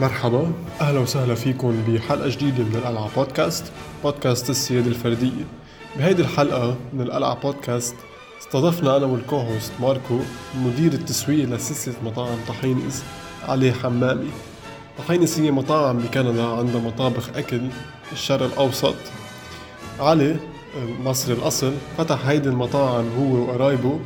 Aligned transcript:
مرحبا 0.00 0.52
أهلا 0.80 0.98
وسهلا 0.98 1.34
فيكم 1.34 1.82
بحلقة 1.88 2.28
جديدة 2.28 2.64
من 2.64 2.76
القلعه 2.76 3.10
بودكاست 3.16 3.72
بودكاست 4.04 4.50
السياده 4.50 4.86
الفرديه 4.86 5.44
بهيدي 5.96 6.22
الحلقة 6.22 6.76
من 6.92 7.00
القلعه 7.00 7.34
بودكاست 7.40 7.94
استضفنا 8.40 8.96
أنا 8.96 9.06
والكوهوست 9.06 9.72
ماركو 9.80 10.18
مدير 10.58 10.92
التسويق 10.92 11.48
لسلسلة 11.48 11.94
مطاعم 12.04 12.38
طحينيز 12.48 13.02
علي 13.48 13.72
حمامي. 13.72 14.30
طحينيز 14.98 15.40
هي 15.40 15.50
مطاعم 15.50 15.98
بكندا 15.98 16.44
عندها 16.44 16.80
مطابخ 16.80 17.28
أكل 17.36 17.60
الشرق 18.12 18.42
الأوسط. 18.42 18.94
علي 20.00 20.36
مصري 21.04 21.34
الأصل 21.34 21.72
فتح 21.98 22.26
هيدي 22.26 22.48
المطاعم 22.48 23.04
هو 23.18 23.34
وقرايبه. 23.34 24.00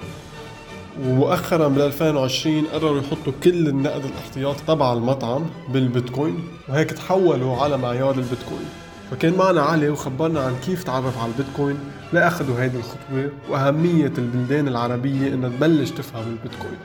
ومؤخرا 1.04 1.68
بال 1.68 1.82
2020 1.82 2.64
قرروا 2.64 3.00
يحطوا 3.00 3.32
كل 3.44 3.68
النقد 3.68 4.04
الاحتياطي 4.04 4.62
تبع 4.66 4.92
المطعم 4.92 5.46
بالبيتكوين 5.68 6.44
وهيك 6.68 6.90
تحولوا 6.90 7.56
على 7.56 7.76
معيار 7.76 8.14
البيتكوين. 8.14 8.68
فكان 9.10 9.34
معنا 9.34 9.62
علي 9.62 9.88
وخبرنا 9.88 10.40
عن 10.40 10.56
كيف 10.66 10.84
تعرف 10.84 11.18
على 11.18 11.32
البيتكوين 11.32 11.78
لاخذوا 12.12 12.60
هيدي 12.60 12.76
الخطوة 12.76 13.30
وأهمية 13.48 14.12
البلدان 14.18 14.68
العربية 14.68 15.34
إنها 15.34 15.48
تبلش 15.48 15.90
تفهم 15.90 16.24
البيتكوين. 16.26 16.78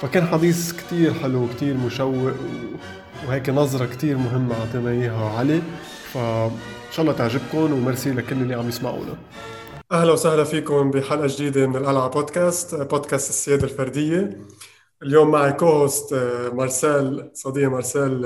فكان 0.00 0.26
حديث 0.26 0.72
كتير 0.72 1.14
حلو 1.14 1.46
كتير 1.56 1.76
مشوق 1.76 2.32
وهيك 3.28 3.50
نظرة 3.50 3.86
كتير 3.86 4.16
مهمة 4.16 4.54
أعطينا 4.54 4.90
إياها 4.90 5.38
علي. 5.38 5.62
فإن 6.12 6.50
شاء 6.92 7.00
الله 7.00 7.12
تعجبكم 7.12 7.72
ومرسي 7.72 8.10
لكل 8.10 8.36
اللي 8.36 8.54
عم 8.54 8.68
يسمعونا. 8.68 9.14
أهلا 9.92 10.12
وسهلا 10.12 10.44
فيكم 10.44 10.90
بحلقة 10.90 11.26
جديدة 11.26 11.66
من 11.66 11.76
القلعه 11.76 12.08
بودكاست 12.08 12.74
بودكاست 12.74 13.28
السيادة 13.30 13.64
الفردية. 13.64 14.38
اليوم 15.02 15.30
معي 15.30 15.52
guest 15.52 16.14
مارسيل 16.52 17.30
صديقي 17.34 17.66
مارسيل 17.66 18.24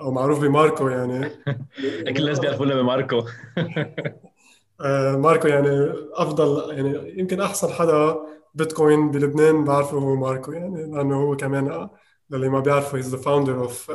أو 0.00 0.10
معروف 0.10 0.40
بماركو 0.40 0.88
يعني. 0.88 1.28
كل 2.16 2.22
الناس 2.22 2.38
بيعرفونا 2.38 2.74
بماركو. 2.74 3.22
آه، 4.80 5.16
ماركو 5.16 5.48
يعني 5.48 5.92
أفضل 6.12 6.74
يعني 6.74 7.18
يمكن 7.18 7.40
أحسن 7.40 7.68
حدا 7.68 8.16
بيتكوين 8.54 9.10
بلبنان 9.10 9.64
بعرفه 9.64 9.98
هو 9.98 10.16
ماركو 10.16 10.52
يعني 10.52 10.82
لأنه 10.92 11.16
هو 11.16 11.36
كمان 11.36 11.88
للي 12.30 12.48
ما 12.48 12.60
بيعرفوا 12.60 12.98
he's 12.98 13.14
the 13.14 13.22
founder 13.22 13.54
of 13.60 13.92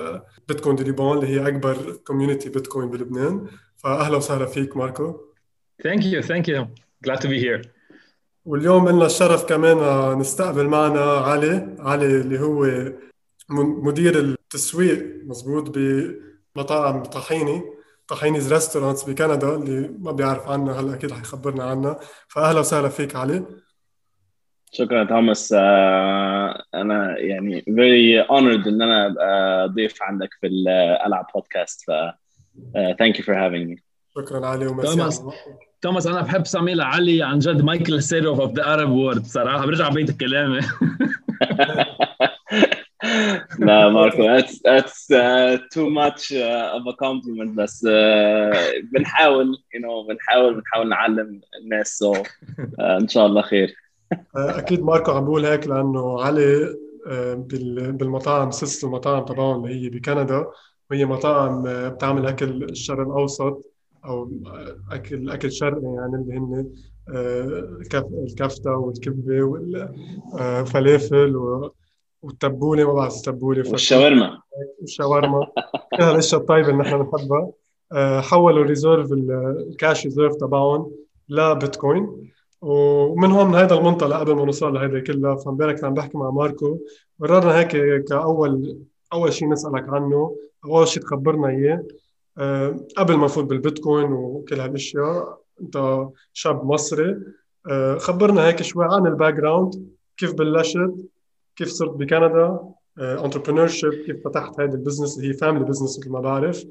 Bitcoin 0.47 0.75
du 0.75 0.83
Liban 0.83 1.17
اللي 1.17 1.27
هي 1.27 1.47
أكبر 1.47 1.91
community 2.07 2.49
بيتكوين 2.49 2.89
بلبنان. 2.89 3.47
فأهلا 3.77 4.17
وسهلا 4.17 4.45
فيك 4.45 4.77
ماركو. 4.77 5.21
thank 5.83 6.05
you 6.05 6.21
thank 6.21 6.49
you 6.49 6.67
glad 7.05 7.19
to 7.21 7.27
be 7.27 7.39
here. 7.39 7.67
واليوم 8.45 8.89
لنا 8.89 9.05
الشرف 9.05 9.45
كمان 9.45 9.77
نستقبل 10.19 10.65
معنا 10.67 11.01
علي 11.01 11.75
علي 11.79 12.21
اللي 12.21 12.39
هو 12.39 12.65
مدير 13.83 14.19
التسويق 14.19 15.05
مزبوط 15.25 15.77
بمطاعم 15.77 17.03
طحيني 17.03 17.61
Tahini's 18.07 18.53
restaurants 18.53 19.03
بكندا 19.09 19.55
اللي 19.55 19.89
ما 19.99 20.11
بيعرف 20.11 20.47
عنها 20.49 20.81
هلا 20.81 20.93
أكيد 20.93 21.11
حيخبرنا 21.11 21.63
عنها 21.63 21.99
فأهلا 22.27 22.59
وسهلا 22.59 22.89
فيك 22.89 23.15
علي. 23.15 23.45
شكرا 24.71 25.03
توماس. 25.03 25.53
آه، 25.57 26.63
أنا 26.73 27.17
يعني 27.19 27.61
very 27.61 28.27
honored 28.29 28.67
إن 28.67 28.81
أنا 28.81 29.07
ابقى 29.07 29.67
ضيف 29.69 30.03
عندك 30.03 30.29
في 30.41 30.47
القلعه 30.47 31.25
بودكاست 31.35 31.81
ف 31.81 31.91
thank 32.99 33.19
you 33.19 33.25
for 33.25 33.35
having 33.45 33.69
me 33.69 33.83
شكرا 34.15 34.47
علي 34.47 34.67
ومسي 34.67 35.21
توماس 35.81 36.07
أنا 36.07 36.21
بحب 36.21 36.45
سمي 36.45 36.73
لعلي 36.73 37.23
عن 37.23 37.39
جد 37.39 37.61
Michael 37.61 38.03
Saylor 38.03 38.39
of 38.39 38.53
the 38.53 38.73
Arab 38.73 38.89
world 38.89 39.25
صراحة. 39.25 39.65
برجع 39.65 39.89
بيت 39.89 40.09
الكلام. 40.09 40.59
لا 43.59 43.89
ماركو 43.89 44.23
it's 44.23 44.61
it's 44.65 45.07
too 45.71 45.89
much 45.89 46.33
of 46.33 46.87
a 46.87 46.91
compliment 46.91 47.57
بس 47.57 47.85
uh, 47.85 47.89
بنحاول 48.93 49.45
you 49.45 49.53
you 49.53 49.83
know, 49.83 50.07
بنحاول 50.09 50.55
بنحاول 50.55 50.89
نعلم 50.89 51.41
الناس 51.63 51.87
so 51.97 52.13
so, 52.13 52.17
uh, 52.17 52.81
إن 52.81 53.07
شاء 53.07 53.25
الله 53.25 53.41
خير. 53.41 53.75
أكيد 54.35 54.81
ماركو 54.83 55.11
عم 55.11 55.25
بقول 55.25 55.45
هيك 55.45 55.67
لأنه 55.67 56.21
علي 56.21 56.75
بالمطاعم 57.99 58.51
سلسلة 58.51 58.89
المطاعم 58.89 59.25
تبعهم 59.25 59.65
اللي 59.65 59.85
هي 59.85 59.89
بكندا 59.89 60.45
وهي 60.91 61.05
مطاعم 61.05 61.63
بتعمل 61.89 62.25
اكل 62.25 62.63
الشرق 62.63 62.99
الأوسط. 62.99 63.65
أو 64.05 64.31
أكل 64.91 65.29
أكل 65.29 65.51
شرقي 65.51 65.85
يعني 65.85 66.15
اللي 66.15 66.37
هن 66.37 66.69
آه، 67.15 67.77
الكفتة 68.27 68.71
والكبه 68.75 69.43
والفلافل 69.43 71.35
والتبولة 72.21 72.87
ما 72.87 72.93
بعرف 72.93 73.15
التبوله 73.15 73.71
والشاورما. 73.71 74.41
والشاورما. 74.81 75.47
كل 75.97 76.03
الاشياء 76.03 76.41
الطيبه 76.41 76.69
اللي 76.69 76.83
نحن 76.83 77.03
بنحبها 77.03 77.51
آه، 77.91 78.21
حولوا 78.21 78.63
reserve 78.63 79.11
ال 79.11 79.30
cash 79.30 80.05
reserve 80.05 80.35
تبعهم 80.35 80.91
لبيتكوين. 81.29 82.31
ومن 82.61 83.31
هون 83.31 83.47
من 83.47 83.55
هذا 83.55 83.75
المنطلق 83.75 84.17
قبل 84.17 84.35
ما 84.35 84.45
نوصل 84.45 84.73
لهيدا 84.73 84.99
كلها 84.99 85.35
فامبارح 85.35 85.83
عم 85.83 85.93
بحكي 85.93 86.17
مع 86.17 86.29
ماركو. 86.29 86.77
قررنا 87.21 87.59
هيك 87.59 88.03
كأول 88.03 88.79
أول 89.13 89.33
شيء 89.33 89.49
نسألك 89.49 89.89
عنه 89.89 90.35
أول 90.65 90.87
شيء 90.87 91.03
تخبرنا 91.03 91.47
إياه. 91.49 91.73
آه، 91.73 91.83
قبل 92.97 93.15
ما 93.15 93.25
نفوت 93.25 93.45
بالبيتكوين 93.45 94.11
وكل 94.11 94.59
هالأشياء 94.59 95.41
أنت 95.61 96.07
شاب 96.33 96.65
مصري 96.65 97.17
آه، 97.69 97.97
خبرنا 97.97 98.47
هيك 98.47 98.61
شوي 98.61 98.85
عن 98.89 99.07
ال 99.07 99.33
background 99.33 99.89
كيف 100.17 100.33
بلشت 100.33 100.93
كيف 101.55 101.67
صرت 101.67 101.91
بكندا 101.91 102.59
entrepreneurship 102.99 103.93
كيف 103.93 104.27
فتحت 104.27 104.59
هذا 104.59 104.73
ال 104.73 104.78
business 104.78 105.17
اللي 105.17 105.29
هي 105.29 105.33
family 105.33 105.65
business 105.65 105.99
مثل 105.99 106.11
ما 106.11 106.19
بعرف. 106.19 106.63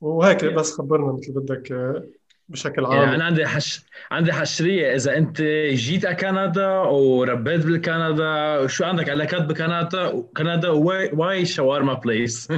وهيك 0.00 0.44
بس 0.44 0.72
خبرنا 0.72 1.12
مثل 1.12 1.32
بدك 1.32 1.72
آه، 1.72 2.04
بشكل 2.48 2.84
عام. 2.84 2.92
يعني 2.92 3.14
أنا 3.14 3.24
عندي 3.24 3.46
حش 3.46 3.80
عندي 4.10 4.32
حشرية. 4.32 4.94
إذا 4.94 5.16
أنت 5.16 5.42
جيت 5.72 6.06
على 6.06 6.14
كندا 6.16 6.68
وربيت 6.68 7.66
بالكندا 7.66 8.66
شو 8.66 8.84
عندك؟ 8.84 9.08
علاقات 9.10 9.42
بكندا؟ 9.42 10.24
كندا 10.36 10.68
why 11.12 11.44
shawarma 11.44 11.94
place 11.94 12.52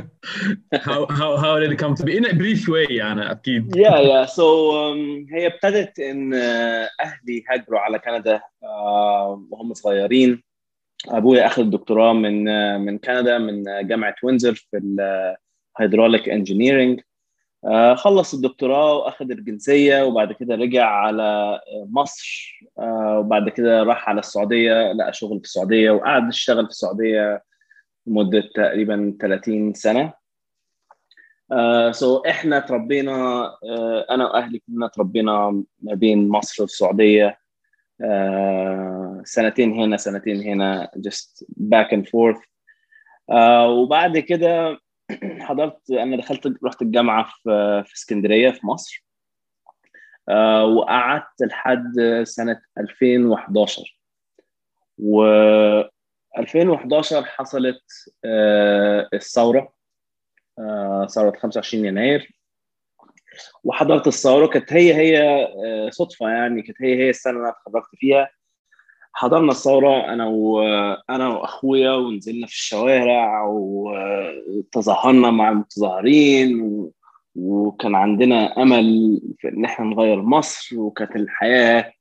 how 0.74 1.06
how 1.06 1.36
how 1.36 1.58
did 1.60 1.72
it 1.72 1.78
come 1.78 1.94
to 1.94 2.04
be? 2.04 2.16
In 2.16 2.24
a 2.24 2.34
brief 2.34 2.68
way 2.68 2.90
يعني 2.90 3.30
أكيد. 3.30 3.76
Yeah 3.76 4.00
yeah. 4.00 4.26
So 4.26 4.70
um, 4.72 5.26
هي 5.32 5.46
ابتدت 5.46 5.98
إن 5.98 6.32
uh, 6.32 6.88
أهلي 7.00 7.44
هاجروا 7.50 7.80
على 7.80 7.98
كندا 7.98 8.38
uh, 8.38 8.66
وهم 9.50 9.74
صغيرين. 9.74 10.42
أبويا 11.08 11.46
أخذ 11.46 11.70
دكتوراه 11.70 12.12
من 12.12 12.48
uh, 12.48 12.78
من 12.78 12.98
كندا 12.98 13.38
من 13.38 13.62
جامعة 13.88 14.14
وينزر 14.22 14.54
في 14.54 15.06
ال 15.78 15.83
hydraulic 15.83 16.28
engineering 16.28 17.00
آه، 17.00 17.04
خلص 17.96 18.34
الدكتوراه 18.34 18.94
واخذ 18.94 19.30
الجنسية 19.30 20.02
وبعد 20.02 20.32
كده 20.32 20.54
رجع 20.54 20.86
على 20.86 21.60
مصر 21.90 22.60
آه، 22.78 23.18
وبعد 23.18 23.48
كده 23.48 23.82
راح 23.82 24.08
على 24.08 24.20
السعودية 24.20 24.92
لقى 24.92 25.12
شغل 25.12 25.38
في 25.38 25.44
السعودية 25.44 25.90
وقعد 25.90 26.28
يشتغل 26.28 26.64
في 26.64 26.70
السعودية 26.70 27.42
لمدة 28.06 28.42
تقريبا 28.54 29.16
30 29.20 29.74
سنة. 29.74 30.12
سو 31.90 32.18
uh, 32.18 32.22
so 32.22 32.28
إحنا 32.28 32.58
تربينا 32.58 33.46
uh, 33.48 34.10
أنا 34.10 34.24
وأهلي 34.24 34.58
كلنا 34.58 34.88
تربينا 34.88 35.64
ما 35.80 35.94
بين 35.94 36.28
مصر 36.28 36.62
والسعودية 36.62 37.38
uh, 38.02 39.22
سنتين 39.24 39.72
هنا 39.72 39.96
سنتين 39.96 40.42
هنا 40.42 40.90
just 41.08 41.44
back 41.60 41.96
and 41.96 42.04
forth. 42.06 42.46
وبعد 43.68 44.18
كده 44.18 44.78
حضرت 45.40 45.90
أنا 45.90 46.16
دخلت 46.16 46.54
رحت 46.64 46.82
الجامعة 46.82 47.24
في 47.24 47.82
في 47.86 47.94
اسكندرية 47.94 48.50
في 48.50 48.66
مصر. 48.66 49.06
آه، 50.28 50.64
وقعدت 50.64 51.42
لحد 51.42 51.92
سنة 52.22 52.60
2011 52.78 53.98
و 54.98 55.24
2011 56.38 57.24
حصلت 57.24 57.82
آه، 58.24 59.08
الثورة. 59.14 59.74
آه، 60.58 61.06
ثورة 61.06 61.38
25 61.38 61.84
يناير. 61.84 62.32
وحضرت 63.64 64.06
الثورة 64.06 64.46
كانت 64.46 64.72
هي 64.72 64.94
هي 64.94 65.90
صدفة 65.90 66.28
يعني 66.28 66.62
كانت 66.62 66.82
هي 66.82 66.96
هي 66.96 67.10
السنة 67.10 67.32
اللي 67.32 67.42
أنا 67.42 67.50
اتخرجت 67.50 67.96
فيها. 67.96 68.28
حضرنا 69.18 69.50
الثورة 69.52 70.12
أنا 70.12 70.26
وأنا 70.26 71.28
وأخويا 71.28 71.92
ونزلنا 71.92 72.46
في 72.46 72.52
الشوارع 72.52 73.44
وتظاهرنا 73.48 75.30
مع 75.30 75.48
المتظاهرين 75.48 76.60
و... 76.60 76.92
وكان 77.34 77.94
عندنا 77.94 78.62
أمل 78.62 79.20
في 79.38 79.48
إن 79.48 79.64
إحنا 79.64 79.86
نغير 79.86 80.22
مصر 80.22 80.78
وكانت 80.80 81.16
الحياة 81.16 81.92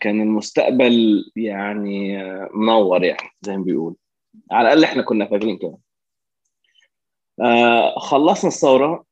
كان 0.00 0.20
المستقبل 0.20 1.24
يعني 1.36 2.22
منور 2.54 3.04
يعني 3.04 3.30
زي 3.42 3.56
ما 3.56 3.64
بيقول 3.64 3.96
على 4.50 4.68
الأقل 4.68 4.84
إحنا 4.84 5.02
كنا 5.02 5.26
فاكرين 5.26 5.58
كده. 5.58 5.78
آه، 7.40 7.98
خلصنا 7.98 8.48
الثورة 8.50 9.04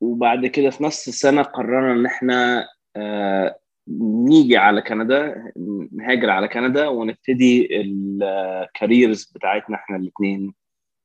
وبعد 0.00 0.46
كده 0.46 0.70
في 0.70 0.84
نفس 0.84 1.08
السنة 1.08 1.42
قررنا 1.42 1.92
إن 1.92 2.06
إحنا 2.06 2.68
آه، 2.96 3.58
نيجي 4.00 4.56
على 4.56 4.82
كندا 4.82 5.52
نهاجر 5.92 6.30
على 6.30 6.48
كندا 6.48 6.88
ونبتدي 6.88 7.68
الكاريرز 7.80 9.32
بتاعتنا 9.34 9.76
إحنا 9.76 9.96
الاثنين 9.96 10.54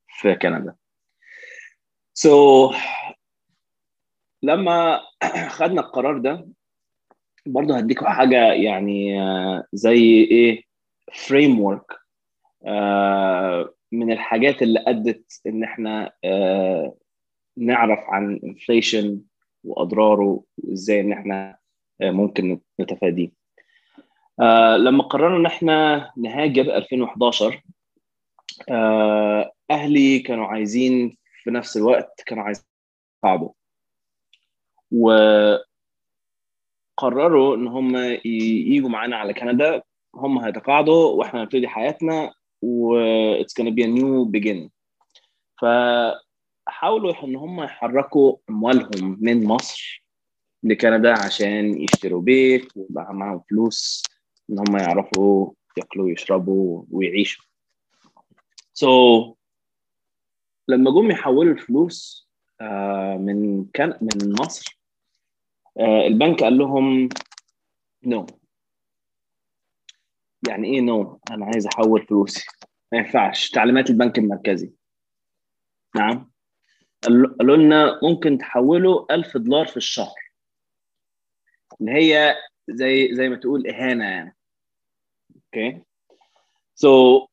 في 0.07 0.35
كندا. 0.35 0.75
so 2.13 2.69
so, 2.71 2.75
لما 4.43 4.99
خدنا 5.49 5.81
القرار 5.81 6.17
ده 6.17 6.47
برضه 7.45 7.77
هديكم 7.77 8.05
حاجة 8.05 8.53
يعني 8.53 9.21
آه، 9.21 9.63
زي 9.73 10.03
إيه 10.23 10.63
framework 11.13 12.03
من 13.91 14.11
الحاجات 14.11 14.61
اللي 14.61 14.83
أدت 14.87 15.41
إن 15.47 15.63
إحنا 15.63 16.11
آه، 16.23 16.95
نعرف 17.57 17.99
عن 17.99 18.39
inflation 18.43 19.21
وأضراره 19.63 20.43
وإزاي 20.57 21.01
إن 21.01 21.11
إحنا 21.13 21.49
آه، 21.49 21.62
ممكن 22.11 22.59
نتفاديه. 22.79 23.31
لما 24.77 25.03
قررنا 25.03 25.37
إن 25.37 25.45
إحنا 25.45 26.11
نهاجر 26.17 26.75
2011 26.75 27.61
أهلي 29.71 30.19
كانوا 30.19 30.45
عايزين 30.45 31.17
في 31.43 31.51
نفس 31.51 31.77
الوقت 31.77 32.21
كانوا 32.25 32.43
عايزين 32.43 32.63
يقعدوا 33.23 33.49
وقرروا 34.91 35.65
إن 37.55 37.67
هم 37.67 37.95
يجوا 38.25 38.89
معانا 38.89 39.17
على 39.17 39.33
كندا. 39.33 39.81
هم 40.15 40.37
هيتقاعدوا 40.37 41.09
وإحنا 41.09 41.41
هنبتدي 41.41 41.67
حياتنا 41.67 42.33
و 42.61 42.95
it's 43.41 43.53
gonna 43.61 43.71
be 43.71 43.83
a 43.83 43.87
new 43.87 44.25
beginning. 44.25 44.69
فحاولوا 45.61 47.23
إن 47.23 47.35
هم 47.35 47.63
يحركوا 47.63 48.35
أموالهم 48.49 49.17
من 49.21 49.47
مصر 49.47 50.02
لكندا 50.63 51.19
عشان 51.25 51.81
يشتروا 51.81 52.21
بيت 52.21 52.77
ويبقى 52.77 53.13
معاهم 53.13 53.41
فلوس 53.49 54.03
إن 54.49 54.59
هم 54.59 54.77
يعرفوا 54.77 55.51
ياكلوا 55.77 56.05
ويشربوا 56.05 56.83
ويعيشوا. 56.91 57.43
So 58.79 58.87
لما 60.67 60.91
جم 60.91 61.11
يحولوا 61.11 61.53
الفلوس 61.53 62.29
آه، 62.61 63.17
من 63.17 63.65
كان 63.65 63.97
من 64.01 64.35
مصر 64.39 64.79
آه، 65.79 66.07
البنك 66.07 66.43
قال 66.43 66.57
لهم 66.57 67.09
نو 68.05 68.25
no. 68.25 68.33
يعني 70.49 70.67
إيه 70.67 70.81
نو 70.81 71.03
no? 71.03 71.33
أنا 71.33 71.45
عايز 71.45 71.67
أحول 71.67 72.05
فلوسي. 72.07 72.45
ما 72.91 72.97
ينفعش. 72.97 73.49
تعليمات 73.49 73.89
البنك 73.89 74.17
المركزي. 74.17 74.73
نعم. 75.95 76.31
قالوا 77.03 77.57
لنا 77.57 77.99
ممكن 78.03 78.37
تحولوا 78.37 79.15
1000 79.15 79.37
دولار 79.37 79.65
في 79.65 79.77
الشهر. 79.77 80.22
اللي 81.81 81.91
هي 81.91 82.35
زي 82.69 83.15
زي 83.15 83.29
ما 83.29 83.35
تقول 83.35 83.67
إهانة 83.67 84.05
يعني. 84.05 84.35
okay 85.35 85.81
so 86.75 87.27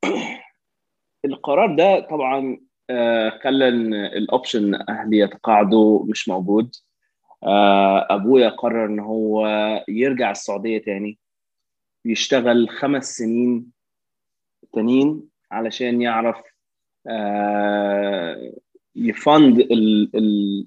القرار 1.24 1.76
ده 1.76 2.00
طبعا 2.00 2.58
آه، 2.90 3.30
خلى 3.30 3.68
ال 3.68 3.83
option 3.83 4.74
أهلي 4.74 5.18
يتقاعدوا 5.18 6.06
مش 6.06 6.28
موجود. 6.28 6.76
آه، 7.44 8.06
أبويا 8.14 8.48
قرر 8.48 8.86
إن 8.86 9.00
هو 9.00 9.46
يرجع 9.88 10.30
السعودية 10.30 10.78
تاني. 10.78 11.18
يشتغل 12.04 12.68
خمس 12.68 13.16
سنين 13.16 13.72
تانيين 14.72 15.28
علشان 15.50 16.02
يعرف 16.02 16.36
آه، 17.06 18.52
يفند 18.96 19.68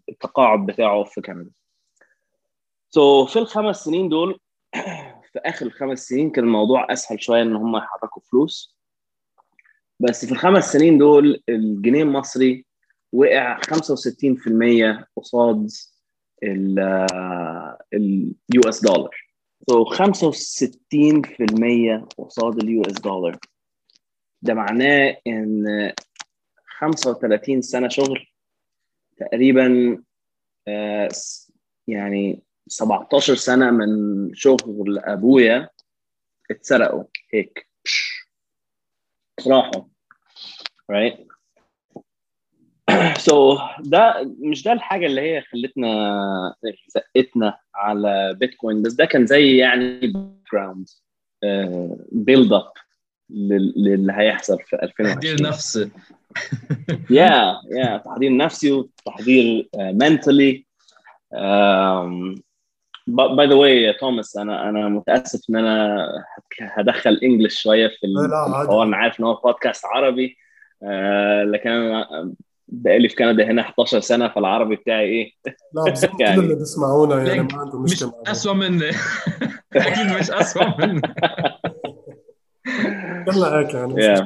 التقاعد 0.09 0.65
بتاعه 0.65 1.03
في 1.03 1.21
كندا. 1.21 1.51
so 2.93 3.25
so, 3.25 3.29
في 3.29 3.39
الخمس 3.39 3.83
سنين 3.83 4.09
دول 4.09 4.39
في 5.33 5.39
آخر 5.39 5.65
الخمس 5.65 6.07
سنين 6.07 6.29
كان 6.29 6.43
الموضوع 6.43 6.93
أسهل 6.93 7.23
شوية 7.23 7.41
إن 7.41 7.55
هم 7.55 7.77
يحركوا 7.77 8.21
فلوس. 8.21 8.77
بس 9.99 10.25
في 10.25 10.31
الخمس 10.31 10.73
سنين 10.73 10.97
دول 10.97 11.43
الجنيه 11.49 12.03
المصري 12.03 12.65
وقع 13.13 13.59
65% 13.59 15.05
قصاد 15.17 15.69
ال 17.93 18.61
US 18.69 18.81
dollar 18.81 19.15
so 19.69 19.85
65% 19.85 19.97
قصاد 22.17 22.63
ال 22.63 22.81
US 22.81 22.93
dollar 22.93 23.37
ده 24.41 24.53
معناه 24.53 25.17
إن 25.27 25.93
35 26.79 27.61
سنة 27.61 27.87
شغل 27.87 28.27
تقريبا 29.17 29.97
آه، 30.67 31.09
يعني 31.87 32.43
17 32.67 33.35
سنة 33.35 33.71
من 33.71 34.33
شغل 34.33 34.99
أبويا 34.99 35.69
اتسرقوا. 36.51 37.03
هيك. 37.33 37.67
راحوا. 39.47 39.83
Right? 40.91 41.33
So 43.17 43.59
ده 43.79 44.33
مش 44.39 44.63
ده 44.63 44.73
الحاجة 44.73 45.05
اللي 45.05 45.21
هي 45.21 45.41
خلتنا 45.41 46.55
زقتنا 46.87 47.57
على 47.75 48.33
بيتكوين 48.39 48.81
بس 48.81 48.93
ده 48.93 49.05
كان 49.05 49.25
زي 49.25 49.57
يعني 49.57 50.13
جراوند 50.51 50.89
build 52.11 52.53
up 52.53 52.71
للي 53.29 54.13
هيحصل 54.13 54.59
في 54.59 54.75
2020 54.75 55.13
تحضير 55.15 55.41
نفسي. 55.41 55.89
yeah 57.19 57.61
yeah 57.71 57.97
تحضير 57.97 58.37
نفسي 58.37 58.71
وتحضير 58.71 59.69
mentally 59.75 60.65
by 63.07 63.47
the 63.47 63.55
way 63.55 63.83
يا 63.83 63.91
توماس 63.91 64.37
أنا 64.37 64.69
أنا 64.69 64.89
متأسف 64.89 65.39
إن 65.49 65.55
أنا 65.55 66.07
هدخل 66.61 67.19
English 67.23 67.61
شوية 67.61 67.87
في 67.87 68.07
الحوار. 68.07 68.83
أنا 68.83 68.97
عارف 68.97 69.19
إن 69.19 69.25
هو 69.25 69.33
بودكاست 69.35 69.85
عربي 69.85 70.37
آه 70.83 71.43
لكن 71.43 71.69
أنا 71.69 72.33
بقالي 72.67 73.09
في 73.09 73.15
كندا 73.15 73.45
هنا 73.45 73.61
11 73.61 73.99
سنة 73.99 74.27
فالعربي 74.27 74.75
بتاعي 74.75 75.05
إيه؟ 75.05 75.31
لا 75.73 75.83
بالظبط 75.83 76.19
يعني. 76.21 76.35
كل 76.35 76.43
اللي 76.43 76.55
بيسمعونا 76.55 77.23
يعني 77.23 77.41
ما 77.41 77.59
عندهم 77.59 77.83
مشكلة 77.83 78.09
مش 78.21 78.29
اسوء 78.29 78.53
مني 78.53 78.89
أكيد 79.75 80.19
مش 80.19 80.31
اسوء 80.31 80.85
مني 80.87 81.01
يلا 83.27 83.59
هيك 83.59 83.73
يعني 83.73 83.95
yeah. 83.95 84.25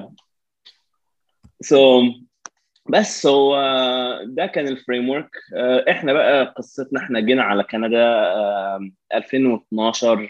so 1.65 1.77
بس 2.89 3.25
هو 3.25 3.55
ده 4.25 4.45
كان 4.45 4.67
ال 4.67 5.09
framework 5.09 5.29
إحنا 5.89 6.13
بقى 6.13 6.45
قصتنا 6.57 6.99
إحنا 6.99 7.19
جينا 7.19 7.43
على 7.43 7.63
كندا 7.63 7.97
2012 9.13 10.29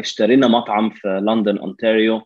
اشترينا 0.00 0.48
مطعم 0.48 0.90
في 0.90 1.08
لندن 1.08 1.58
أونتاريو. 1.58 2.22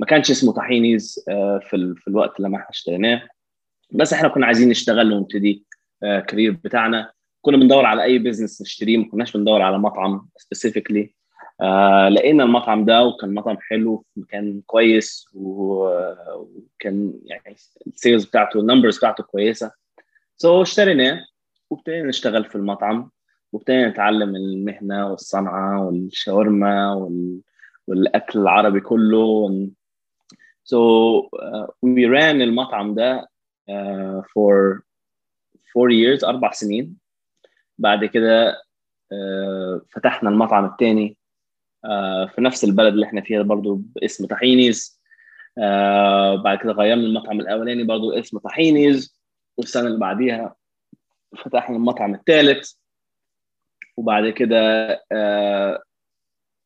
ما 0.00 0.06
كانش 0.08 0.30
اسمه 0.30 0.52
طحينيز 0.52 1.24
في 1.70 1.94
في 1.96 2.08
الوقت 2.08 2.40
لما 2.40 2.56
إحنا 2.56 2.70
اشتريناه. 2.70 3.28
بس 3.92 4.12
إحنا 4.12 4.28
كنا 4.28 4.46
عايزين 4.46 4.68
نشتغل 4.68 5.12
ونبتدي 5.12 5.64
career 6.00 6.52
بتاعنا. 6.52 7.12
كنا 7.40 7.56
بندور 7.56 7.84
على 7.86 8.02
أي 8.02 8.18
business 8.18 8.62
نشتريه 8.62 8.96
ما 8.96 9.08
كناش 9.10 9.36
بندور 9.36 9.62
على 9.62 9.78
مطعم 9.78 10.28
specifically 10.36 11.14
آه 11.60 12.08
لقينا 12.08 12.44
المطعم 12.44 12.84
ده 12.84 13.04
وكان 13.04 13.34
مطعم 13.34 13.58
حلو 13.60 14.04
مكان 14.16 14.62
كويس 14.66 15.26
وكان 15.34 17.12
يعني 17.24 17.56
ال 17.86 17.92
sales 17.92 18.24
بتاعته 18.24 18.60
ال 18.60 18.65
numbers 18.65 18.98
بتاعته 18.98 19.24
كويسة. 19.24 19.72
so 20.36 20.58
so 20.58 20.62
اشتريناه 20.62 21.24
وابتدينا 21.70 22.08
نشتغل 22.08 22.44
في 22.44 22.54
المطعم 22.54 23.10
وابتدينا 23.52 23.88
نتعلم 23.88 24.36
المهنة 24.36 25.10
والصنعة 25.10 25.86
والشاورما 25.86 26.94
وال... 26.94 27.40
والأكل 27.86 28.38
العربي 28.38 28.80
كله. 28.80 29.48
Uh, 30.74 31.66
we 31.82 32.04
ran 32.06 32.40
المطعم 32.42 32.94
ده 32.94 33.28
for 34.22 34.82
four 35.72 35.90
years 35.90 36.24
أربع 36.24 36.50
سنين. 36.52 36.96
بعد 37.78 38.04
كده 38.04 38.52
uh, 38.52 39.80
فتحنا 39.90 40.30
المطعم 40.30 40.64
الثاني 40.64 41.16
في 42.34 42.34
نفس 42.38 42.64
البلد 42.64 42.92
اللي 42.94 43.06
إحنا 43.06 43.20
فيها 43.20 43.42
برضو 43.42 43.74
باسم 43.74 44.26
طحينيز. 44.26 44.98
بعد 46.44 46.58
كده 46.62 46.72
غيرنا 46.72 47.02
المطعم 47.06 47.40
الأولاني 47.40 47.84
برضو 47.84 48.12
اسم 48.12 48.38
طحينيز 48.38 49.20
والسنة 49.56 49.86
اللي 49.86 49.98
بعديها 49.98 50.56
فتحنا 51.44 51.76
المطعم 51.76 52.14
الثالث 52.14 52.72
وبعد 53.96 54.28
كده 54.28 54.88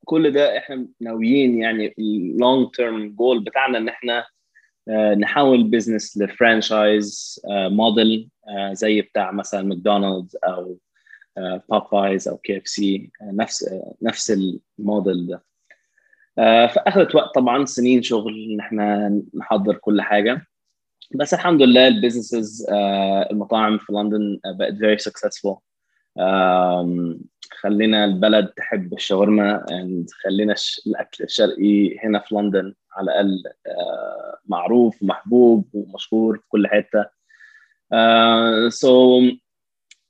كل 0.05 0.31
ده 0.33 0.59
إحنا 0.59 0.89
ناويين 1.01 1.59
يعني 1.59 1.95
ال 1.99 2.13
long 2.13 2.71
term 2.75 3.09
goal 3.15 3.45
بتاعنا 3.45 3.79
إن 3.79 3.89
إحنا 3.89 4.25
نحول 5.15 5.63
business 5.65 6.19
ل 6.19 6.31
franchise 6.31 7.41
model 7.49 8.29
زي 8.73 9.01
بتاع 9.01 9.31
مثلا 9.33 9.63
ماكدونالدز 9.63 10.37
أو 10.45 10.79
بابايز 11.37 12.29
أو 12.29 12.37
KFC 12.37 13.11
نفس 13.23 13.75
نفس 14.03 14.31
الموديل 14.79 15.27
ده. 15.27 15.45
فاخذت 16.69 17.15
وقت 17.15 17.35
طبعا 17.35 17.65
سنين 17.65 18.03
شغل 18.03 18.35
ان 18.53 18.61
إحنا 18.61 19.09
نحضر 19.35 19.77
كل 19.77 20.01
حاجة. 20.03 20.47
بس 21.15 21.35
الحمد 21.35 21.63
لله 21.63 21.89
ال 21.89 21.96
businesses 21.96 22.67
المطاعم 23.31 23.79
في 23.79 23.93
لندن 23.93 24.41
بقت 24.45 24.75
very 24.75 24.99
successful 24.99 25.57
خلينا 27.61 28.05
البلد 28.05 28.49
تحب 28.49 28.93
الشاورما 28.93 29.67
خلينا 30.25 30.55
الأكل 30.87 31.25
الشرقي 31.25 31.99
هنا 31.99 32.19
في 32.19 32.35
لندن 32.35 32.75
على 32.93 33.05
الأقل 33.05 33.43
معروف 34.47 35.03
ومحبوب 35.03 35.69
ومشهور 35.73 36.37
في 36.37 36.45
كل 36.49 36.67
حتة. 36.69 37.07
so 38.69 39.21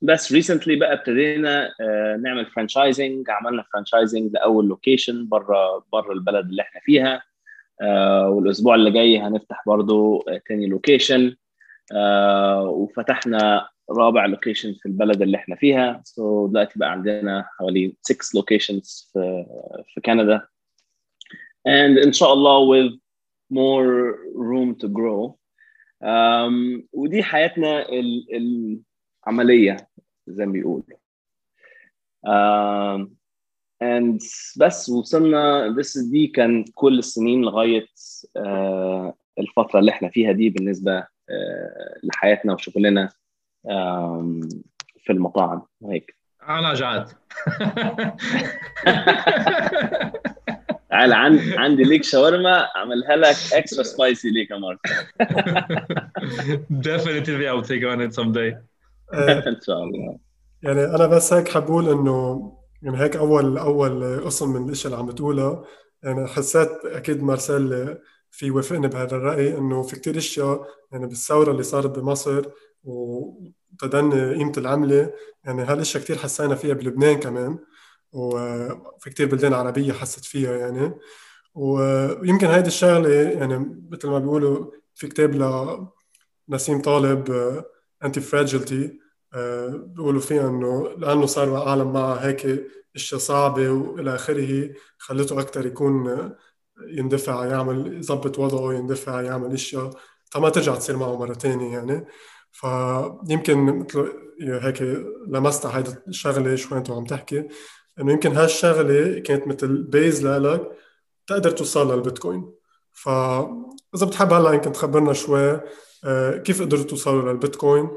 بس 0.03 0.31
recently 0.33 0.75
بقى 0.75 0.93
ابتدينا 0.93 1.67
uh, 1.69 2.21
نعمل 2.21 2.45
franchising 2.45 3.29
عملنا 3.29 3.63
franchising 3.73 4.31
لأول 4.33 4.67
location 4.67 5.27
بره 5.27 5.85
بره 5.93 6.13
البلد 6.13 6.45
اللي 6.49 6.61
إحنا 6.61 6.81
فيها. 6.83 7.23
uh, 7.83 7.85
والأسبوع 8.27 8.75
اللي 8.75 8.91
جاي 8.91 9.19
هنفتح 9.19 9.63
برضو 9.67 10.25
تاني 10.47 10.67
location 10.67 11.35
وفتحنا 12.65 13.67
رابع 13.91 14.25
location 14.25 14.73
في 14.73 14.85
البلد 14.85 15.21
اللي 15.21 15.37
إحنا 15.37 15.55
فيها. 15.55 16.01
so 16.05 16.47
so 16.47 16.49
دلوقتي 16.51 16.79
بقى 16.79 16.91
عندنا 16.91 17.45
حوالي 17.59 17.95
6 18.01 18.17
locations 18.35 19.09
في 19.13 19.45
في 19.93 20.01
كندا 20.01 20.47
and 21.67 22.05
إن 22.05 22.13
شاء 22.13 22.33
الله 22.33 22.59
with 22.89 22.91
more 23.53 24.15
room 24.35 24.75
to 24.83 24.87
grow. 24.89 25.35
um, 26.03 26.83
ودي 26.93 27.23
حياتنا 27.23 27.85
العملية 29.23 29.77
زي 30.27 30.45
ما 30.45 30.51
بيقولوا. 30.51 30.83
and 33.83 34.19
بس 34.57 34.89
وصلنا 34.89 35.67
بس 35.67 35.97
دي 35.97 36.27
كان 36.27 36.63
كل 36.75 36.99
السنين 36.99 37.41
لغاية 37.41 37.85
uh, 38.37 39.13
الفترة 39.39 39.79
اللي 39.79 39.91
إحنا 39.91 40.09
فيها 40.09 40.31
دي 40.31 40.49
بالنسبة 40.49 41.01
uh, 41.01 41.05
لحياتنا 42.03 42.53
وشغلنا 42.53 43.09
um, 43.67 44.47
في 44.99 45.09
المطاعم. 45.09 45.61
وهيك 45.81 46.15
أنا 46.49 46.73
جعت 46.73 47.11
تعال 50.89 51.13
عن... 51.13 51.39
عندي 51.57 51.83
ليك 51.83 52.03
شاورما 52.03 52.67
أعملها 52.75 53.15
لك 53.15 53.35
اكسترا 53.53 53.83
سبايسي 53.83 54.29
ليك 54.29 54.51
يا 54.51 54.57
مارك. 54.57 54.79
Definitely 56.89 57.47
I'll 57.47 57.61
take 57.61 57.83
on 57.83 58.01
it 58.01 58.13
someday 58.13 58.55
إن 59.47 59.61
شاء 59.61 59.83
الله. 59.83 60.19
يعني 60.61 60.85
أنا 60.85 61.07
بس 61.07 61.33
هيك 61.33 61.49
حبقول 61.49 61.89
إنه 61.89 62.41
يعني 62.81 62.97
هيك 62.99 63.15
أول 63.15 63.57
أول 63.57 64.21
قسم 64.25 64.53
من 64.53 64.65
الاشياء 64.65 64.93
اللي 64.93 65.03
عم 65.03 65.09
بتقولها 65.09 65.63
يعني 66.03 66.27
حسيت 66.27 66.69
أكيد 66.85 67.23
مارسيل 67.23 67.97
في 68.31 68.51
وافقني 68.51 68.87
بهذا 68.87 69.15
الرأي 69.15 69.57
إنه 69.57 69.81
في 69.83 69.95
كثير 69.99 70.17
إشياء 70.17 70.67
يعني 70.91 71.07
بالثورة 71.07 71.51
اللي 71.51 71.63
صارت 71.63 71.99
بمصر 71.99 72.45
وتدني 72.83 74.33
قيمة 74.35 74.53
العملة 74.57 75.13
يعني 75.43 75.61
هالاشياء 75.63 76.03
كثير 76.03 76.17
حسينا 76.17 76.55
فيها 76.55 76.73
بلبنان 76.73 77.19
كمان 77.19 77.59
وفي 78.11 79.09
كتير 79.09 79.27
بلدان 79.27 79.53
عربية 79.53 79.93
حست 79.93 80.25
فيها 80.25 80.57
يعني. 80.57 80.93
ويمكن 81.55 82.47
هيدي 82.47 82.67
الشغلة 82.67 83.09
يعني 83.13 83.57
مثل 83.91 84.07
ما 84.09 84.19
بيقولوا 84.19 84.71
في 84.95 85.07
كتاب 85.07 85.35
لنسيم 86.49 86.81
طالب 86.81 87.25
انتي 88.03 88.21
فراجيلتي 88.21 88.99
بيقولوا 89.73 90.21
فيها 90.21 90.49
إنه 90.49 90.89
لأنه 90.97 91.25
صار 91.25 91.55
عالم 91.55 91.93
معها 91.93 92.27
هيك 92.27 92.65
إشياء 92.95 93.19
صعبة 93.21 93.69
وإلى 93.69 94.15
آخره 94.15 94.69
خلته 94.97 95.39
أكثر 95.41 95.65
يكون 95.65 96.29
يندفع 96.87 97.45
يعمل 97.45 97.97
يظبط 97.97 98.39
وضعه 98.39 98.73
يندفع 98.73 99.21
يعمل 99.21 99.53
إشياء. 99.53 99.89
ما 100.35 100.49
ترجع 100.49 100.75
تصير 100.75 100.97
معه 100.97 101.17
مرة 101.17 101.33
تانية 101.33 101.73
يعني. 101.73 102.05
فيمكن 102.51 103.79
مثل 103.79 104.11
هيك 104.41 104.81
لمست 105.27 105.65
هيدي 105.65 105.91
الشغلة 106.07 106.55
شوي 106.55 106.77
أنت 106.77 106.91
عم 106.91 107.05
تحكي 107.05 107.47
إنه 107.99 108.11
يمكن 108.11 108.31
هالشغلة 108.31 109.19
كانت 109.19 109.47
مثل 109.47 109.83
بيز 109.83 110.25
لك 110.25 110.71
تقدر 111.27 111.51
توصل 111.51 111.93
للبيتكوين. 111.95 112.51
فاذا 112.91 114.05
بتحب 114.05 114.33
هلا 114.33 114.51
يمكن 114.51 114.71
تخبرنا 114.71 115.13
شوي 115.13 115.61
كيف 116.43 116.61
قدرتوا 116.61 116.85
توصلوا 116.87 117.31
للبيتكوين؟ 117.31 117.89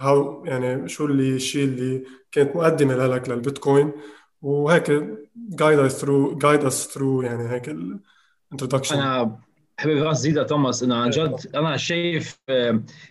how 0.00 0.44
يعني 0.44 0.88
شو 0.88 1.06
اللي 1.06 1.36
الشيء 1.36 1.64
اللي 1.64 2.04
كانت 2.32 2.56
مقدمة 2.56 3.06
لك 3.06 3.28
للبيتكوين؟ 3.28 3.92
وهيك 4.42 4.90
guide 5.36 5.78
us 5.78 6.00
through 6.00 6.38
guide 6.38 6.64
us 6.64 6.88
through 6.88 7.22
يعني 7.22 7.50
هيك 7.50 7.68
ال 7.68 7.78
introduction 7.78 8.96
أنا 8.96 9.38
حبيبي 9.78 10.00
بس 10.00 10.16
زيد 10.18 10.46
توماس. 10.46 10.82
انه 10.82 10.94
عن 10.94 11.10
جد 11.10 11.36
أنا 11.54 11.76
شايف 11.76 12.38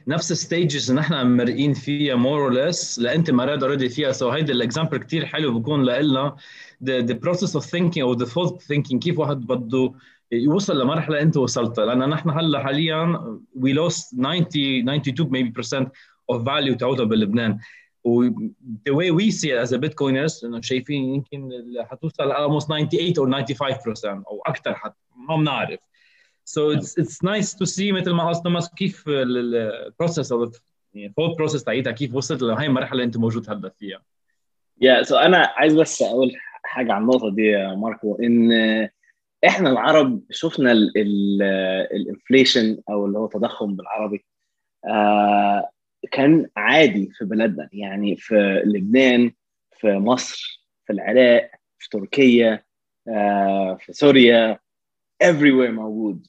نفس 0.08 0.32
ال 0.32 0.40
stages 0.40 0.90
اللي 0.90 1.02
نحن 1.02 1.38
مرقين 1.38 1.74
فيها 1.74 2.16
more 2.16 2.44
or 2.44 2.54
less 2.54 3.00
لا 3.00 3.16
أنت 3.16 3.32
مرقت 3.32 3.64
already 3.64 3.90
فيها. 3.90 4.12
so 4.12 4.30
هيدي 4.30 4.52
ال 4.52 4.57
example 4.57 4.98
كثير 4.98 5.26
حلو 5.26 5.60
بكون 5.60 5.86
لنا 5.86 6.36
the, 6.84 7.14
process 7.14 7.60
of 7.60 7.64
thinking 7.64 8.02
أو 8.02 8.18
the 8.18 8.28
thought 8.28 8.56
thinking 8.56 8.98
كيف 9.00 9.20
واحد 9.20 9.38
بده 9.38 9.94
يوصل 10.34 10.82
لمرحلة 10.82 11.22
أنت 11.22 11.38
وصلت. 11.38 11.80
لأن 11.80 12.10
نحن 12.10 12.30
هلأ 12.30 12.64
حاليا 12.64 13.40
we 13.60 13.70
lost 13.74 14.16
90 14.16 14.48
92 14.88 15.30
maybe 15.30 15.52
percent 15.52 15.88
of 16.32 16.42
value 16.44 16.78
تبعتها 16.78 17.06
بلبنان 17.06 17.60
و 18.04 18.30
the 18.90 18.94
way 18.94 19.12
we 19.12 19.32
see 19.32 19.50
it 19.52 19.68
as 19.68 19.72
a 19.72 19.78
bitcoiners 19.78 20.44
إنه 20.46 20.62
شايفين 20.62 21.04
يمكن 21.04 21.50
حتوصل 21.80 22.34
almost 22.34 22.68
98 22.68 23.14
or 23.14 23.46
95% 23.46 24.06
أو 24.06 24.42
أكثر 24.46 24.74
حتى 24.74 24.96
ما 25.16 25.36
بنعرف. 25.36 25.80
So 26.46 26.78
it's 26.78 27.04
it's 27.04 27.18
nice 27.24 27.54
to 27.54 27.66
see 27.66 27.92
مثل 27.92 28.12
ما 28.12 28.30
قصدنا 28.30 28.60
كيف 28.78 29.04
ال 29.08 29.23
process 29.23 30.32
أو 30.32 30.52
ال 30.96 31.01
thought 31.01 31.38
process 31.38 31.64
تاعتها 31.64 31.92
كيف 31.92 32.16
وصلت 32.16 32.42
لهي 32.42 32.66
المرحلة 32.66 32.92
اللي 32.92 33.04
أنت 33.04 33.18
موجود 33.18 33.50
هلأ 33.50 33.70
فيها. 33.80 34.02
yeah, 34.84 35.16
so 35.16 35.18
so 35.18 35.20
أنا 35.20 35.38
عايز 35.38 35.74
بس 35.74 36.02
أقول 36.02 36.32
حاجة 36.64 36.94
عن 36.94 37.02
النقطة 37.02 37.30
دي 37.30 37.46
يا 37.46 37.76
ماركو 37.76 38.16
إن 38.16 38.50
إحنا 39.48 39.70
العرب 39.70 40.22
شفنا 40.32 40.72
ال 41.92 42.01
inflation 42.01 42.82
أو 42.90 43.06
اللي 43.06 43.18
هو 43.18 43.26
التضخم 43.26 43.76
بالعربي 43.76 44.26
آه 44.86 45.70
كان 46.12 46.50
عادي 46.58 47.10
في 47.14 47.26
بلدنا 47.26 47.70
يعني 47.74 48.16
في 48.16 48.62
لبنان 48.66 49.32
في 49.78 49.88
مصر 49.94 50.64
في 50.86 50.94
العراق 50.94 51.52
في 51.80 51.90
تركيا 51.90 52.64
آه 53.08 53.76
في 53.82 53.94
سوريا 53.94 54.60
everywhere 55.24 55.70
موجود 55.72 56.28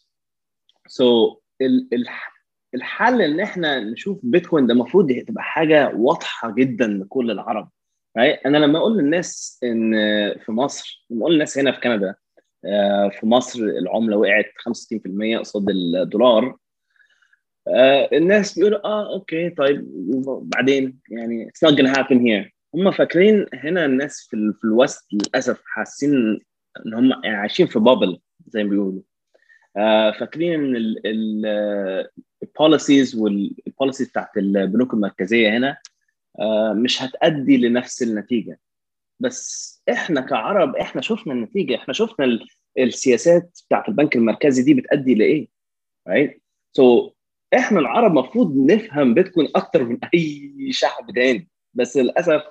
so 0.86 1.30
so, 1.34 1.36
الحل 2.74 3.22
إن 3.22 3.40
إحنا 3.40 3.80
نشوف 3.80 4.20
بيتكوين 4.22 4.66
ده 4.66 4.72
المفروض 4.74 5.12
تبقى 5.12 5.42
حاجة 5.44 5.92
واضحة 5.94 6.54
جدا 6.54 6.86
لكل 6.86 7.30
العرب 7.30 7.68
right? 8.18 8.46
أنا 8.46 8.58
لما 8.58 8.78
أقول 8.78 8.98
للناس 8.98 9.60
إن 9.64 9.92
في 10.38 10.52
مصر 10.52 11.06
لما 11.10 11.20
أقول 11.22 11.32
للناس 11.32 11.58
هنا 11.58 11.72
في 11.72 11.80
كندا 11.80 12.14
في 13.20 13.20
مصر 13.26 13.60
العملة 13.60 14.16
وقعت 14.16 14.44
65% 14.44 15.38
قصاد 15.38 15.70
الدولار. 15.70 16.56
الناس 18.12 18.58
بيقولوا 18.58 18.84
آه 18.86 19.14
okay 19.14 19.50
طيب 19.50 19.84
بعدين 20.42 20.98
يعني 21.10 21.50
it's 21.50 21.68
not 21.68 21.74
gonna 21.74 21.94
happen 21.96 22.18
here. 22.18 22.50
هم 22.74 22.90
فاكرين 22.90 23.46
هنا 23.54 23.84
الناس 23.84 24.26
في, 24.30 24.52
في 24.60 24.64
ال 24.64 24.74
west 24.74 25.12
للأسف 25.12 25.62
حاسين 25.66 26.40
إن 26.86 26.94
هم 26.94 27.24
يعني 27.24 27.36
عايشين 27.36 27.66
في 27.66 27.78
بابل 27.78 28.20
زي 28.46 28.64
ما 28.64 28.70
بيقولوا. 28.70 29.02
آه 29.76 30.10
فاكرين 30.10 30.76
إن 30.76 30.76
ال 32.42 32.50
policies 32.50 33.16
وال 33.16 33.34
policies 33.34 34.08
بتاعت 34.08 34.36
البنوك 34.36 34.94
المركزية 34.94 35.56
هنا 35.56 35.76
آه 36.40 36.72
مش 36.72 37.02
هتأدي 37.02 37.56
لنفس 37.56 38.02
النتيجة. 38.02 38.58
بس 39.20 39.73
إحنا 39.90 40.20
كعرب 40.20 40.76
إحنا 40.76 41.00
شفنا 41.02 41.32
النتيجة 41.32 41.76
إحنا 41.76 41.94
شفنا 41.94 42.38
السياسات 42.78 43.60
بتاعت 43.66 43.88
البنك 43.88 44.16
المركزي 44.16 44.62
دي 44.62 44.74
بتأدي 44.74 45.14
لإيه؟ 45.14 45.48
Right 46.08 46.30
so 46.78 47.10
إحنا 47.54 47.80
العرب 47.80 48.10
المفروض 48.10 48.56
نفهم 48.56 49.14
بيتكوين 49.14 49.48
أكتر 49.56 49.84
من 49.84 49.98
أي 50.14 50.52
شعب 50.70 51.10
تاني. 51.14 51.48
بس 51.74 51.96
للأسف 51.96 52.42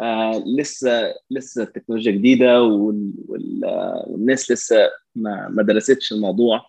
آه 0.00 0.42
لسه 0.58 1.14
لسه 1.30 1.62
التكنولوجيا 1.62 2.12
جديدة 2.12 2.62
وال... 2.62 3.12
وال... 3.28 3.60
والناس 4.06 4.50
لسه 4.50 4.76
ما 5.14 5.48
ما 5.48 5.62
درستش 5.62 6.12
الموضوع. 6.12 6.66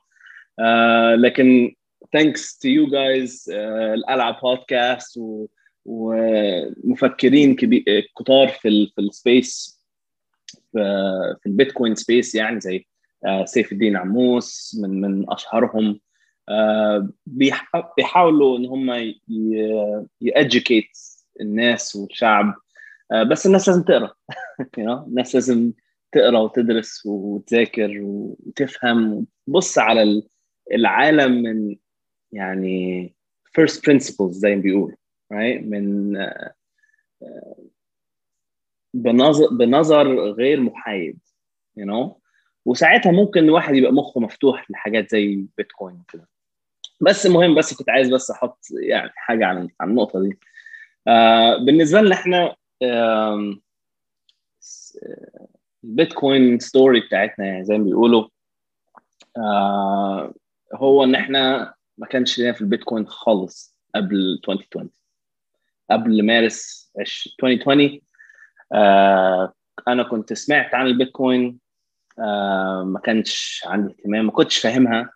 آه 0.59 1.15
لكن 1.15 1.75
to 2.17 2.69
you 2.69 2.89
guys 2.91 3.53
آه 3.53 3.93
القلعه 3.93 4.41
بودكاست 4.41 5.17
و... 5.17 5.47
ومفكرين 5.85 7.55
كبير 7.55 7.83
كتار 8.19 8.47
في. 8.47 8.91
في 8.95 9.01
ال 9.01 9.14
space 9.14 9.74
في, 10.75 11.35
في 11.41 11.49
البيتكوين 11.49 11.95
space 11.95 12.35
يعني 12.35 12.61
زي 12.61 12.85
آه 13.25 13.45
سيف 13.45 13.71
الدين 13.71 13.97
عموص 13.97 14.77
من 14.81 15.01
من 15.01 15.31
أشهرهم. 15.31 15.99
آه 16.49 17.09
بيحاولوا 17.97 18.57
إن 18.57 18.65
هم 18.65 19.13
ي 20.21 20.30
educate 20.30 20.89
الناس 21.41 21.95
والشعب. 21.95 22.55
بس 23.31 23.45
الناس 23.45 23.67
لازم 23.67 23.83
تقرأ. 23.83 24.13
الناس 25.07 25.35
لازم 25.35 25.73
تقرأ 26.11 26.39
وتدرس 26.39 27.05
وتذاكر 27.05 27.91
وتفهم. 28.01 29.27
وتبص 29.47 29.77
على 29.77 30.23
العالم 30.73 31.43
من 31.43 31.75
يعني 32.31 33.15
first 33.59 33.75
principles 33.75 34.31
زي 34.31 34.55
ما 34.55 34.61
بيقولوا 34.61 34.95
right? 35.33 35.61
من 35.63 36.17
بنظر 38.95 39.47
بنظر 39.55 40.19
غير 40.31 40.59
محايد 40.59 41.19
you 41.79 41.83
know 41.83 42.09
وساعتها 42.65 43.11
ممكن 43.11 43.43
الواحد 43.43 43.75
يبقى 43.75 43.91
مخه 43.93 44.19
مفتوح 44.21 44.71
لحاجات 44.71 45.09
زي 45.11 45.45
بيتكوين 45.57 45.95
وكده. 45.95 46.27
بس 47.01 47.25
المهم 47.25 47.55
بس 47.55 47.73
كنت 47.73 47.89
عايز 47.89 48.09
بس 48.13 48.31
أحط 48.31 48.59
يعني 48.83 49.09
حاجة 49.15 49.45
عن 49.45 49.69
النقطة 49.83 50.21
دي. 50.21 50.39
آه 51.07 51.57
بالنسبة 51.57 52.01
لنا 52.01 52.15
إحنا 52.15 52.55
البيتكوين 55.83 56.59
ستوري 56.59 56.99
بتاعتنا 56.99 57.45
يعني 57.45 57.65
زي 57.65 57.77
ما 57.77 57.83
بيقولوا 57.83 58.27
آه 59.37 60.33
هو 60.75 61.03
إن 61.03 61.15
إحنا 61.15 61.73
ما 61.97 62.07
كانش 62.07 62.39
لنا 62.39 62.51
في 62.53 62.61
البيتكوين 62.61 63.07
خالص 63.07 63.77
قبل 63.95 64.15
2020 64.49 64.89
قبل 65.91 66.25
مارس 66.25 66.91
2020 66.99 67.81
آه 67.83 67.99
أنا 69.87 70.03
كنت 70.03 70.33
سمعت 70.33 70.73
عن 70.75 70.87
البيتكوين 70.87 71.59
آه 72.19 72.83
ما 72.83 72.99
كانش 72.99 73.63
عندي 73.67 73.93
اهتمام 73.93 74.25
ما 74.25 74.31
كنتش 74.31 74.57
فاهمها. 74.59 75.09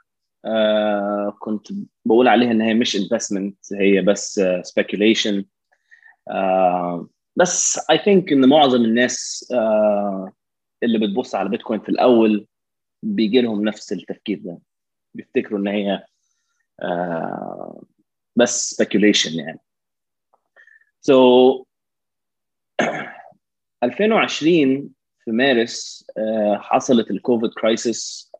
آه 0.46 1.38
كنت 1.40 1.68
بقول 2.06 2.28
عليها 2.28 2.52
إن 2.52 2.62
هي 2.62 2.74
مش 2.74 2.96
investment 2.96 3.58
هي 3.74 4.02
بس 4.02 4.42
speculation 4.62 5.46
آه 6.30 7.08
بس 7.36 7.80
I 7.92 7.98
think 7.98 8.32
إن 8.32 8.50
معظم 8.50 8.86
الناس 8.86 9.46
آه 9.56 10.32
اللي 10.84 11.00
بتبص 11.08 11.36
على 11.36 11.50
بيتكوين 11.50 11.80
في 11.80 11.90
الأول 11.90 12.48
بيجي 13.04 13.42
لهم 13.42 13.64
نفس 13.66 13.94
التفكير 13.94 14.40
ده 14.46 14.60
بيفتكروا 15.14 15.60
إن 15.60 15.68
هي 15.68 16.04
آه 16.82 17.84
بس 18.36 18.82
speculation 18.84 19.32
يعني. 19.36 19.60
So 21.12 21.14
2020 23.84 24.90
في 25.26 25.32
مارس 25.32 26.06
آه 26.18 26.58
حصلت 26.62 27.12
الكوفيد 27.12 27.50
كرايسيس. 27.54 28.32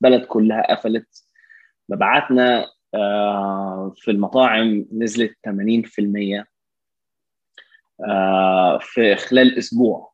بلد 0.00 0.24
كلها 0.24 0.74
قفلت. 0.74 1.24
مبيعاتنا 1.88 2.66
آه 2.94 3.92
في 3.96 4.10
المطاعم 4.10 4.86
نزلت 4.92 5.36
80% 5.48 6.44
آه 8.08 8.78
في 8.82 9.16
خلال 9.16 9.58
أسبوع? 9.58 10.12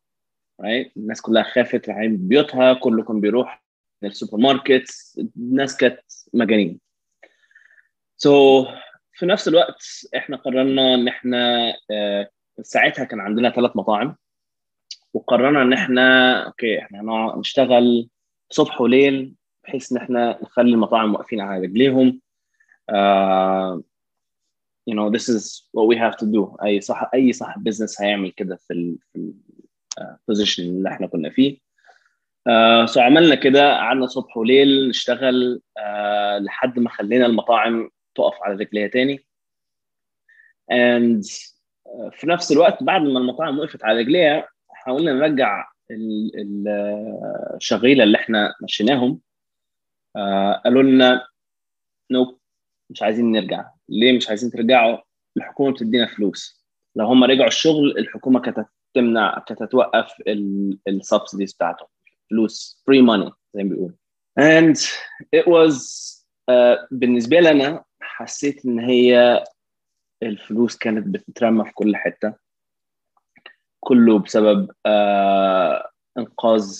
الناس 0.97 1.21
كلها 1.21 1.43
خافت 1.43 1.89
رايحين 1.89 2.27
بيوتها 2.27 2.73
كله 2.73 3.03
كان 3.03 3.21
بيروح 3.21 3.63
السوبر 4.03 4.37
ماركت. 4.37 4.91
الناس 5.37 5.77
كانت 5.77 5.99
مجانين. 6.33 6.79
so 8.17 8.63
so, 8.65 8.67
في 9.13 9.25
نفس 9.25 9.47
الوقت 9.47 9.83
إحنا 10.15 10.37
قررنا 10.37 10.93
إن 10.93 11.07
إحنا 11.07 11.73
ساعتها 12.61 13.03
كان 13.05 13.19
عندنا 13.19 13.49
ثلاث 13.49 13.71
مطاعم 13.75 14.15
وقررنا 15.13 15.61
إن 15.61 15.73
إحنا 15.73 16.37
okay 16.45 16.79
إحنا 16.79 17.33
نشتغل 17.37 18.09
صبح 18.49 18.81
وليل 18.81 19.35
بحيث 19.63 19.91
إن 19.91 19.97
إحنا 19.97 20.39
نخلي 20.43 20.71
المطاعم 20.71 21.13
واقفين 21.13 21.41
على 21.41 21.61
رجليهم. 21.65 22.21
uh, 22.91 23.77
you 24.89 24.95
know 24.95 25.09
this 25.09 25.27
is 25.29 25.67
what 25.73 25.87
we 25.87 25.95
have 25.97 26.15
to 26.17 26.25
do. 26.25 26.57
أي 26.63 26.81
صح 26.81 27.09
أي 27.13 27.33
صاحب 27.33 27.63
business 27.63 28.01
هيعمل 28.01 28.31
كده 28.31 28.55
في 28.55 28.97
في 29.13 29.33
ال 29.99 30.06
position 30.06 30.63
اللي 30.63 30.89
إحنا 30.89 31.07
كنا 31.07 31.29
فيه. 31.29 31.57
uh, 32.49 32.87
so 32.93 32.97
عملنا 32.97 33.35
كده 33.35 33.73
قعدنا 33.77 34.07
صبح 34.07 34.37
وليل 34.37 34.89
نشتغل 34.89 35.61
uh, 35.79 36.41
لحد 36.41 36.79
ما 36.79 36.89
خلينا 36.89 37.25
المطاعم 37.25 37.89
تقف 38.15 38.35
على 38.43 38.55
رجليها 38.55 38.87
تاني. 38.87 39.25
And 40.71 41.23
في 42.11 42.27
نفس 42.27 42.51
الوقت 42.51 42.83
بعد 42.83 43.01
ما 43.01 43.19
المطاعم 43.19 43.59
وقفت 43.59 43.83
على 43.83 43.99
رجليها 43.99 44.47
حاولنا 44.69 45.13
نرجع 45.13 45.67
الشغيلة 47.55 48.03
اللي 48.03 48.17
إحنا 48.17 48.53
مشيناهم. 48.63 49.21
uh, 50.17 50.61
قالوا 50.63 50.83
لنا 50.83 51.27
nope 52.11 52.39
مش 52.89 53.01
عايزين 53.01 53.31
نرجع. 53.31 53.65
ليه 53.89 54.17
مش 54.17 54.29
عايزين 54.29 54.51
ترجعوا؟ 54.51 54.97
الحكومة 55.37 55.73
بتدينا 55.73 56.07
فلوس. 56.07 56.65
لو 56.95 57.05
هم 57.05 57.23
رجعوا 57.23 57.47
الشغل 57.47 57.97
الحكومة 57.97 58.39
كانت 58.39 58.67
تمنع 58.93 59.39
كانت 59.47 59.63
توقف 59.63 60.13
ال 60.87 60.94
subsidies 60.94 61.53
بتاعتهم. 61.53 61.87
فلوس 62.29 62.83
free 62.87 63.01
money 63.01 63.31
زي 63.53 63.63
ما 63.63 63.69
بيقولوا. 63.69 63.95
It 65.35 65.45
was 65.45 65.75
uh, 66.51 66.87
بالنسبة 66.91 67.39
لي 67.39 67.51
أنا 67.51 67.83
حسيت 68.01 68.65
إن 68.65 68.79
هي 68.79 69.43
الفلوس 70.23 70.77
كانت 70.77 71.07
بتترمى 71.07 71.65
في 71.65 71.71
كل 71.73 71.95
حتة. 71.95 72.33
كله 73.79 74.19
بسبب 74.19 74.71
uh, 74.71 75.89
إنقاذ 76.17 76.79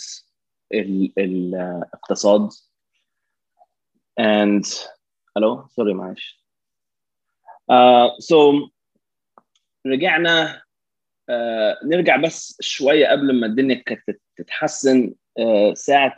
الاقتصاد. 0.73 2.49
And 4.21 4.67
ألو 5.37 5.67
sorry 5.67 5.93
معلش. 5.93 6.45
uh, 7.71 8.09
so, 8.23 8.69
رجعنا 9.87 10.61
uh, 11.31 11.85
نرجع 11.85 12.17
بس 12.17 12.57
شوية 12.61 13.07
قبل 13.07 13.39
ما 13.39 13.47
الدنيا 13.47 13.83
كانت 13.85 14.21
تتحسن 14.35 15.15
uh, 15.39 15.73
ساعة 15.73 16.15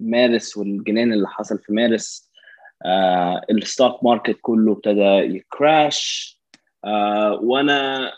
مارس 0.00 0.56
والجنان 0.56 1.12
اللي 1.12 1.28
حصل 1.28 1.58
في 1.58 1.72
مارس. 1.72 2.29
ال 3.50 3.59
stock 3.59 4.04
market 4.04 4.38
كله 4.42 4.72
ابتدى 4.72 5.36
ي 5.36 5.52
crash 5.52 6.30
وأنا 7.42 8.12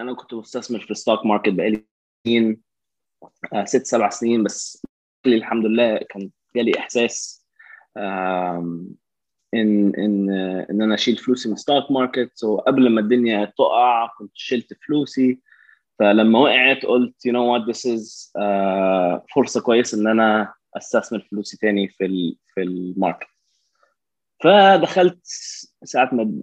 أنا 0.00 0.14
كنت 0.14 0.34
مستثمر 0.34 0.80
في 0.80 0.90
ال 0.90 0.96
stock 0.96 1.26
market 1.26 1.52
بقالي 1.52 1.84
سنين 2.26 2.60
ست 3.64 3.86
سبع 3.86 4.08
سنين 4.08 4.44
بس 4.44 4.86
الحمد 5.26 5.66
لله 5.66 5.96
كان 5.96 6.30
جالي 6.56 6.78
إحساس 6.78 7.46
إن 9.54 9.92
إن 9.98 10.30
إن 10.70 10.82
أنا 10.82 10.94
أشيل 10.94 11.16
فلوسي 11.16 11.48
من 11.48 11.56
stock 11.56 11.90
market 11.90 12.30
so 12.34 12.56
قبل 12.56 12.88
ما 12.90 13.00
الدنيا 13.00 13.44
تقع 13.44 14.10
كنت 14.18 14.30
شلت 14.34 14.74
فلوسي. 14.86 15.40
فلما 15.98 16.38
وقعت 16.38 16.86
قلت 16.86 17.26
you 17.26 17.32
know 17.32 17.52
what 17.52 17.62
this 17.68 17.86
is 17.86 18.32
فرصة 19.34 19.60
كويسة 19.60 19.98
إن 19.98 20.06
أنا 20.06 20.54
أستثمر 20.76 21.20
فلوسي 21.30 21.56
تاني 21.56 21.88
في 21.88 22.36
في 22.54 22.62
ال 22.62 22.70
market. 22.70 23.26
فدخلت 24.42 25.26
ساعة 25.84 26.10
ما 26.14 26.42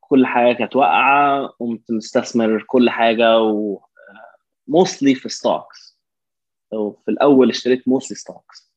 كل 0.00 0.26
حاجة 0.26 0.54
كانت 0.54 0.76
واقعة 0.76 1.46
قمت 1.46 1.90
مستثمر 1.90 2.64
كل 2.66 2.90
حاجة 2.90 3.38
و 3.40 3.80
mostly 4.68 5.14
في 5.14 5.28
stocks 5.28 5.98
في 6.70 7.08
الأول 7.08 7.50
اشتريت 7.50 7.88
mostly 7.88 8.16
stocks 8.16 8.72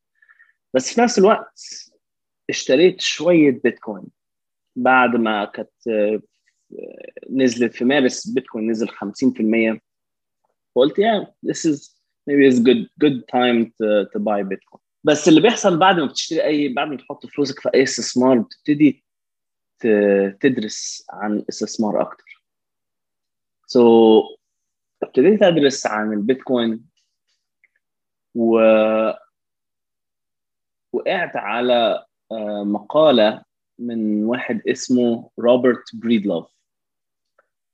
بس 0.73 0.93
في 0.93 1.01
نفس 1.01 1.19
الوقت 1.19 1.61
اشتريت 2.49 3.01
شوية 3.01 3.61
بيتكوين 3.63 4.07
بعد 4.75 5.15
ما 5.15 5.45
كانت 5.45 6.19
نزلت 7.29 7.73
في 7.73 7.85
مارس 7.85 8.27
بيتكوين 8.27 8.71
نزل 8.71 8.89
50% 8.89 9.79
فقلت 10.75 10.95
yeah 10.99 11.25
this 11.51 11.65
is 11.65 11.97
maybe 12.29 12.47
it's 12.49 12.59
good 12.59 12.87
good 13.03 13.17
time 13.31 13.65
to, 13.65 14.05
to 14.13 14.19
buy 14.19 14.41
بيتكوين 14.41 14.86
بس 15.03 15.27
اللي 15.27 15.41
بيحصل 15.41 15.79
بعد 15.79 15.99
ما 15.99 16.05
بتشتري 16.05 16.43
اي 16.43 16.69
بعد 16.73 16.87
ما 16.87 16.97
تحط 16.97 17.25
فلوسك 17.25 17.59
في 17.59 17.69
أي 17.73 17.83
استثمار 17.83 18.39
بتبتدي 18.39 19.03
تدرس 20.39 21.05
عن 21.09 21.45
استثمار 21.49 22.01
أكتر. 22.01 22.43
سو 23.67 24.21
so, 24.21 24.37
ابتديت 25.03 25.43
أدرس 25.43 25.87
عن 25.87 26.13
البيتكوين 26.13 26.85
و 28.35 28.59
وقعت 30.93 31.35
على 31.35 32.05
مقالة 32.65 33.43
من 33.79 34.23
واحد 34.23 34.61
اسمه 34.67 35.29
روبرت 35.39 35.95
بريدلوف. 35.95 36.57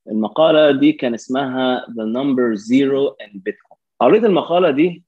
المقالة 0.08 0.80
دي 0.80 0.92
كان 0.94 1.14
اسمها 1.14 1.86
The 1.86 2.06
Number 2.16 2.56
Zero 2.58 3.16
and 3.26 3.38
Bitcoin. 3.38 3.78
قريت 4.00 4.24
المقالة 4.24 4.72
دي 4.72 5.04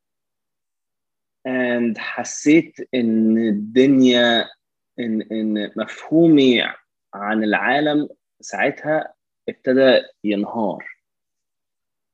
and 1.47 1.97
حسيت 1.97 2.75
إن 2.93 3.37
الدنيا 3.37 4.49
إن 4.99 5.21
إن 5.21 5.71
مفهومي 5.77 6.61
عن 7.13 7.43
العالم 7.43 8.09
ساعتها 8.41 9.13
ابتدى 9.49 10.01
ينهار. 10.23 10.85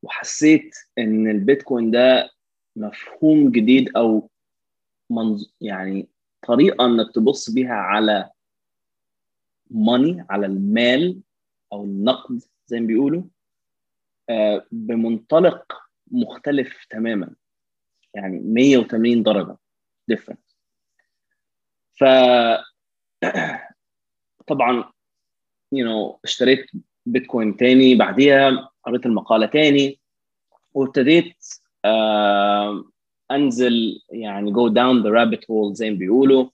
وحسيت 0.03 0.75
إن 0.97 1.29
البيتكوين 1.29 1.91
ده 1.91 2.29
مفهوم 2.75 3.51
جديد 3.51 3.97
أو 3.97 4.29
منظ... 5.09 5.45
يعني 5.61 6.09
طريقة 6.47 6.85
إنك 6.85 7.15
تبص 7.15 7.49
بيها 7.49 7.73
على 7.73 8.29
ماني 9.71 10.25
على 10.29 10.45
المال 10.45 11.21
أو 11.73 11.83
النقد 11.83 12.41
زي 12.67 12.79
ما 12.79 12.87
بيقولوا 12.87 13.23
آه 14.29 14.65
بمنطلق 14.71 15.77
مختلف 16.11 16.85
تماما. 16.89 17.35
يعني 18.13 18.39
180 18.39 19.23
درجة 19.23 19.57
different 20.11 20.55
ف 21.99 22.03
طبعا 24.47 24.83
you 25.75 25.83
know 25.85 26.19
اشتريت 26.23 26.65
بيتكوين 27.05 27.57
تاني 27.57 27.95
بعديها 27.95 28.69
قريت 28.83 29.05
المقالة 29.05 29.45
تاني 29.45 29.99
وابتديت 30.73 31.35
آه 31.85 32.91
أنزل 33.31 34.01
يعني 34.09 34.53
go 34.53 34.69
down 34.69 35.03
the 35.03 35.09
rabbit 35.11 35.41
hole 35.43 35.73
زي 35.73 35.89
ما 35.89 35.97
بيقولوا. 35.97 36.49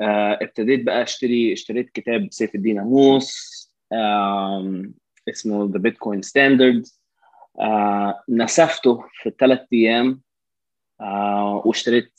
آه، 0.00 0.38
ابتديت 0.42 0.82
بقى 0.82 1.02
أشتري 1.02 1.52
اشتريت 1.52 1.90
كتاب 1.90 2.28
سيف 2.30 2.54
الدين 2.54 2.78
عموص 2.78 3.58
اسمه 5.28 5.70
The 5.72 5.78
Bitcoin 5.78 6.22
Standard 6.22 6.86
نسفته 8.28 9.04
في 9.12 9.32
ثلاث 9.40 9.60
أيام. 9.72 10.20
آه، 11.00 11.62
واشتريت 11.66 12.12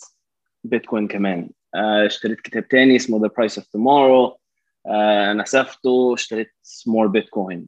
بيتكوين 0.63 1.07
كمان. 1.07 1.49
آه، 1.75 2.05
اشتريت 2.05 2.41
كتاب 2.41 2.67
تاني 2.67 2.95
اسمه 2.95 3.21
The 3.21 3.27
Price 3.37 3.57
of 3.57 3.67
Tomorrow 3.67 4.37
نسفته 5.33 6.13
اشتريت 6.13 6.51
more 6.87 7.07
بيتكوين 7.07 7.67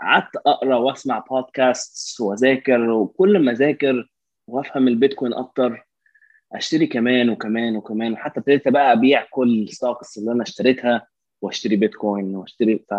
قعدت 0.00 0.36
أقرأ 0.46 0.76
وأسمع 0.76 1.18
بودكاست 1.30 2.20
وأذاكر 2.20 2.80
وكل 2.90 3.38
ما 3.38 3.52
أذاكر 3.52 4.10
وأفهم 4.48 4.88
البيتكوين 4.88 5.34
أكتر 5.34 5.86
أشتري 6.52 6.86
كمان 6.86 7.30
وكمان 7.30 7.76
وكمان. 7.76 8.12
وحتى 8.12 8.40
ابتديت 8.40 8.68
بقى 8.68 8.92
أبيع 8.92 9.26
كل 9.30 9.62
ال 9.62 9.70
stocks 9.70 10.18
اللي 10.18 10.32
أنا 10.32 10.42
اشتريتها 10.42 11.06
وأشتري 11.42 11.76
بيتكوين 11.76 12.36
وأشتري. 12.36 12.84
ف 12.90 12.94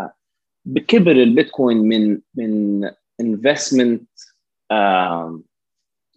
بكبر 0.65 1.11
البيتكوين 1.11 1.77
من 1.77 2.19
من 2.35 2.91
um, 4.73 5.41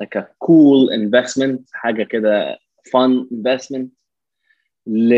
like 0.02 0.16
a 0.20 0.24
cool 0.44 0.90
investment 0.92 1.60
حاجة 1.72 2.02
كده 2.02 2.58
fun 2.88 3.26
investment 3.32 3.86
ل 4.86 5.14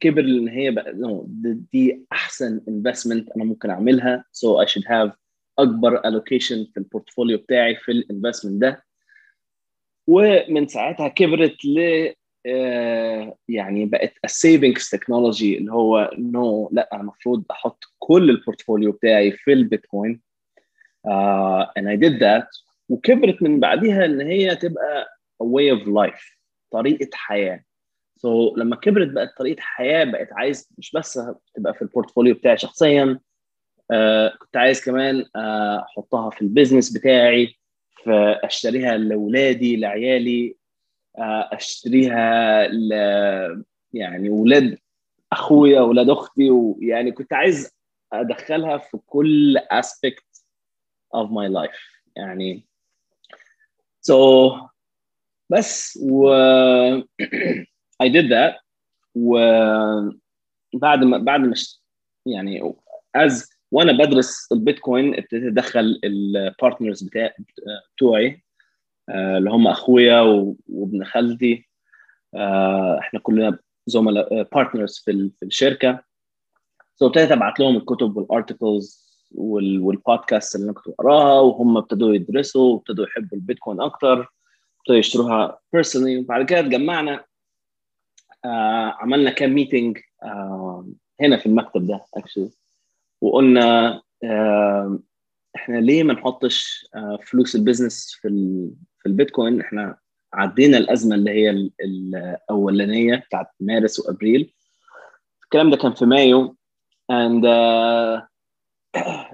كبر 0.00 0.20
إن 0.20 0.48
هي 0.48 0.70
بقى 0.70 0.92
no, 0.92 1.24
دي 1.72 2.06
أحسن 2.12 2.60
investment 2.60 3.36
أنا 3.36 3.44
ممكن 3.44 3.70
أعملها. 3.70 4.24
So 4.32 4.66
I 4.66 4.70
should 4.70 4.84
have 4.84 5.10
أكبر 5.58 6.00
allocation 6.02 6.72
في 6.72 6.76
ال 6.76 6.82
portfolio 6.82 7.38
بتاعي 7.38 7.76
في 7.76 7.92
ال 7.92 7.98
investment 7.98 8.60
ده. 8.62 8.84
ومن 10.06 10.66
ساعتها 10.66 11.08
كبرت 11.08 11.64
ل 11.64 12.08
آه، 12.46 13.36
يعني 13.48 13.84
بقت 13.86 14.12
ال 14.24 14.32
savings 14.32 14.88
technology 14.88 15.58
اللي 15.58 15.72
هو 15.72 16.10
no, 16.18 16.68
no, 16.68 16.74
لا 16.74 16.88
أنا 16.92 17.00
المفروض 17.00 17.44
أحط 17.50 17.84
كل 17.98 18.30
ال 18.30 18.36
portfolio 18.36 18.92
بتاعي 18.92 19.32
في 19.32 19.52
البيتكوين. 19.52 20.20
uh, 21.08 21.66
and 21.76 21.88
I 21.88 21.96
did 21.96 22.18
that. 22.20 22.46
وكبرت 22.90 23.42
من 23.42 23.60
بعدها 23.60 24.04
إن 24.04 24.20
هي 24.20 24.56
تبقى 24.56 25.06
way 25.42 25.78
of 25.78 25.86
life 25.86 26.36
طريقة 26.70 27.08
حياة. 27.12 27.64
So 28.20 28.56
لما 28.56 28.76
كبرت 28.76 29.08
بقت 29.08 29.36
طريقة 29.38 29.60
حياة 29.60 30.04
بقت 30.04 30.28
عايز 30.32 30.68
مش 30.78 30.92
بس 30.92 31.20
تبقى 31.54 31.74
في 31.74 31.82
ال 31.82 31.87
portfolio 31.87 32.34
بتاعي 32.34 32.58
شخصيا 32.58 33.20
uh, 33.92 34.38
كنت 34.38 34.56
عايز 34.56 34.84
كمان 34.84 35.22
uh, 35.22 35.28
أحطها 35.82 36.30
في 36.30 36.42
ال 36.42 36.48
business 36.48 36.98
بتاعي 36.98 37.54
فاشتريها 38.04 38.96
لاولادي 38.96 39.76
لعيالي 39.76 40.56
أشتريها 41.52 42.66
ل 42.68 42.92
يعني 43.92 44.28
ولاد 44.28 44.78
أخويا 45.32 45.80
ولاد 45.80 46.10
أختي 46.10 46.50
ويعني 46.50 47.12
كنت 47.12 47.32
عايز 47.32 47.70
أدخلها 48.12 48.78
في 48.78 48.98
كل 49.06 49.58
aspect 49.58 50.42
of 51.16 51.26
my 51.28 51.48
life. 51.60 52.00
يعني 52.16 52.69
so 54.06 54.14
بس 55.50 55.98
و 56.02 56.30
I 58.04 58.08
did 58.08 58.28
that 58.30 58.54
وبعد 59.14 61.04
ما 61.04 61.18
بعد 61.18 61.40
ما 61.40 61.54
يعني 62.26 62.74
as 63.18 63.60
وأنا 63.70 63.92
بدرس 63.92 64.52
البيتكوين 64.52 65.14
ابتديت 65.14 65.52
ادخل 65.52 66.00
البارتنرز 66.04 67.02
بتاع 67.02 67.34
بتوعي 67.96 68.42
اللي 69.10 69.50
هم 69.50 69.66
أخويا 69.66 70.20
وابن 70.68 71.04
خالتي 71.04 71.68
إحنا 72.98 73.20
كلنا 73.22 73.58
زملاء 73.86 74.42
partners 74.42 74.98
في 74.98 75.30
في 75.38 75.44
الشركة. 75.44 76.04
so 76.94 77.06
ابتديت 77.06 77.32
أبعت 77.32 77.60
لهم 77.60 77.76
الكتب 77.76 78.16
وال 78.16 78.35
articles 78.35 79.09
وال 79.34 79.61
podcast 79.61 80.54
اللي 80.56 80.64
أنا 80.64 80.72
كنت 80.72 80.88
بقراها 80.88 81.40
وهم 81.40 81.76
ابتدوا 81.76 82.14
يدرسوا 82.14 82.72
وابتدوا 82.74 83.04
يحبوا 83.04 83.38
البيتكوين 83.38 83.80
أكتر 83.80 84.32
ابتدوا 84.78 84.96
يشتروها 84.96 85.58
personally 85.72 86.18
وبعد 86.18 86.44
كده 86.46 86.60
اتجمعنا 86.60 87.24
آه 88.44 88.96
عملنا 88.98 89.30
كام 89.30 89.50
meeting 89.54 89.98
آه 90.22 90.88
هنا 91.20 91.36
في 91.36 91.46
المكتب 91.46 91.86
ده 91.86 92.04
actually 92.14 92.50
وقلنا 93.20 94.02
آه 94.24 94.98
إحنا 95.56 95.76
ليه 95.76 96.02
ما 96.02 96.12
نحطش 96.12 96.86
آه 96.94 97.18
فلوس 97.26 97.56
ال 97.56 97.62
business 97.62 98.12
في 98.20 98.28
في 98.98 99.06
البيتكوين؟ 99.08 99.60
إحنا 99.60 99.96
عدينا 100.34 100.78
الأزمة 100.78 101.14
اللي 101.14 101.30
هي 101.30 101.50
الأولانية 101.84 103.16
بتاعت 103.16 103.46
مارس 103.60 104.00
وأبريل. 104.00 104.52
الكلام 105.44 105.70
ده 105.70 105.76
كان 105.76 105.94
في 105.94 106.04
مايو 106.06 106.56
and 107.12 107.42
uh, 107.44 108.29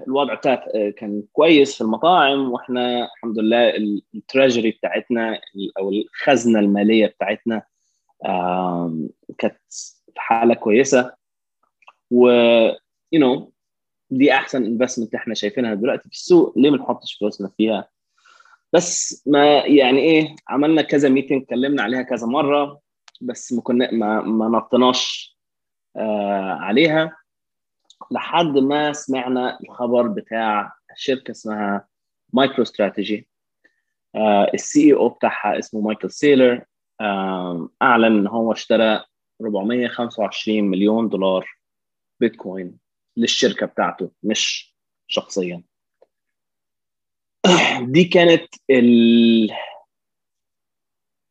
الوضع 0.07 0.33
بتاع 0.33 0.65
كان 0.97 1.23
كويس 1.33 1.75
في 1.75 1.81
المطاعم 1.81 2.51
وإحنا 2.51 3.05
الحمد 3.15 3.39
لله 3.39 3.73
ال 4.15 4.21
treasury 4.21 4.71
بتاعتنا 4.71 5.39
أو 5.79 5.89
الخزنة 5.89 6.59
المالية 6.59 7.07
بتاعتنا 7.07 7.63
كانت 9.37 9.57
في 10.13 10.21
حالة 10.21 10.53
كويسة. 10.53 11.13
و 12.11 12.29
you 13.15 13.19
know 13.19 13.43
دي 14.09 14.33
أحسن 14.33 14.65
investment 14.65 15.15
إحنا 15.15 15.33
شايفينها 15.33 15.73
دلوقتي 15.73 16.09
في 16.09 16.15
السوق. 16.15 16.53
ليه 16.57 16.69
ما 16.69 16.77
نحطش 16.77 17.17
فلوسنا 17.19 17.51
فيها؟ 17.57 17.89
بس 18.73 19.23
ما 19.27 19.45
يعني 19.65 19.99
إيه 19.99 20.35
عملنا 20.47 20.81
كذا 20.81 21.09
meeting 21.09 21.41
اتكلمنا 21.41 21.83
عليها 21.83 22.01
كذا 22.01 22.27
مرة 22.27 22.79
بس 23.21 23.53
ما 23.53 23.61
كنا 23.61 23.91
ما, 23.91 24.21
ما 24.21 24.47
نطناش 24.57 25.37
آه 25.95 26.51
عليها. 26.59 27.17
لحد 28.11 28.57
ما 28.57 28.93
سمعنا 28.93 29.59
الخبر 29.63 30.07
بتاع 30.07 30.73
شركة 30.95 31.31
اسمها 31.31 31.87
مايكرو 32.33 32.63
استراتيجي 32.63 33.27
ال 34.53 34.93
CEO 34.93 35.09
بتاعها 35.09 35.59
اسمه 35.59 35.81
مايكل 35.81 36.11
سيلور 36.11 36.65
أعلن 37.81 38.05
إن 38.19 38.27
هو 38.27 38.51
اشترى 38.51 39.03
425 39.41 40.63
مليون 40.63 41.09
دولار 41.09 41.57
بيتكوين 42.19 42.77
للشركة 43.17 43.65
بتاعته 43.65 44.11
مش 44.23 44.75
شخصيا. 45.07 45.63
دي 47.93 48.03
كانت 48.03 48.47
ال... 48.69 49.51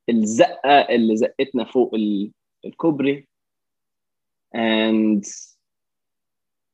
الزقة 0.08 0.80
اللي 0.80 1.16
زقتنا 1.16 1.64
فوق 1.64 1.94
الكوبري. 2.64 3.28
And 4.56 5.24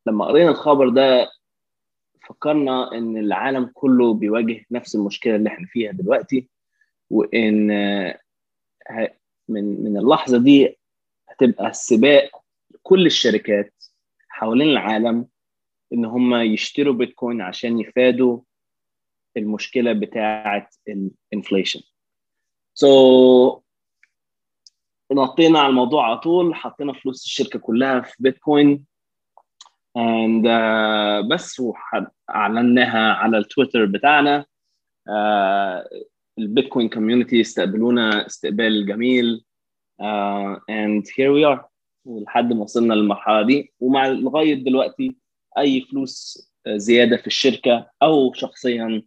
لما 0.07 0.25
قرينا 0.25 0.51
الخبر 0.51 0.89
ده 0.89 1.31
فكرنا 2.29 2.93
إن 2.93 3.17
العالم 3.17 3.71
كله 3.75 4.15
بيواجه 4.15 4.65
نفس 4.71 4.95
المشكلة 4.95 5.37
اللي 5.37 5.49
إحنا 5.49 5.67
فيها 5.67 5.93
دلوقتي 5.93 6.49
وإن 7.11 7.67
من 9.49 9.85
من 9.85 9.97
اللحظة 9.97 10.39
دي 10.39 10.79
هتبقى 11.29 11.73
سباق 11.73 12.31
كل 12.83 13.07
الشركات 13.07 13.75
حوالين 14.29 14.69
العالم 14.69 15.27
إن 15.93 16.05
هم 16.05 16.35
يشتروا 16.35 16.95
بيتكوين 16.95 17.41
عشان 17.41 17.81
يفادوا 17.81 18.41
المشكلة 19.37 19.93
بتاعة 19.93 20.69
ال 20.89 21.81
inflation 22.75 23.51
so, 23.51 23.57
so, 23.57 23.63
نطينا 25.13 25.59
على 25.59 25.69
الموضوع 25.69 26.07
على 26.07 26.19
طول 26.19 26.55
حطينا 26.55 26.93
فلوس 26.93 27.25
الشركة 27.25 27.59
كلها 27.59 28.01
في 28.01 28.15
بيتكوين 28.19 28.85
and 29.99 30.45
uh, 30.47 31.29
بس 31.31 31.63
اعلناها 32.31 33.13
على 33.13 33.39
التويتر 33.39 33.85
بتاعنا. 33.85 34.47
Uh, 35.09 36.03
البيتكوين 36.39 36.89
community 36.89 37.41
استقبلونا 37.41 38.27
استقبال 38.27 38.87
جميل. 38.87 39.45
Uh, 40.03 40.57
and 40.71 41.05
here 41.07 41.33
we 41.33 41.45
are. 41.45 41.65
لحد 42.07 42.53
ما 42.53 42.63
وصلنا 42.63 42.95
للمرحلة 42.95 43.43
دي. 43.43 43.73
ومع 43.81 44.09
لغاية 44.09 44.55
دلوقتي 44.55 45.17
أي 45.59 45.81
فلوس 45.81 46.49
زيادة 46.69 47.17
في 47.17 47.27
الشركة 47.27 47.91
أو 48.03 48.33
شخصيا 48.33 49.03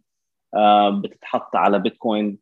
بتتحط 0.90 1.56
على 1.56 1.78
بيتكوين. 1.78 2.38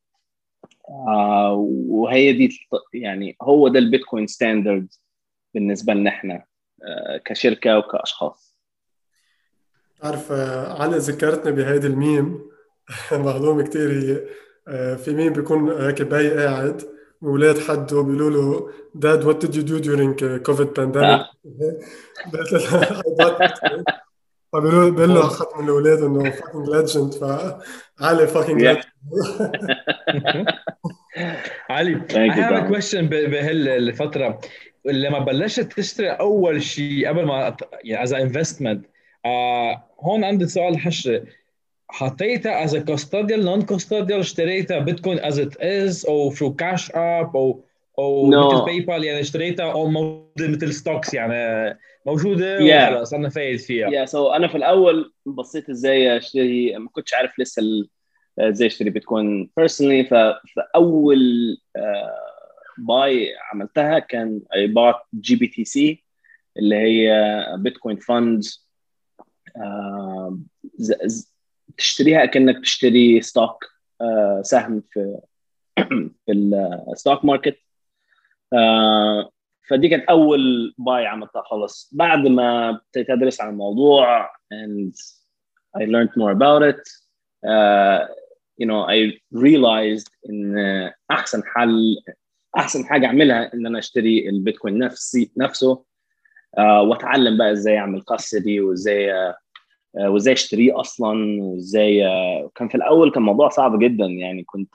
وهي 1.88 2.32
دي 2.32 2.58
يعني 2.94 3.36
هو 3.42 3.68
ده 3.68 3.78
البيتكوين 3.78 4.26
ستاندرد 4.26 4.88
بالنسبة 5.54 5.94
لنا 5.94 6.10
إحنا. 6.10 6.44
كشركة 7.24 7.78
وكاشخاص 7.78 8.54
عارف 10.02 10.32
علي 10.80 10.98
ذكرتني 10.98 11.52
بهيدي 11.52 11.86
الميم 11.86 12.40
معلومة 13.12 13.62
كثير 13.62 13.90
هي 13.90 14.20
في 14.96 15.14
ميم 15.14 15.32
بيكون 15.32 15.70
هيك 15.70 16.02
باي 16.02 16.44
قاعد 16.44 16.82
وأولاد 17.22 17.58
حده 17.58 18.02
بيقولوا 18.02 18.30
له 18.30 18.70
Dad 18.94 19.24
what 19.24 19.46
did 19.46 19.48
you 19.48 19.62
do 19.62 19.80
during 19.84 20.24
كوفيد 20.42 20.66
pandemic 20.66 21.20
فبيقولوا 24.52 24.90
بيقول 24.90 25.14
له 25.14 25.28
حد 25.28 25.46
من 25.58 25.64
الأولاد 25.64 26.02
إنه 26.02 26.30
fucking 26.30 26.68
legend 26.68 27.14
فعلي 27.14 28.26
fucking 28.26 28.62
legend 28.62 28.84
علي 31.70 32.00
I 32.10 32.28
have 32.34 32.52
a 32.52 32.68
question 32.68 33.04
بهالفترة. 33.04 34.40
لما 34.84 35.18
بلشت 35.18 35.60
تشتري 35.60 36.08
أول 36.08 36.62
شيء 36.62 37.08
قبل 37.08 37.24
ما 37.24 37.56
يعني 37.84 38.02
as 38.02 38.12
investment 38.12 38.86
آه 39.24 39.84
هون 40.00 40.24
عندي 40.24 40.46
سؤال 40.46 40.78
حشري 40.78 41.22
حطيتها 41.90 42.64
از 42.64 42.76
كوستوديال 42.76 43.44
نون 43.44 43.62
كوستوديال 43.62 44.20
اشتريتها 44.20 44.78
بيتكوين 44.78 45.18
از 45.18 45.38
ات 45.38 45.56
از 45.60 46.06
أو 46.06 46.30
شو 46.34 46.54
كاش 46.54 46.90
اب 46.94 47.36
أو 47.36 47.64
أو 47.98 48.30
no. 48.30 48.54
مثل 48.54 48.64
باي 48.64 48.80
بال 48.80 49.04
يعني 49.04 49.20
اشتريتها 49.20 49.72
أو 49.72 49.86
موجودة 49.86 50.48
مثل 50.48 50.72
ستوكس 50.72 51.14
يعني 51.14 51.78
موجودة 52.06 52.58
yeah. 52.58 52.92
وخلاص 52.92 53.14
أنا 53.14 53.28
فايد 53.28 53.58
فيها. 53.58 53.90
يا 53.90 54.04
yeah, 54.04 54.08
سو 54.08 54.30
so 54.30 54.34
أنا 54.34 54.48
في 54.48 54.56
الأول 54.56 55.12
بصيت 55.26 55.70
إزاي 55.70 56.16
أشتري 56.16 56.78
ما 56.78 56.88
كنتش 56.88 57.14
عارف 57.14 57.38
لسه 57.38 57.62
إزاي 58.38 58.66
أشتري 58.66 58.90
بيتكوين 58.90 59.50
بيرسونلي 59.56 60.04
فأول 60.04 61.18
باي 62.78 63.34
عملتها 63.52 63.98
كان 63.98 64.40
اي 64.54 64.66
بات 64.66 64.96
جي 65.14 65.36
بي 65.36 65.46
تي 65.46 65.64
سي 65.64 66.04
اللي 66.56 66.76
هي 66.76 67.46
بيتكوين 67.58 67.96
فند 67.96 68.44
تشتريها 71.78 72.24
كانك 72.26 72.60
تشتري 72.60 73.22
stock 73.22 73.64
آه، 74.00 74.42
سهم 74.42 74.82
في 74.90 75.18
في 76.26 76.32
ال 76.92 76.97
stock 76.97 77.24
market 77.24 77.58
آه، 78.52 79.30
فدي 79.68 79.88
كانت 79.88 80.04
أول 80.04 80.74
buy 80.78 81.06
عملتها 81.06 81.42
خلص 81.42 81.90
بعد 81.94 82.28
ما 82.28 82.70
ابتديت 82.70 83.10
أدرس 83.10 83.40
عن 83.40 83.48
الموضوع 83.50 84.30
and 84.54 84.94
I 85.76 85.84
learned 85.84 86.14
more 86.16 86.30
about 86.30 86.62
it 86.62 86.82
uh, 87.46 88.06
you 88.58 88.66
know 88.66 88.82
I 88.88 88.98
realized 89.32 90.10
إن 90.30 90.56
أحسن 91.10 91.42
حل 91.44 91.96
أحسن 92.56 92.84
حاجة 92.84 93.06
أعملها 93.06 93.54
إن 93.54 93.66
أنا 93.66 93.78
أشتري 93.78 94.28
البيتكوين 94.28 94.78
نفسي 94.78 95.32
نفسه 95.36 95.84
uh, 96.58 96.60
وأتعلم 96.60 97.38
بقى 97.38 97.52
إزاي 97.52 97.78
أعمل 97.78 98.02
custody 98.02 98.60
وإزاي 98.60 99.12
uh, 99.12 99.34
وإزاي 99.96 100.34
أشتريه 100.34 100.80
أصلا 100.80 101.42
وإزاي 101.42 102.02
كان 102.54 102.68
في 102.68 102.74
الأول 102.74 103.10
كان 103.10 103.22
موضوع 103.22 103.48
صعب 103.48 103.78
جدا 103.78 104.06
يعني 104.06 104.44
كنت 104.44 104.72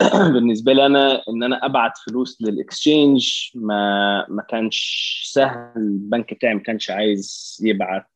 بالنسبة 0.34 0.72
لي 0.72 0.86
أنا 0.86 1.22
إن 1.28 1.42
أنا 1.42 1.66
أبعت 1.66 1.92
فلوس 1.98 2.42
لل 2.42 2.64
exchange 2.64 3.50
ما 3.54 4.26
ما 4.28 4.42
كانش 4.42 5.22
سهل 5.32 5.72
البنك 5.76 6.34
بتاعي 6.34 6.54
ما 6.54 6.60
كانش 6.60 6.90
عايز 6.90 7.58
يبعت 7.64 8.06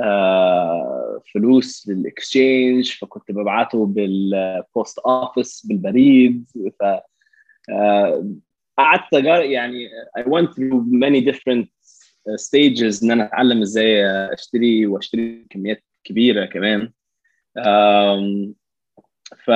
آه، 0.00 1.22
فلوس 1.34 1.88
لل 1.88 2.09
exchange 2.09 2.92
فكنت 2.92 3.32
ببعته 3.32 3.86
بال 3.86 4.23
post 4.23 4.98
office 4.98 5.66
بالبريد 5.66 6.44
ف 6.80 6.82
آه، 6.82 7.04
قعدت 8.78 9.12
يعني 9.12 9.88
I 10.18 10.22
went 10.22 10.48
through 10.54 10.84
many 10.86 11.20
different 11.32 11.68
stages 12.36 13.02
إن 13.04 13.10
أنا 13.10 13.24
أتعلم 13.24 13.62
إزاي 13.62 14.06
أشتري 14.06 14.86
وأشتري 14.86 15.46
كميات 15.50 15.84
كبيرة 16.04 16.44
كمان. 16.46 16.92
um, 17.58 18.54
ف 19.44 19.50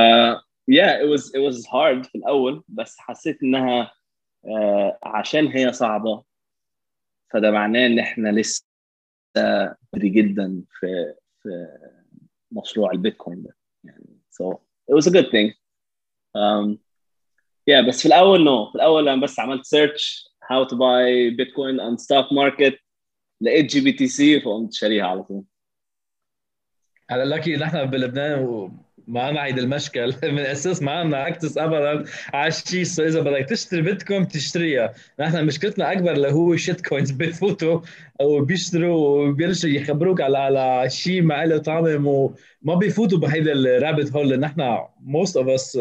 yeah 0.70 0.92
it 1.02 1.08
was 1.08 1.30
it 1.34 1.40
was 1.40 1.66
hard 1.66 2.06
في 2.06 2.14
الأول 2.14 2.64
بس 2.68 2.96
حسيت 2.98 3.42
إنها 3.42 3.92
uh, 4.46 4.92
عشان 5.02 5.46
هي 5.46 5.72
صعبة 5.72 6.22
فده 7.30 7.50
معناه 7.50 7.86
إن 7.86 7.98
إحنا 7.98 8.28
لسه 8.28 8.64
بدري 9.92 10.08
جدا 10.08 10.62
في 10.80 11.14
في 11.42 11.68
مشروع 12.52 12.90
البيتكوين 12.92 13.42
ده. 13.42 13.56
يعني 13.84 14.18
so 14.30 14.54
it 14.90 14.94
was 14.94 15.06
a 15.06 15.10
good 15.10 15.30
thing. 15.30 15.52
um, 16.36 16.78
yeah 17.70 17.88
بس 17.88 18.02
في 18.02 18.06
الأول 18.06 18.44
نو 18.44 18.64
no. 18.64 18.68
في 18.68 18.74
الأول 18.74 19.08
أنا 19.08 19.22
بس 19.22 19.40
عملت 19.40 19.64
search 19.64 20.24
how 20.44 20.64
to 20.68 20.74
buy 20.74 21.30
bitcoin 21.38 21.80
on 21.80 21.96
stock 21.98 22.28
market 22.32 22.84
لقيت 23.40 23.66
GBTC 23.66 24.40
فقمت 24.40 24.72
شاريها 24.72 25.04
على 25.04 25.22
طول. 25.22 25.44
على 27.10 27.24
لكي 27.24 27.56
نحن 27.56 27.84
بلبنان 27.84 28.70
معنا 29.08 29.44
هيدي 29.44 29.60
المشكل. 29.60 30.14
من 30.32 30.38
أساس 30.38 30.82
ما 30.82 30.92
عندنا 30.92 31.16
عكس 31.16 31.58
ابدا 31.58 32.04
على 32.34 32.48
الشيء 32.48 33.06
إذا 33.06 33.20
بدك 33.20 33.48
تشتري 33.48 33.82
بيتكوين 33.82 34.24
بتشتريها. 34.24 34.94
نحن 35.20 35.46
مشكلتنا 35.46 35.92
أكبر 35.92 36.12
اللي 36.12 36.32
هو 36.32 36.56
shitcoins 36.56 37.10
بفوتوا 37.20 37.80
أو 38.20 38.40
بيشتروا 38.44 39.28
وبيلشوا 39.28 39.70
يخبروك 39.70 40.20
على 40.20 40.38
على 40.38 40.90
شيء 40.90 41.22
ما 41.22 41.44
له 41.46 41.58
طعم 41.58 42.06
وما 42.06 42.74
بيفوتوا 42.74 43.18
بهيدا 43.18 43.52
ال 43.52 43.61
rabbit 43.61 44.12
hole 44.12 44.24
اللي 44.24 44.36
نحن 44.36 44.78
most 45.00 45.36
of 45.36 45.48
us 45.48 45.78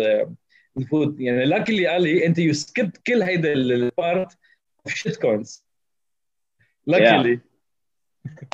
بنفوت 0.75 1.19
يعني 1.19 1.45
luckily 1.45 1.88
قال 1.88 2.01
لي 2.03 2.25
انت 2.25 2.39
you 2.39 2.54
skip 2.54 2.91
كل 3.07 3.21
هيدا 3.21 3.53
البارت 3.53 4.38
اوف 4.86 4.95
شيت 4.95 5.15
كوينز 5.15 5.65
لاكلي 6.88 7.39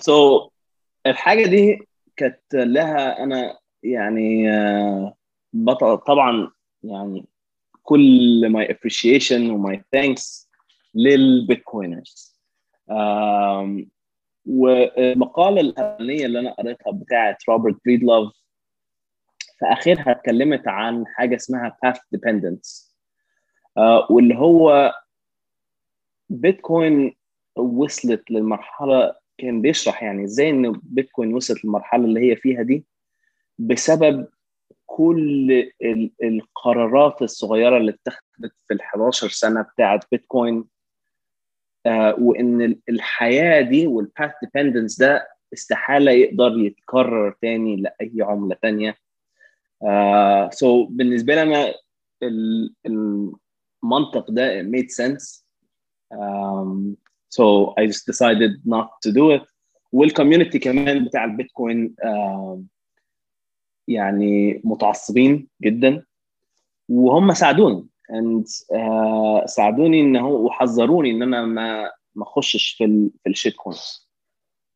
سو 0.01 0.49
الحاجة 1.05 1.45
دي 1.45 1.87
كانت 2.15 2.41
لها 2.53 3.23
أنا 3.23 3.57
يعني 3.83 4.51
آه، 4.51 5.15
بطل 5.53 5.97
طبعا 5.97 6.51
يعني 6.83 7.25
كل 7.83 8.49
my 8.49 8.71
appreciation 8.71 9.49
و 9.49 9.61
my 9.61 9.83
thanks 9.91 10.49
لل 10.95 11.18
Bitcoiners. 11.18 12.39
والمقالة 14.45 15.61
الأولانية 15.61 16.25
اللي 16.25 16.39
أنا 16.39 16.51
قريتها 16.51 16.91
بتاعه 16.91 17.37
روبرت 17.49 17.77
بريدلوف 17.85 18.33
في 19.59 19.65
اخرها 19.65 20.11
اتكلمت 20.11 20.67
عن 20.67 21.07
حاجة 21.07 21.35
اسمها 21.35 21.77
path 21.85 21.97
dependence. 22.15 22.93
uh, 23.79 24.11
واللي 24.11 24.35
هو 24.37 24.93
بيتكوين 26.29 27.15
وصلت 27.55 28.31
للمرحلة 28.31 29.15
كان 29.37 29.61
بيشرح 29.61 30.03
يعني 30.03 30.23
إزاي 30.23 30.49
إن 30.49 30.71
بيتكوين 30.83 31.33
وصلت 31.33 31.65
للمرحلة 31.65 32.05
اللي 32.05 32.31
هي 32.31 32.35
فيها 32.35 32.61
دي 32.61 32.85
بسبب 33.59 34.27
كل 34.85 35.71
القرارات 36.23 37.21
الصغيرة 37.21 37.77
اللي 37.77 37.91
اتخذت 37.91 38.53
في 38.67 38.73
ال 38.73 38.81
11 38.81 39.29
سنة 39.29 39.61
بتاعت 39.61 40.05
بيتكوين. 40.11 40.63
آه 41.85 42.15
وإن 42.19 42.79
الحياة 42.89 43.61
دي 43.61 43.87
والباث 43.87 44.31
ديبندنس 44.43 44.99
ده 44.99 45.27
استحالة 45.53 46.11
يقدر 46.11 46.51
يتكرر 46.57 47.35
تاني 47.41 47.75
لأي 47.75 48.11
عملة 48.21 48.55
تانية. 48.61 48.95
آه 49.83 50.85
so 50.85 50.87
بالنسبة 50.89 51.35
لي 51.35 51.43
أنا 51.43 51.73
المنطق 52.85 54.31
ده 54.31 54.63
made 54.63 54.89
sense. 54.91 55.43
um, 56.13 56.97
so 57.29 57.73
I 57.79 57.85
just 57.87 58.05
decided 58.05 58.51
not 58.65 58.89
to 59.05 59.11
do 59.11 59.31
it. 59.31 59.41
وال 59.91 60.04
community 60.04 60.59
كمان 60.59 61.05
بتاع 61.05 61.23
البيتكوين 61.25 61.95
uh, 62.05 62.57
يعني 63.87 64.61
متعصبين 64.63 65.47
جدا. 65.61 66.05
وهم 66.89 67.33
ساعدوني 67.33 67.87
and 68.11 68.45
uh, 68.75 69.45
ساعدوني 69.45 70.01
إن 70.01 70.15
هو 70.17 70.45
وحذروني 70.45 71.11
إن 71.11 71.23
أنا 71.23 71.45
ما 71.45 71.91
ما 72.15 72.23
أخشش 72.23 72.71
في 72.71 72.83
ال 72.85 73.11
في 73.23 73.29
ال 73.29 73.55
shitcoins 73.55 74.09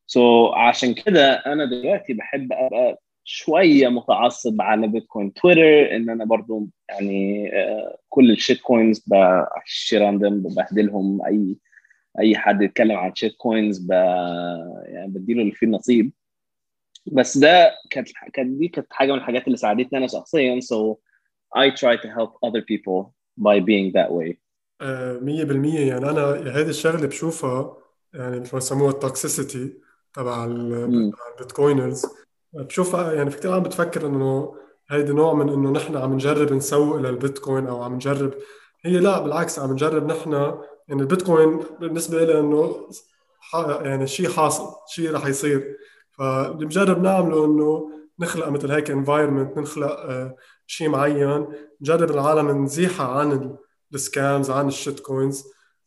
so, 0.08 0.54
عشان 0.58 0.94
كده 0.94 1.34
أنا 1.34 1.66
دلوقتي 1.66 2.14
بحب 2.14 2.52
أبقى 2.54 3.02
شوية 3.24 3.88
متعصب 3.88 4.62
على 4.62 4.88
بيتكوين. 4.88 5.34
تويتر 5.34 5.96
إن 5.96 6.10
أنا 6.10 6.26
برضو 6.26 6.68
يعني 6.90 7.50
uh, 7.52 7.96
كل 8.10 8.32
ال 8.32 8.62
shitcoins 8.62 9.04
بشير 9.08 10.04
عندهم 10.04 10.40
ببهدلهم. 10.44 11.26
أي 11.26 11.58
أي 12.20 12.36
حد 12.38 12.62
يتكلم 12.62 12.98
عن 12.98 13.16
shitcoins 13.16 13.80
ب... 13.80 13.92
يعني 14.86 15.08
بديله 15.08 15.42
اللي 15.42 15.52
فيه 15.52 15.68
النصيب 15.68 16.12
بس 17.06 17.38
ده 17.38 17.76
كانت 17.90 18.08
كانت 18.34 18.60
دي 18.60 18.68
كانت 18.68 18.88
حاجة 18.92 19.12
من 19.12 19.18
الحاجات 19.18 19.46
اللي 19.48 19.58
ساعدتني 19.58 20.00
أنا 20.00 20.08
شخصيا. 20.08 20.60
So 20.60 20.98
I 21.58 21.70
try 21.70 21.96
to 22.04 22.08
help 22.08 22.32
other 22.46 22.62
people 22.62 23.14
by 23.38 23.60
being 23.60 23.92
that 23.94 24.12
way. 24.12 24.38
100% 24.82 24.86
يعني 25.76 26.10
أنا 26.10 26.22
هذه 26.32 26.70
الشغلة 26.70 27.08
بشوفها 27.08 27.78
يعني 28.14 28.40
مثل 28.40 28.50
ما 28.54 28.58
يسموها 28.58 28.92
ال 28.92 29.01
toxicity 29.01 29.74
تبع 30.14 30.46
ال 30.46 30.59
Bitcoiners. 30.59 32.06
بشوفها 32.54 33.14
يعني 33.14 33.30
في 33.32 33.38
كثير 33.38 33.54
عم 33.54 33.64
بتفكر 33.64 34.08
إنه 34.08 34.56
هيدي 34.90 35.14
نوع 35.14 35.34
من 35.34 35.50
إنه 35.50 35.72
نحن 35.72 35.98
عم 35.98 36.14
نجرب 36.14 36.54
نسوق 36.54 36.98
للبيتكوين 36.98 37.68
أو 37.68 37.84
عم 37.84 37.94
نجرب. 37.96 38.34
هي 38.86 39.00
لا 39.00 39.20
بالعكس 39.20 39.60
عم 39.60 39.72
نجرب 39.72 40.06
نحن 40.08 40.34
يعني 40.88 41.02
البيتكوين 41.02 41.60
بالنسبة 41.80 42.24
لي 42.26 42.40
إنه 42.40 42.90
يعني 43.82 44.08
شيء 44.08 44.30
حاصل 44.30 44.76
شيء 44.88 45.14
رح 45.14 45.26
يصير. 45.28 45.78
فاللي 46.18 46.66
بجرب 46.66 47.02
نعمله 47.02 47.46
إنه 47.46 47.92
نخلق 48.20 48.50
مثل 48.50 48.72
هيك 48.72 48.92
environment 48.92 49.58
نخلق 49.58 50.00
آه، 50.00 50.36
شيء 50.68 50.90
معين. 50.90 51.48
نجرب 51.82 52.12
العالم 52.12 52.64
نزيحها 52.64 53.08
عن 53.08 53.58
ال 53.94 54.04
scams 54.04 54.52
عن 54.52 54.68
ال 54.68 55.00
shitcoins 55.00 55.44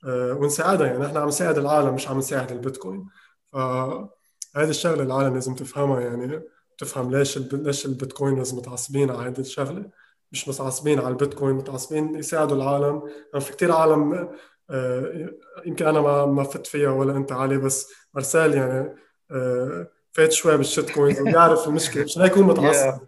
آه، 0.06 0.32
ونساعدها. 0.32 0.86
يعني 0.86 1.06
إحنا 1.06 1.20
عم 1.20 1.28
نساعد 1.28 1.58
العالم 1.58 1.94
مش 1.94 2.08
عم 2.08 2.18
نساعد 2.18 2.52
البيتكوين. 2.52 3.06
فهذه 3.52 4.08
الشغلة 4.56 5.02
العالم 5.02 5.34
لازم 5.34 5.54
تفهمها. 5.54 6.00
يعني 6.00 6.42
تفهم 6.78 7.10
ليش 7.16 7.38
ليش 7.38 7.86
ال 7.86 7.92
Bitcoiners 7.92 8.54
متعصبين 8.54 9.10
على 9.10 9.28
هذه 9.28 9.40
الشغلة. 9.40 9.90
مش 10.32 10.48
متعصبين 10.48 10.98
على 10.98 11.08
البيتكوين 11.08 11.54
متعصبين 11.54 12.14
يساعدوا 12.14 12.56
العالم. 12.56 13.02
يعني 13.32 13.44
في 13.44 13.52
كثير 13.52 13.72
عالم 13.72 14.28
آه، 14.70 15.30
يمكن 15.66 15.86
أنا 15.86 16.00
ما 16.00 16.26
ما 16.26 16.42
فت 16.42 16.66
فيها 16.66 16.90
ولا 16.90 17.16
أنت 17.16 17.32
علي 17.32 17.58
بس 17.58 17.92
مرسال 18.14 18.54
يعني 18.54 18.94
آه، 19.30 19.86
فات 20.12 20.32
شوي 20.32 20.56
بال 20.56 20.90
shitcoins 20.90 21.20
وبيعرف 21.20 21.68
المشكلة. 21.68 22.04
مشان 22.04 22.22
هيك 22.22 22.32
هو 22.32 22.42
متعصب. 22.42 23.00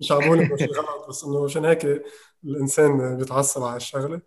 مش 0.00 0.12
عم 0.12 0.18
بقول 0.18 0.38
انه 0.38 0.54
غلط 0.54 1.08
بس 1.08 1.24
إنه 1.24 1.44
عشان 1.44 1.64
هيك 1.64 2.02
الإنسان 2.44 3.16
بيتعصب 3.16 3.62
على 3.62 3.76
الشغلة. 3.76 4.20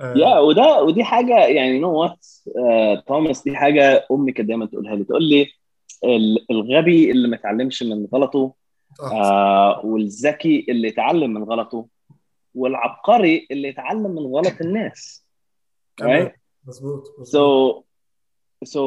يا 0.00 0.38
وده 0.38 0.82
ودي 0.82 1.04
حاجة 1.04 1.46
يعني 1.46 1.78
نو 1.78 2.00
وات 2.00 2.26
توماس 3.06 3.42
دي 3.42 3.56
حاجة 3.56 4.06
أمي 4.10 4.32
كانت 4.32 4.48
دايما 4.48 4.66
تقولها 4.66 4.96
لي. 4.96 5.04
تقول 5.04 5.24
لي 5.24 5.46
الغبي 6.50 7.10
اللي 7.10 7.28
ما 7.28 7.36
اتعلمش 7.36 7.82
من 7.82 8.06
غلطه 8.14 8.54
آه. 9.02 9.86
والذكي 9.86 10.66
اللي 10.68 10.88
اتعلم 10.88 11.34
من 11.34 11.42
غلطه 11.42 11.86
والعبقري 12.54 13.46
اللي 13.50 13.68
اتعلم 13.70 14.10
من 14.10 14.26
غلط 14.26 14.60
الناس. 14.64 15.26
right? 16.02 16.30
مظبوط 16.66 17.04
so 17.22 17.82
so 18.64 18.80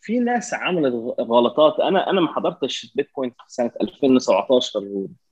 في 0.00 0.18
ناس 0.20 0.54
عملت 0.54 0.94
غلطات. 1.20 1.80
أنا 1.80 2.10
أنا 2.10 2.20
ما 2.20 2.34
حضرتش 2.34 2.92
بيتكوين 2.96 3.32
سنة 3.48 3.70
2017 3.82 4.80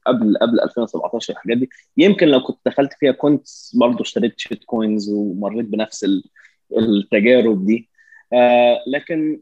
قبل 0.06 0.36
قبل 0.38 0.60
2017 0.60 1.32
الحاجات 1.32 1.56
دي. 1.58 1.68
يمكن 1.96 2.28
لو 2.28 2.40
كنت 2.40 2.58
دخلت 2.66 2.92
فيها 2.92 3.12
كنت 3.12 3.46
برضه 3.74 4.00
اشتريت 4.02 4.40
shitcoins 4.40 5.10
ومريت 5.10 5.66
بنفس 5.66 6.06
التجارب 6.78 7.66
دي. 7.66 7.89
آه 8.32 8.84
لكن 8.86 9.40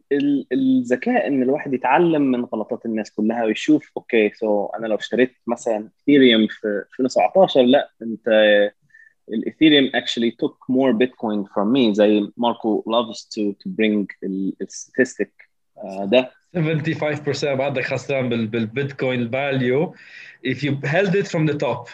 الذكاء 0.53 1.27
إن 1.27 1.43
الواحد 1.43 1.75
يتعلم 1.75 2.23
من 2.23 2.45
غلطات 2.45 2.87
الناس 2.87 3.11
كلها 3.11 3.45
ويشوف 3.45 3.91
okay 3.97 4.67
so 4.69 4.77
أنا 4.77 4.87
لو 4.87 4.97
اشتريت 4.97 5.37
مثلا 5.47 5.89
Ethereum 6.03 6.47
في 6.47 6.67
2019 6.67 7.63
لا 7.63 7.91
أنت 8.03 8.29
ال 9.29 9.36
Ethereum 9.36 9.91
actually 9.97 10.31
took 10.45 10.57
more 10.71 10.93
bitcoin 10.93 11.45
from 11.49 11.73
me 11.73 11.93
زي 11.93 12.31
ماركو 12.37 12.85
loves 12.89 13.19
to 13.19 13.53
to 13.53 13.71
bring 13.71 14.07
ال 14.63 14.71
statistic 14.71 15.49
uh, 15.79 16.05
ده. 16.05 16.31
75% 16.57 17.45
بعدك 17.45 17.85
خسران 17.85 18.29
بالبيتكوين 18.29 19.31
value 19.31 19.95
if 20.47 20.57
you 20.57 20.71
held 20.85 21.15
it 21.15 21.27
from 21.27 21.47
the 21.51 21.55
top. 21.55 21.89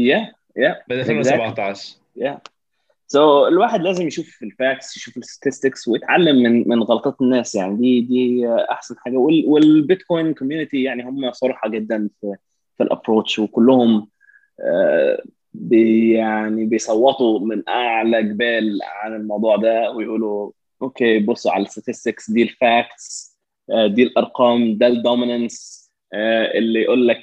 Yeah 0.00 0.32
yeah 0.58 0.84
بال 0.88 0.98
2017 1.00 1.98
yeah. 2.18 2.57
so, 3.10 3.48
الواحد 3.48 3.80
لازم 3.82 4.06
يشوف 4.06 4.42
ال 4.42 4.51
facts 4.51 4.96
يشوف 4.96 5.16
ال 5.16 5.22
statistics 5.22 5.88
ويتعلم 5.88 6.36
من 6.42 6.68
من 6.68 6.82
غلطات 6.82 7.20
الناس 7.20 7.54
يعني. 7.54 7.76
دي 7.76 8.00
دي 8.00 8.48
أحسن 8.70 8.94
حاجة. 8.98 9.16
والبيتكوين 9.46 10.34
community 10.34 10.82
يعني 10.82 11.02
هم 11.04 11.32
صراحة 11.32 11.68
جدا 11.68 12.10
في 12.20 12.36
في 12.78 12.82
ال 12.82 12.88
approach 12.88 13.38
وكلهم 13.38 14.08
آه 14.60 15.22
بي 15.54 16.12
يعني 16.14 16.64
بيصوتوا 16.66 17.40
من 17.40 17.68
أعلى 17.68 18.22
جبال 18.22 18.78
عن 18.82 19.14
الموضوع 19.16 19.56
ده 19.56 19.90
ويقولوا 19.90 20.50
okay 20.82 21.18
بصوا 21.18 21.52
على 21.52 21.62
ال 21.62 21.68
statistics 21.68 22.30
دي 22.30 22.42
ال 22.42 22.58
facts 22.58 23.38
آه 23.70 23.86
دي 23.86 24.02
الأرقام 24.02 24.78
ده 24.78 24.86
ال 24.86 24.96
dominance 24.96 25.88
آه 26.14 26.58
اللي 26.58 26.82
يقول 26.82 27.08
لك 27.08 27.22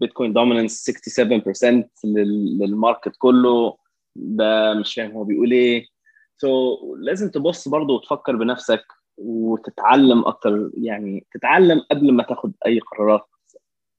بيتكوين 0.00 0.32
dominance 0.32 0.90
67% 0.90 1.64
لل 2.04 2.31
market 2.31 3.12
كله. 3.18 3.87
ده 4.18 4.74
مش 4.74 4.94
فاهم 4.94 5.12
هو 5.12 5.24
بيقول 5.24 5.52
إيه. 5.52 5.86
so, 6.36 6.98
لازم 6.98 7.30
تبص 7.30 7.68
برضه 7.68 7.94
وتفكر 7.94 8.36
بنفسك 8.36 8.84
وتتعلم 9.16 10.26
أكتر 10.26 10.70
يعني 10.74 11.26
تتعلم 11.34 11.80
قبل 11.90 12.12
ما 12.12 12.22
تاخد 12.22 12.52
أي 12.66 12.78
قرارات 12.78 13.26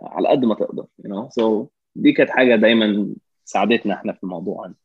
على 0.01 0.27
قد 0.29 0.45
ما 0.45 0.55
تقدر 0.55 0.85
you 1.03 1.09
know. 1.09 1.29
So 1.29 1.67
دي 1.95 2.11
كانت 2.11 2.29
حاجة 2.29 2.55
دايما 2.55 3.15
ساعدتنا 3.45 3.93
إحنا 3.93 4.13
في 4.13 4.23
الموضوع. 4.23 4.61
يعني. 4.61 4.75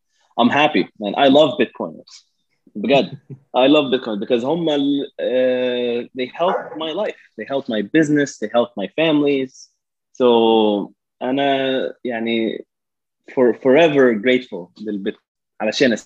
I'm 0.40 0.50
happy 0.50 0.84
and 1.02 1.14
I 1.16 1.28
love 1.28 1.58
Bitcoiners 1.58 2.34
بجد. 2.74 3.18
I 3.56 3.66
love 3.68 3.92
Bitcoin 3.92 4.18
because 4.20 4.44
هم 4.44 4.68
uh, 4.68 6.08
they 6.18 6.26
help 6.26 6.56
my 6.76 6.92
life. 6.92 7.20
They 7.38 7.44
help 7.44 7.68
my 7.68 7.82
business. 7.82 8.38
They 8.38 8.48
help 8.54 8.70
my 8.76 8.88
families. 8.98 9.70
So 10.12 10.92
أنا 11.22 11.94
يعني 12.04 12.66
for 13.30 13.54
forever 13.54 14.14
grateful 14.14 14.82
للبيتكوين 14.82 15.23
علشان 15.60 15.96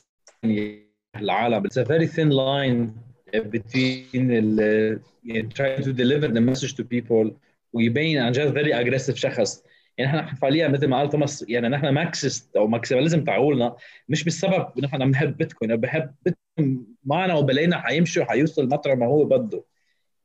العالم. 1.16 1.66
It's 1.66 1.76
a 1.76 1.84
very 1.84 2.06
thin 2.06 2.30
line 2.30 2.92
between 3.36 4.30
ال, 4.30 5.00
يعني 5.24 5.48
trying 5.54 5.82
to 5.82 5.92
deliver 5.92 6.28
the 6.28 6.40
message 6.40 6.74
to 6.74 6.84
people 6.84 7.32
ويبين 7.72 8.18
عن 8.18 8.32
جد 8.32 8.54
very 8.54 8.72
aggressive 8.72 9.14
شخص. 9.14 9.64
يعني 9.98 10.10
إحنا 10.10 10.34
فعليا 10.34 10.68
مثل 10.68 10.86
ما 10.86 10.98
قال 10.98 11.10
توماس 11.10 11.44
يعني 11.48 11.68
نحن 11.68 11.88
maxist 11.88 12.56
أو 12.56 12.66
maximalism 12.66 13.24
تعولنا 13.24 13.76
مش 14.08 14.24
بالسبب 14.24 14.66
إن 14.78 14.84
إحنا 14.84 15.04
بنحب 15.04 15.36
بيتكوين 15.36 15.70
أنا 15.70 15.80
بحب 15.80 16.14
بيتكوين 16.24 16.86
معنا 17.04 17.34
وبلاقينا 17.34 17.80
حيمشي 17.80 18.20
وحيوصل 18.20 18.68
مطرح 18.68 18.98
ما 18.98 19.06
هو 19.06 19.24
بده. 19.24 19.64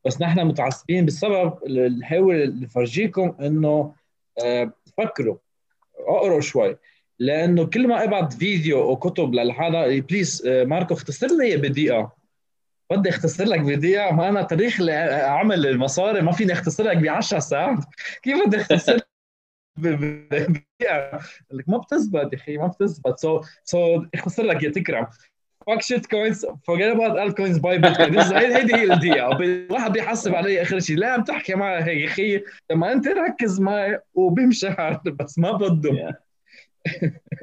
بس 0.04 0.20
نحن 0.20 0.46
متعصبين 0.46 1.06
بسبب 1.06 1.58
اللي 1.66 1.88
نحاول 1.88 2.60
نفرجيكم 2.60 3.36
إنه 3.40 3.94
آه 4.44 4.72
فكروا 4.98 5.36
اقروا 5.98 6.40
شوي. 6.40 6.76
لأنه 7.18 7.66
كل 7.66 7.88
ما 7.88 8.04
ابعت 8.04 8.32
فيديو 8.32 8.90
وكتب 8.90 9.34
لهذا 9.34 10.00
please 10.00 10.46
آه، 10.46 10.64
ماركو 10.64 10.94
اختصر 10.94 11.26
لي 11.26 11.56
بدقيقة. 11.56 12.12
بدي 12.90 13.08
اختصر 13.08 13.44
لك 13.44 13.60
بدقيقة. 13.60 14.10
ما 14.10 14.28
أنا 14.28 14.42
تاريخ 14.42 14.80
عمل 15.10 15.66
المصاري 15.66 16.22
ما 16.22 16.32
فيني 16.32 16.52
اختصر 16.52 16.84
لك 16.84 16.96
ب 16.96 17.06
10 17.08 17.38
ساعات. 17.38 17.78
كيف 18.22 18.46
بدي 18.46 18.56
اختصر 18.56 18.98
بدقيقة؟ 19.78 21.20
لك 21.50 21.68
ما 21.68 21.78
بتزبط 21.78 22.32
يا 22.32 22.38
أخي 22.38 22.56
ما 22.56 22.66
بتزبط. 22.66 23.18
so 23.18 23.40
so 23.64 24.04
اختصر 24.14 24.42
لك 24.42 24.62
يا 24.62 24.70
تكرم. 24.70 25.06
fuck 25.66 25.82
shitcoins 25.82 26.46
forget 26.66 26.86
about 26.86 27.18
all 27.18 27.34
coins 27.34 27.58
buy 27.58 27.78
Bitcoin 27.78 28.18
هيدي 28.18 28.74
هي 28.74 28.92
الدقيقة. 28.92 29.36
الواحد 29.36 29.92
بيحسب 29.92 30.34
علي 30.34 30.62
آخر 30.62 30.80
شيء 30.80 30.96
لا 30.96 31.12
عم 31.12 31.24
تحكي 31.24 31.54
معي 31.54 31.82
هيك 31.84 32.10
أخي. 32.10 32.42
لما 32.70 32.92
أنت 32.92 33.08
ركز 33.08 33.60
معي 33.60 34.00
وبيمشي 34.14 34.98
بس 35.06 35.38
ما 35.38 35.52
بده 35.52 36.14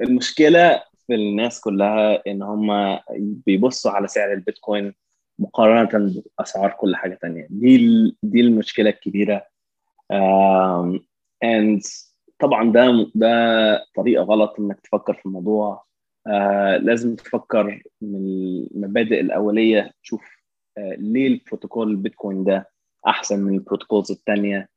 المشكلة 0.00 0.82
في 1.06 1.14
الناس 1.14 1.60
كلها 1.60 2.22
إن 2.26 2.42
هم 2.42 2.98
بيبصوا 3.46 3.90
على 3.90 4.08
سعر 4.08 4.32
البيتكوين 4.32 4.94
مقارنة 5.38 6.14
بأسعار 6.38 6.70
كل 6.70 6.96
حاجة 6.96 7.18
تانية. 7.22 7.46
دي 7.50 7.76
دي 8.22 8.40
المشكلة 8.40 8.90
الكبيرة. 8.90 9.46
and 11.44 11.80
طبعا 12.38 12.72
ده 12.72 13.10
ده 13.14 13.84
طريقة 13.96 14.22
غلط 14.24 14.54
إنك 14.58 14.80
تفكر 14.80 15.14
في 15.14 15.26
الموضوع. 15.26 15.84
لازم 16.80 17.16
تفكر 17.16 17.82
من 18.02 18.16
المبادئ 18.74 19.20
الأولية 19.20 19.92
تشوف 20.02 20.22
ليه 20.78 21.26
البروتوكول 21.28 21.90
البيتكوين 21.90 22.44
ده 22.44 22.70
أحسن 23.06 23.40
من 23.40 23.54
ال 23.54 23.60
protocols 23.60 24.10
الثانية 24.10 24.68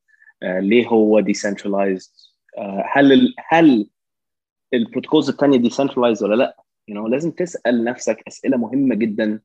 ليه 0.44 0.88
هو 0.88 1.20
decentralized 1.20 2.12
هل 2.94 3.34
هل 3.50 3.90
ال 4.76 4.81
protocols 4.81 5.30
الثانية 5.30 5.58
decentralized 5.58 6.24
ولا 6.24 6.36
لأ؟ 6.36 6.58
You 6.92 6.94
know, 6.94 7.10
لازم 7.10 7.32
تسأل 7.32 7.84
نفسك 7.84 8.24
أسئلة 8.28 8.58
مهمة 8.58 8.96
جدا. 8.96 9.40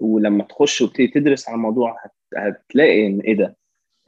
ولما 0.00 0.44
تخش 0.44 0.80
وتبتدي 0.82 1.06
تدرس 1.08 1.48
على 1.48 1.56
الموضوع 1.56 1.96
هتلاقي 2.36 3.06
إن 3.06 3.20
إيه 3.20 3.36
ده؟ 3.36 3.56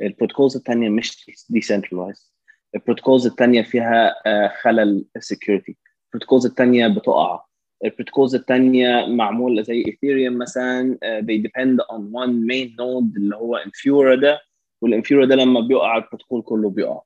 ال 0.00 0.06
protocols 0.06 0.56
الثانية 0.56 0.88
مش 0.88 1.30
decentralized 1.50 2.34
ال 2.74 2.79
protocols 2.79 3.26
الثانية 3.26 3.62
فيها 3.62 4.14
آه، 4.26 4.48
خلل 4.62 5.04
security 5.18 5.76
ال 6.06 6.10
protocols 6.10 6.46
الثانية 6.46 6.88
بتقع. 6.88 7.44
ال 7.84 7.89
protocols 7.89 8.34
الثانية 8.34 9.06
معمول 9.06 9.64
زي 9.64 9.84
ايثيريوم 9.86 10.38
مثلا 10.38 10.98
uh, 11.04 11.24
they 11.24 11.42
depend 11.48 11.78
on 11.94 12.00
one 12.00 12.46
main 12.50 12.68
node 12.76 13.16
اللي 13.16 13.36
هو 13.36 13.56
انفيورا 13.56 14.14
ده. 14.14 14.40
والانفيورا 14.82 15.26
ده 15.26 15.34
لما 15.34 15.60
بيقع 15.60 15.96
البروتوكول 15.96 16.42
كله 16.42 16.70
بيقع. 16.70 17.00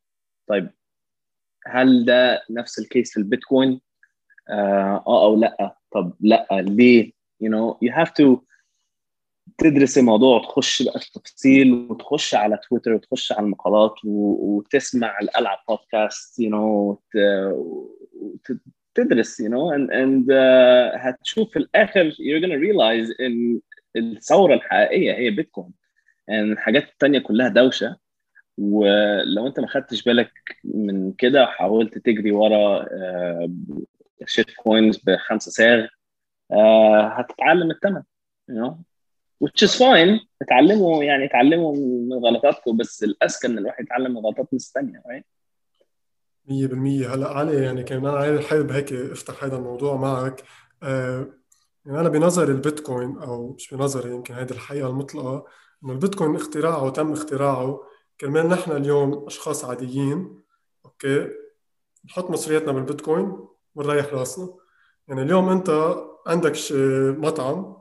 طيب 0.49 0.71
هل 1.67 2.05
ده 2.05 2.43
نفس 2.51 2.79
ال 2.79 2.85
case 2.85 3.11
في 3.13 3.17
البيتكوين؟ 3.17 3.81
آه 4.51 5.05
أو 5.07 5.37
لأ؟ 5.37 5.77
طب 5.91 6.15
لأ 6.21 6.47
ليه؟ 6.53 7.13
You 7.45 7.49
know 7.49 7.79
you 7.89 7.93
have 7.93 8.09
to 8.23 8.39
تدرس 9.59 9.99
الموضوع 9.99 10.37
وتخش 10.37 10.83
بقى 10.83 11.01
في 11.01 11.07
التفاصيل 11.07 11.73
وتخش 11.73 12.35
على 12.35 12.59
تويتر 12.69 12.93
وتخش 12.93 13.33
على 13.33 13.45
المقالات 13.45 13.95
وتسمع 14.05 15.19
ال 15.23 15.59
podcast 15.69 16.41
you 16.43 16.45
know 16.51 16.97
تدرس 18.95 19.43
you 19.43 19.47
know 19.49 19.71
and, 19.77 19.91
and 19.91 20.27
uh, 20.31 20.97
هتشوف 20.97 21.51
في 21.51 21.59
الآخر 21.59 22.11
you're 22.11 22.43
gonna 22.45 22.59
realize 22.61 23.21
إن 23.21 23.61
الثورة 23.97 24.55
الحقيقية 24.55 25.13
هي 25.15 25.31
بيتكوين 25.31 25.73
يعني 26.29 26.53
الحاجات 26.53 26.89
التانية 26.89 27.19
كلها 27.19 27.49
دوشة. 27.49 27.97
ولو 28.59 29.47
انت 29.47 29.61
ما 29.61 29.67
خدتش 29.67 30.03
بالك 30.03 30.33
من 30.65 31.13
كده 31.13 31.47
حاولت 31.47 31.99
تجري 31.99 32.31
ورا 32.33 32.87
shitcoins 34.27 34.99
بخمسة 34.99 35.51
ساغ 35.51 35.87
آه، 36.53 37.09
هتتعلم 37.09 37.71
الثمن 37.71 38.03
which 39.45 39.63
is 39.63 39.75
fine. 39.79 40.27
اتعلموا 40.43 41.05
يعني 41.05 41.25
اتعلموا 41.25 41.77
من 41.77 42.13
غلطاتكم 42.13 42.77
بس 42.77 43.05
الأذكى 43.05 43.47
إن 43.47 43.59
الواحد 43.59 43.85
يتعلم 43.85 44.11
من 44.11 44.19
غلطات 44.19 44.49
الناس 44.53 44.67
الثانية 44.69 45.03
right? 45.09 45.25
هلا 47.15 47.29
علي 47.29 47.63
يعني 47.63 47.83
كان 47.83 48.07
أنا 48.07 48.41
حابب 48.41 48.71
هيك 48.71 48.93
أفتح 48.93 49.45
هذا 49.45 49.57
الموضوع 49.57 49.97
معك. 49.97 50.43
آه 50.83 51.27
يعني 51.87 52.01
أنا 52.01 52.09
بنظري 52.09 52.53
البيتكوين 52.53 53.19
أو 53.19 53.53
مش 53.53 53.75
بنظري 53.75 54.11
يمكن 54.11 54.35
هذه 54.35 54.51
الحقيقة 54.51 54.91
المطلقة 54.91 55.47
إنه 55.85 55.93
البيتكوين 55.93 56.35
اختراعه 56.35 56.91
تم 56.91 57.13
اختراعه 57.13 57.81
كرمال 58.21 58.49
نحن 58.49 58.73
اليوم 58.73 59.27
أشخاص 59.27 59.65
عاديين 59.65 60.43
أوكي؟ 60.85 61.31
نحط 62.07 62.31
مصرياتنا 62.31 62.73
بالبيتكوين 62.73 63.39
ونريح 63.75 64.15
راسنا. 64.15 64.49
يعني 65.09 65.23
اليوم 65.23 65.49
أنت 65.49 65.97
عندك 66.27 66.53
مطعم 67.19 67.77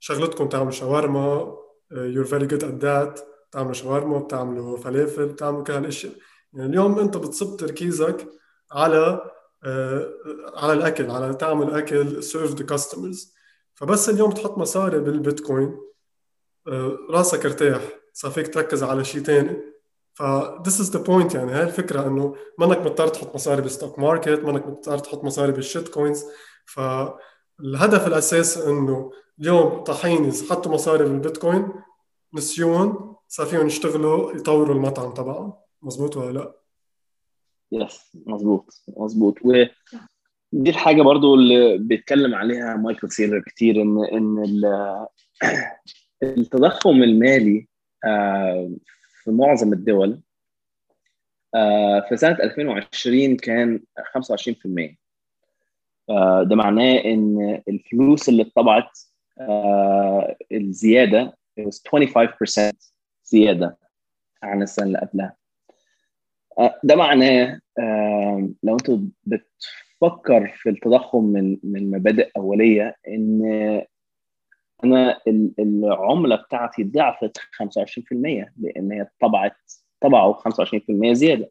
شغلتكم 0.00 0.48
تعملوا 0.48 0.70
شاورما 0.70 1.56
you're 1.90 2.24
very 2.24 2.46
good 2.46 2.64
at 2.64 2.74
that 2.74 3.20
تعملوا 3.52 3.72
شاورما 3.72 4.18
بتعملوا 4.18 4.76
فلافل 4.76 5.26
بتعملوا 5.26 5.64
كل 5.64 5.72
هالأشياء. 5.72 6.12
يعني 6.52 6.70
اليوم 6.70 6.98
أنت 6.98 7.16
بتصب 7.16 7.56
تركيزك 7.56 8.28
على 8.72 9.30
آه، 9.64 10.12
على 10.56 10.72
الأكل 10.72 11.10
على 11.10 11.34
تعمل 11.34 11.70
اكل 11.70 12.22
serve 12.22 12.54
the 12.54 12.64
customers 12.64 13.34
فبس 13.74 14.08
اليوم 14.08 14.30
تحط 14.30 14.58
مصاري 14.58 14.98
بالبيتكوين 14.98 15.80
آه، 16.68 16.98
راسك 17.10 17.46
ارتاح. 17.46 17.82
صار 18.16 18.30
فيك 18.30 18.54
تركز 18.54 18.82
على 18.82 19.04
شيء 19.04 19.22
ثاني 19.22 19.56
ف 20.14 20.22
this 20.68 20.72
is 20.72 20.90
the 20.90 20.98
point 21.06 21.34
يعني 21.34 21.52
هاي 21.52 21.62
الفكرة 21.62 22.06
إنه 22.06 22.36
منك 22.58 22.78
مضطر 22.78 23.08
تحط 23.08 23.34
مصاري 23.34 23.62
بال 23.62 23.72
stock 23.72 23.98
market 23.98 24.44
منك 24.44 24.66
مضطر 24.66 24.98
تحط 24.98 25.24
مصاري 25.24 25.52
بال 25.52 25.88
shitcoins 25.88 26.24
فالهدف 26.66 28.06
الاساسي 28.06 28.70
إنه 28.70 29.12
اليوم 29.40 29.68
طحين 29.68 30.32
حطوا 30.50 30.72
مصاري 30.72 31.04
بالبيتكوين 31.04 31.68
نسيون 32.34 33.16
صار 33.28 33.46
فيهم 33.46 33.66
يشتغلوا 33.66 34.32
يطوروا 34.32 34.74
المطعم 34.74 35.14
تبعهم. 35.14 35.52
مزبوط 35.82 36.16
ولا 36.16 36.38
لا؟ 36.38 36.54
yes 37.72 38.16
مزبوط 38.26 38.82
مزبوط 38.96 39.34
ودي 39.44 40.70
الحاجة 40.70 41.02
برضو 41.02 41.34
اللي 41.34 41.78
بيتكلم 41.78 42.34
عليها 42.34 42.76
مايكل 42.76 43.12
سايلور 43.12 43.40
كتير 43.46 43.82
ان 43.82 44.04
إن 44.04 44.62
التضخم 46.22 47.02
المالي 47.02 47.75
في 49.24 49.30
معظم 49.30 49.72
الدول 49.72 50.20
آه، 51.54 52.00
في 52.08 52.16
سنة 52.16 52.36
2020 52.42 53.36
كان 53.36 53.80
25% 54.00 54.96
آه، 56.10 56.42
ده 56.42 56.56
معناه 56.56 56.98
إن 57.04 57.62
الفلوس 57.68 58.28
اللي 58.28 58.42
اتطبعت 58.42 58.98
الزيادة 60.52 61.36
25% 61.58 62.72
زيادة 63.24 63.78
عن 64.42 64.62
السنة 64.62 64.86
اللي 64.86 64.98
قبلها. 64.98 65.36
ده 66.84 66.96
معناه 66.96 67.60
لو 68.62 68.72
انت 68.74 68.90
بتفكر 69.24 70.48
في 70.56 70.68
التضخم 70.68 71.24
من 71.24 71.58
من 71.62 71.90
مبادئ 71.90 72.30
أولية 72.36 72.96
إن 73.08 73.42
أنا 74.84 75.20
العملة 75.58 76.36
بتاعتي 76.36 76.84
ضعفت 76.84 77.38
25% 77.38 78.52
لأن 78.56 78.92
هي 78.92 79.08
طبعت 79.20 79.56
طبعوا 80.00 80.34
25% 80.34 81.12
زيادة. 81.12 81.50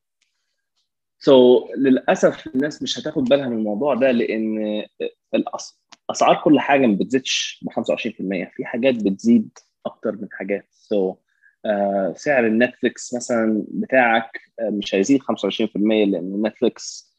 سو 1.19 1.59
so, 1.59 1.78
للأسف 1.78 2.47
الناس 2.47 2.84
مش 2.84 2.99
هتاخد 2.99 3.23
بالها 3.23 3.49
من 3.49 3.57
الموضوع 3.57 3.93
ده 3.95 4.11
لأن 4.11 4.84
أسعار 6.11 6.41
كل 6.43 6.59
حاجة 6.59 6.86
ما 6.86 6.95
بتزيدش 6.95 7.63
ب 7.63 7.69
25% 7.69 8.51
في 8.55 8.65
حاجات 8.65 8.95
بتزيد 8.95 9.49
أكتر 9.86 10.11
من 10.11 10.28
حاجات 10.32 10.67
so, 10.72 11.16
آه، 11.65 12.13
سعر 12.17 12.47
النتفليكس 12.47 13.13
مثلا 13.13 13.65
بتاعك 13.69 14.39
آه، 14.59 14.69
مش 14.69 14.95
هيزيد 14.95 15.21
25% 15.21 16.05
لأن 16.05 16.41
نتفليكس 16.45 17.15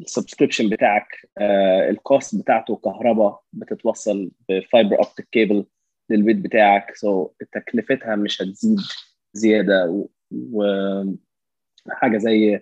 ال 0.00 0.05
subscription 0.05 0.68
بتاعك 0.68 1.08
آه، 1.38 1.90
ال 1.90 1.99
cost 1.99 2.36
بتاعته 2.36 2.76
كهرباء 2.76 3.42
بتتوصل 3.52 4.30
ب 4.48 4.56
fiber 4.56 4.98
optic 4.98 5.28
cable 5.32 5.66
للبيت 6.10 6.36
بتاعك 6.36 6.96
so 6.96 7.30
تكلفتها 7.52 8.16
مش 8.16 8.42
هتزيد 8.42 8.78
زيادة 9.32 10.06
وحاجه 10.52 12.18
زي 12.18 12.60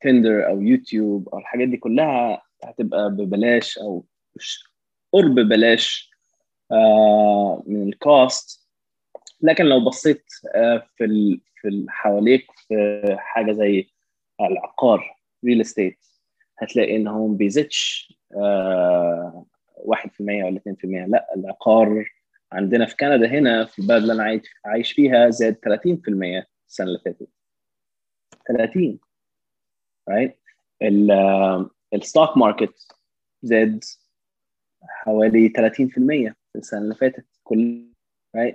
تندر 0.00 0.48
أو 0.48 0.62
يوتيوب 0.62 1.28
أو 1.28 1.38
الحاجات 1.38 1.68
دي 1.68 1.76
كلها 1.76 2.42
هتبقى 2.64 3.10
ببلاش 3.10 3.78
أو 3.78 4.04
قرب 5.12 5.34
بلاش 5.34 6.10
آه، 6.72 7.62
من 7.66 7.88
ال 7.88 8.04
cost 8.04 8.68
لكن 9.42 9.64
لو 9.64 9.84
بصيت 9.84 10.24
آه، 10.54 10.86
في 10.96 11.40
في 11.54 11.86
حواليك 11.88 12.46
في 12.68 13.02
حاجة 13.18 13.52
زي 13.52 13.90
العقار 14.40 15.19
real 15.44 15.60
estate 15.60 16.06
هتلاقي 16.58 16.96
ان 16.96 17.08
هو 17.08 17.26
ما 17.26 17.36
بيزيدش 17.36 18.12
1% 18.34 18.36
آه، 18.36 19.44
ولا 20.44 20.60
2% 20.60 21.06
لا 21.06 21.34
العقار 21.36 22.04
عندنا 22.52 22.86
في 22.86 22.96
كندا 22.96 23.28
هنا 23.28 23.64
في 23.64 23.78
البلد 23.78 24.02
اللي 24.02 24.12
أنا 24.12 24.40
عايش 24.64 24.92
فيها 24.92 25.30
زاد 25.30 25.54
30% 25.54 26.46
السنة 26.68 26.86
اللي 26.86 26.98
فاتت. 26.98 27.28
30 28.48 28.98
right 30.08 30.38
الستوك 31.94 32.36
ماركت 32.36 32.96
زاد 33.42 33.84
حوالي 34.82 35.48
30% 35.48 36.34
في 36.52 36.58
السنة 36.58 36.80
اللي 36.80 36.94
فاتت. 36.94 37.26
كل 37.44 37.86
right? 38.36 38.54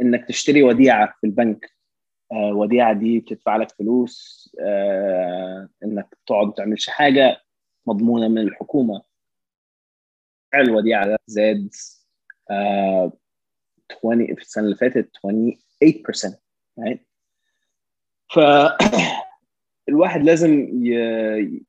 إنك 0.00 0.28
تشتري 0.28 0.62
وديعة 0.62 1.14
في 1.20 1.26
البنك 1.26 1.70
وديعة 2.32 2.92
دي 2.92 3.20
بتدفع 3.20 3.56
لك 3.56 3.70
فلوس 3.70 4.50
آه 4.60 5.68
إنك 5.84 6.18
تقعد 6.26 6.46
ما 6.46 6.52
تعملش 6.52 6.90
حاجة 6.90 7.40
مضمونة 7.86 8.28
من 8.28 8.38
الحكومة 8.38 9.02
الوديعه 10.54 11.06
ده 11.06 11.18
زاد 11.26 11.70
آه 12.50 13.12
20 13.98 14.26
في 14.26 14.42
السنة 14.42 14.64
اللي 14.64 14.76
فاتت 14.76 15.10
28% 15.16 16.36
right? 16.80 16.98
ف 18.34 18.38
الواحد 19.88 20.22
لازم 20.22 20.68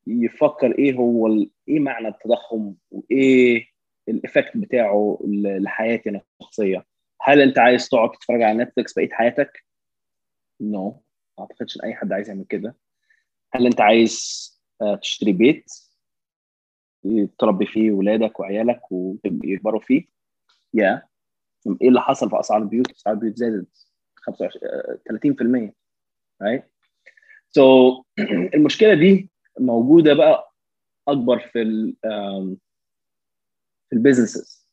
يفكر 0.08 0.78
إيه 0.80 0.94
هو 0.94 1.28
إيه 1.68 1.80
معنى 1.80 2.08
التضخم 2.08 2.74
وإيه 2.92 3.66
ال 4.10 4.17
effect 4.17 4.58
بتاعه 4.58 5.20
لحياتي 5.60 6.10
أنا 6.10 6.22
الشخصية 6.42 6.86
هل 7.22 7.42
أنت 7.42 7.60
عايز 7.60 7.90
تقعد 7.90 8.12
تتفرج 8.12 8.42
على 8.42 8.64
نتفلكس 8.64 8.94
بقية 8.94 9.10
حياتك؟ 9.12 9.66
no. 10.62 10.94
ما 11.38 11.44
أعتقدش 11.44 11.78
إن 11.78 11.82
أي 11.82 11.96
حد 11.96 12.14
عايز 12.14 12.30
يعمل 12.30 12.46
كده 12.46 12.76
هل 13.54 13.66
أنت 13.66 13.82
عايز 13.82 14.46
آه، 14.82 14.96
تشتري 14.96 15.34
بيت 15.34 15.72
تربي 17.40 17.66
فيه 17.66 17.92
ولادك 17.92 18.40
وعيالك 18.40 18.82
ويكبروا 18.92 19.82
فيه؟ 19.82 20.06
yeah. 20.74 21.16
إيه 21.82 21.88
اللي 21.88 22.02
حصل 22.02 22.30
في 22.30 22.40
أسعار 22.40 22.62
البيوت؟ 22.62 22.92
أسعار 22.92 23.16
البيوت 23.16 23.38
زادت 23.38 23.68
30% 24.32 25.72
right 26.44 26.64
so 27.58 27.62
المشكلة 28.56 28.94
دي 28.94 29.30
موجودة 29.60 30.14
بقى 30.14 30.54
أكبر 31.08 31.40
في 31.40 31.94
في 33.90 33.96
ال 33.96 34.02
businesses 34.02 34.68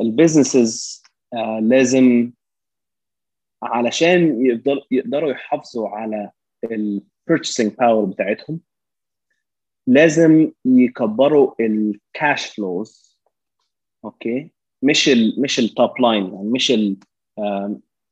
ال 0.00 0.09
businesses 0.09 1.02
آه 1.34 1.60
لازم 1.62 2.32
علشان 3.62 4.46
يقدر 4.46 4.86
يقدروا 4.90 5.30
يحافظوا 5.30 5.88
على 5.88 6.30
ال 6.64 6.74
purchasing 6.74 7.72
power 7.74 8.04
بتاعتهم 8.04 8.60
لازم 9.86 10.52
يكبروا 10.64 11.54
ال 11.60 11.77
cash 11.77 12.46
flows 12.46 13.18
okay 14.04 14.50
مش 14.82 15.08
ال 15.08 15.42
مش 15.42 15.58
ال 15.58 15.68
top 15.68 16.00
line 16.00 16.34
يعني 16.34 16.48
مش 16.48 16.70
ال 16.70 16.96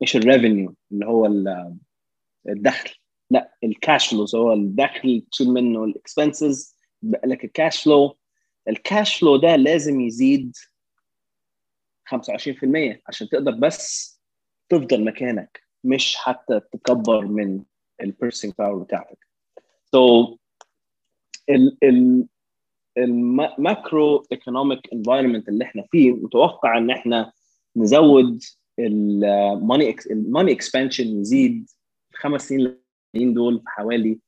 مش 0.03 0.17
ال 0.17 0.24
revenue 0.24 0.75
اللي 0.93 1.07
هو 1.07 1.27
الدخل. 2.49 2.91
لا 3.31 3.55
ال 3.65 3.73
cash 3.73 4.09
flows 4.11 4.35
هو 4.35 4.53
الدخل 4.53 5.27
تشيل 5.33 5.49
منه 5.51 5.85
ال 5.85 5.95
expenses 5.95 6.77
بقى 7.03 7.29
لك 7.29 7.45
ال 7.45 7.52
cash 7.52 7.83
flow 7.83 8.17
ال 8.69 8.79
cash 8.79 9.21
flow 9.21 9.37
ده 9.37 9.57
لازم 9.57 10.01
يزيد 10.01 10.57
25% 12.15 12.99
عشان 13.07 13.29
تقدر 13.29 13.53
بس 13.53 14.18
تفضل 14.69 15.05
مكانك 15.05 15.63
مش 15.85 16.17
حتى 16.17 16.61
تكبر 16.73 17.27
من 17.27 17.63
ال 18.01 18.05
purchasing 18.05 18.55
power 18.59 18.79
بتاعتك. 18.83 19.19
So 19.97 20.37
ال 21.51 21.79
ال 21.83 22.27
ال 22.99 24.27
macroeconomic 24.33 24.93
environment 24.93 25.49
اللي 25.49 25.65
إحنا 25.65 25.85
فيه 25.91 26.13
متوقع 26.13 26.79
إن 26.79 26.91
إحنا 26.91 27.33
نزود 27.77 28.43
ال 28.79 28.98
money 28.98 29.97
ال 30.11 30.18
money 30.18 30.53
expansion 30.53 31.07
يزيد 31.21 31.71
الخمس 32.13 32.49
سنين 32.49 33.35
دول 33.35 33.59
بحوالي 33.59 34.19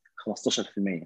15% 0.49 1.05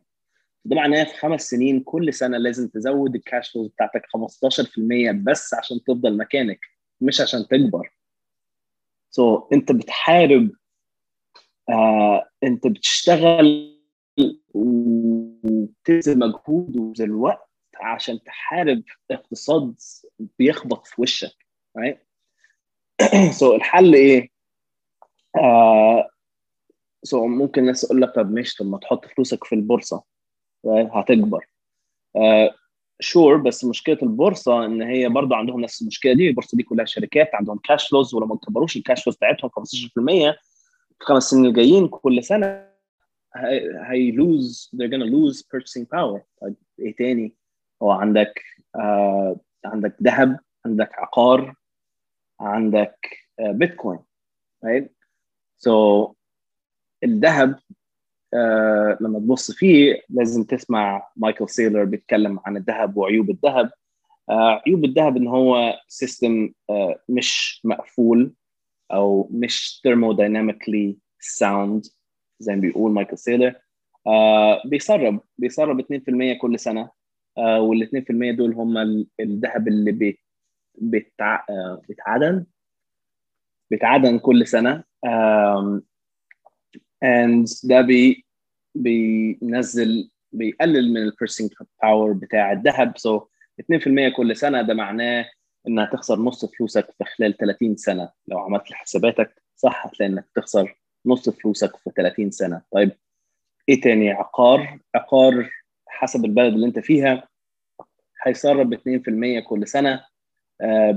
ده 0.65 0.75
معناه 0.75 1.03
في 1.03 1.17
خمس 1.17 1.41
سنين 1.49 1.79
كل 1.79 2.13
سنة 2.13 2.37
لازم 2.37 2.67
تزود 2.67 3.15
ال 3.15 3.22
cash 3.22 3.49
flows 3.51 3.67
بتاعتك 3.67 4.01
15% 4.05 5.11
بس 5.23 5.53
عشان 5.53 5.83
تفضل 5.83 6.17
مكانك 6.17 6.59
مش 7.01 7.21
عشان 7.21 7.47
تكبر. 7.47 7.94
so, 9.15 9.43
انت 9.53 9.71
بتحارب 9.71 10.51
آه 11.69 12.29
انت 12.43 12.67
بتشتغل 12.67 13.75
وبتبذل 14.53 16.19
مجهود 16.19 16.77
وبتبذل 16.77 17.11
وقت 17.11 17.49
عشان 17.75 18.23
تحارب 18.23 18.83
اقتصاد 19.11 19.75
بيخبط 20.39 20.87
في 20.87 21.01
وشك 21.01 21.45
right 21.79 21.97
so 23.39 23.43
الحل 23.43 23.93
إيه؟ 23.95 24.29
آه 25.37 26.09
so 27.07 27.13
ممكن 27.15 27.61
الناس 27.61 27.81
تقول 27.81 28.01
لك 28.01 28.15
طب 28.15 28.31
ماشي 28.31 28.57
طب 28.57 28.65
ما 28.65 28.77
تحط 28.77 29.05
فلوسك 29.05 29.43
في 29.43 29.55
البورصة 29.55 30.03
right? 30.67 30.97
هتكبر 30.97 31.45
آه 32.15 32.55
sure 32.99 33.37
بس 33.37 33.65
مشكلة 33.65 33.97
البورصة 34.03 34.65
إن 34.65 34.81
هي 34.81 35.09
برضه 35.09 35.35
عندهم 35.35 35.61
نفس 35.61 35.81
المشكلة 35.81 36.13
دي. 36.13 36.27
البورصة 36.27 36.55
دي 36.57 36.63
كلها 36.63 36.85
شركات 36.85 37.29
عندهم 37.35 37.57
cash 37.57 37.87
flows 37.89 38.13
ولو 38.15 38.25
ما 38.27 38.35
كبروش 38.35 38.77
ال 38.77 38.82
cash 38.82 39.03
flows 39.03 39.15
بتاعتهم 39.15 39.49
15% 39.49 40.33
في 40.95 41.01
الخمس 41.01 41.23
سنين 41.23 41.45
الجايين 41.45 41.87
كل 41.87 42.23
سنة 42.23 42.65
هي 43.89 44.11
lose 44.11 44.71
they're 44.75 44.89
gonna 44.89 45.09
lose 45.09 45.41
purchasing 45.41 45.85
power. 45.85 46.21
طيب 46.41 46.55
إيه 46.79 46.95
تاني؟ 46.95 47.35
هو 47.81 47.91
عندك 47.91 48.41
آه 48.75 49.39
عندك 49.65 49.95
ذهب 50.03 50.39
عندك 50.65 50.89
عقار 50.93 51.55
عندك 52.39 53.17
آه 53.39 53.51
بيتكوين 53.51 53.99
right 54.65 54.87
so 55.67 55.71
الذهب 57.03 57.59
آه 58.33 58.97
لما 59.01 59.19
تبص 59.19 59.51
فيه 59.51 60.01
لازم 60.09 60.43
تسمع 60.43 61.07
مايكل 61.15 61.49
سيلر 61.49 61.83
بيتكلم 61.83 62.39
عن 62.45 62.57
الذهب 62.57 62.97
وعيوب 62.97 63.29
الذهب. 63.29 63.71
آه 64.29 64.61
عيوب 64.67 64.85
الذهب 64.85 65.17
إن 65.17 65.27
هو 65.27 65.73
system 65.87 66.53
آه 66.69 66.99
مش 67.09 67.61
مقفول 67.63 68.33
أو 68.91 69.29
مش 69.31 69.81
thermodynamically 69.87 70.93
sound 71.41 71.89
زي 72.39 72.55
ما 72.55 72.61
بيقول 72.61 72.91
مايكل 72.91 73.17
سيلر. 73.17 73.55
بيسرب 74.65 75.19
بيسرب 75.37 75.81
2% 75.81 75.85
كل 76.41 76.59
سنة. 76.59 76.89
وال 77.37 77.89
2% 78.33 78.35
دول 78.37 78.53
هم 78.53 78.77
الذهب 79.19 79.67
اللي 79.67 79.91
بيت 79.91 80.19
بيتع... 80.77 81.45
بيتعدن. 81.87 82.45
بيتعدن 83.71 84.19
كل 84.19 84.47
سنة. 84.47 84.83
And 87.05 87.67
ده 87.67 87.81
بي 87.81 88.25
بينزل 88.75 90.09
بيقلل 90.31 90.93
من 90.93 90.97
ال 91.01 91.06
purchasing 91.06 91.49
power 91.83 92.13
بتاع 92.13 92.51
الذهب. 92.51 92.97
so 92.97 93.19
so 93.19 93.23
2% 93.61 94.15
كل 94.17 94.35
سنة 94.37 94.61
ده 94.61 94.73
معناه 94.73 95.25
إنها 95.67 95.85
تخسر 95.85 96.19
نص 96.19 96.45
فلوسك 96.45 96.87
في 96.97 97.03
خلال 97.03 97.37
30 97.37 97.75
سنة. 97.75 98.09
لو 98.27 98.39
عملت 98.39 98.73
حساباتك 98.73 99.41
صح 99.55 99.85
هتلاقي 99.87 100.11
إنك 100.11 100.25
تخسر 100.35 100.77
نص 101.05 101.29
فلوسك 101.29 101.75
في 101.77 101.89
30 101.97 102.31
سنة. 102.31 102.61
طيب 102.71 102.91
إيه 103.69 103.81
تاني؟ 103.81 104.11
عقار. 104.11 104.79
عقار 104.95 105.49
حسب 105.87 106.25
البلد 106.25 106.53
اللي 106.53 106.65
أنت 106.67 106.79
فيها 106.79 107.27
هيسرب 108.23 108.75
2% 108.75 108.79
كل 109.47 109.67
سنة 109.67 110.03
uh, 110.63 110.95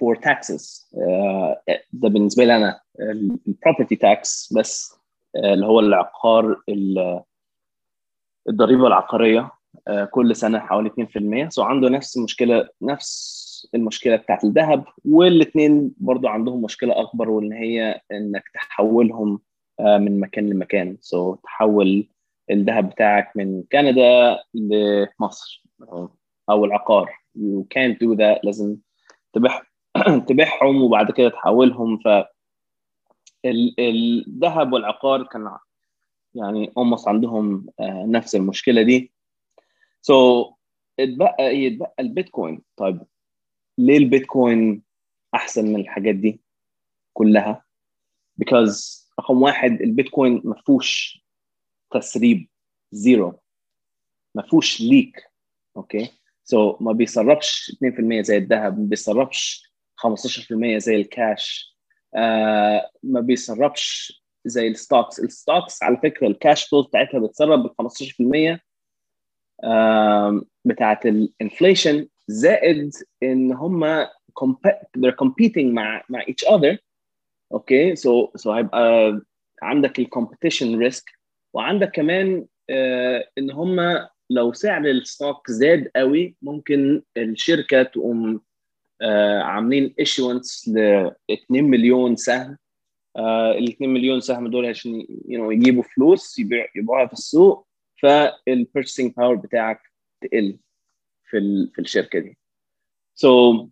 for 0.00 0.16
taxes. 0.16 0.86
uh, 0.94 1.72
ده 1.92 2.08
بالنسبة 2.08 2.44
لي 2.44 2.56
أنا 2.56 2.80
ال 3.48 3.53
property 3.53 3.96
tax 3.96 4.52
بس 4.52 4.94
uh, 4.94 4.99
اللي 5.36 5.66
هو 5.66 5.80
العقار 5.80 6.62
الضريبة 8.48 8.86
العقارية. 8.86 9.50
uh, 9.90 10.04
كل 10.04 10.36
سنة 10.36 10.58
حوالي 10.58 10.90
2% 10.90 11.48
so 11.48 11.62
عنده 11.62 11.88
نفس 11.88 12.16
المشكلة 12.16 12.68
نفس 12.82 13.50
المشكلة 13.74 14.16
بتاعت 14.16 14.44
الذهب 14.44 14.84
والاثنين 15.04 15.94
برضو 15.96 16.28
عندهم 16.28 16.62
مشكلة 16.62 17.00
أكبر 17.00 17.30
وإن 17.30 17.52
هي 17.52 18.00
إنك 18.12 18.44
تحولهم 18.54 19.40
من 19.80 20.20
مكان 20.20 20.50
لمكان. 20.50 20.96
so 21.00 21.34
تحول 21.34 22.08
الذهب 22.50 22.90
بتاعك 22.90 23.36
من 23.36 23.62
كندا 23.72 24.38
لمصر 24.54 25.64
أو 26.50 26.64
العقار. 26.64 27.10
You 27.38 27.64
can't 27.74 27.96
do 28.04 28.16
that. 28.16 28.44
لازم 28.44 28.76
تبيع 29.32 29.62
تبيعهم 30.28 30.82
وبعد 30.82 31.10
كده 31.10 31.28
تحولهم. 31.28 31.98
ف 31.98 32.08
الذهب 33.44 34.72
والعقار 34.72 35.22
كان 35.26 35.58
يعني 36.34 36.66
almost 36.78 37.08
عندهم 37.08 37.66
نفس 38.06 38.34
المشكلة 38.34 38.82
دي. 38.82 39.12
so 40.02 40.44
so, 40.44 40.54
اتبقى 41.00 41.56
يتبقى 41.56 41.94
البيتكوين. 42.00 42.62
طيب 42.76 43.02
ليه 43.78 43.96
البيتكوين 43.98 44.82
أحسن 45.34 45.64
من 45.72 45.80
الحاجات 45.80 46.14
دي 46.14 46.40
كلها؟ 47.12 47.64
Because 48.42 49.06
رقم 49.20 49.42
واحد 49.42 49.70
البيتكوين 49.80 50.42
ما 50.44 50.54
فيهوش 50.54 51.22
تسريب 51.90 52.48
zero 52.92 53.40
ما 54.34 54.42
فيهوش 54.42 54.80
leak 54.80 55.30
okay 55.76 56.10
so 56.44 56.76
ما 56.80 56.92
بيسربش 56.92 57.76
2% 58.20 58.20
زي 58.20 58.36
الذهب 58.36 58.78
ما 58.78 58.86
بيسربش 58.86 59.70
15% 60.06 60.76
زي 60.76 60.96
الكاش. 60.96 61.76
آه 62.14 62.90
ما 63.02 63.20
بيسربش 63.20 64.12
زي 64.44 64.68
ال 64.68 64.74
stocks. 64.74 65.20
ال 65.20 65.29
stocks 65.29 65.82
على 65.82 65.96
فكرة 65.96 66.26
ال 66.26 66.34
cash 66.34 66.64
flow 66.68 66.82
بتاعتها 66.82 67.20
بتسرب 67.20 67.62
ب 67.62 67.68
15% 68.56 68.58
آه 69.64 70.42
بتاعت 70.64 71.06
ال 71.06 71.16
inflation 71.16 72.08
زائد 72.28 72.90
إن 73.22 73.52
هم 73.52 74.04
they're 74.98 75.16
competing 75.24 75.64
مع 75.64 76.04
مع 76.08 76.22
each 76.22 76.48
other. 76.48 76.76
okay 77.52 77.96
so 77.96 78.28
so 78.36 78.52
هيبقى 78.52 79.20
عندك 79.62 79.98
ال 79.98 80.05
competition 80.05 80.78
risk 80.78 81.04
وعندك 81.54 81.90
كمان 81.90 82.46
آه 82.70 83.28
إن 83.38 83.50
هم 83.50 84.06
لو 84.30 84.52
سعر 84.52 84.84
ال 84.84 84.95
stock 84.95 85.50
زاد 85.50 85.90
قوي 85.96 86.36
ممكن 86.42 87.02
الشركة 87.16 87.82
تقوم 87.82 88.40
عاملين 89.42 89.94
issuance 89.98 90.68
ل 90.68 90.78
2 91.30 91.64
مليون 91.64 92.16
سهم 92.16 92.58
آه 93.16 93.52
ال 93.52 93.68
2 93.68 93.90
مليون 93.94 94.20
سهم 94.20 94.48
دول 94.48 94.66
عشان 94.66 95.02
know, 95.28 95.52
يجيبوا 95.52 95.82
فلوس 95.82 96.38
يبيع 96.38 96.66
يبيعوها 96.76 97.06
في 97.06 97.12
السوق 97.12 97.66
فال 98.02 98.21
purchasing 98.21 99.14
power 99.16 99.34
بتاعك 99.34 99.80
تقل 100.20 100.58
في. 101.30 101.68
في 101.74 101.78
الشركة 101.80 102.18
دي. 102.18 102.38
so 103.14 103.52
so, 103.52 103.66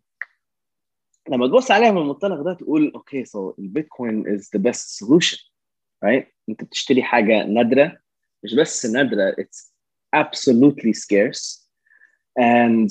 لما 1.30 1.46
تبص 1.46 1.70
عليها 1.70 1.90
من 1.90 1.98
المنطلق 1.98 2.42
ده 2.42 2.54
تقول 2.54 2.92
okay 2.94 3.24
so 3.24 3.54
البيتكوين 3.58 4.28
is 4.28 4.50
the 4.54 4.60
best 4.62 4.88
solution 4.88 5.38
right 6.04 6.34
انت 6.48 6.64
بتشتري 6.64 7.02
حاجة 7.02 7.44
نادرة 7.44 7.98
مش 8.44 8.54
بس 8.54 8.86
نادرة 8.86 9.32
it's 9.40 9.70
absolutely 10.16 10.92
scarce 10.92 11.68
and 12.40 12.90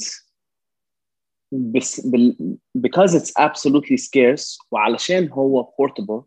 بس 1.51 2.07
بال, 2.07 2.57
because 2.77 3.11
it's 3.13 3.31
absolutely 3.39 3.97
scarce 3.97 4.57
وعلشان 4.71 5.29
هو 5.29 5.63
portable 5.63 6.23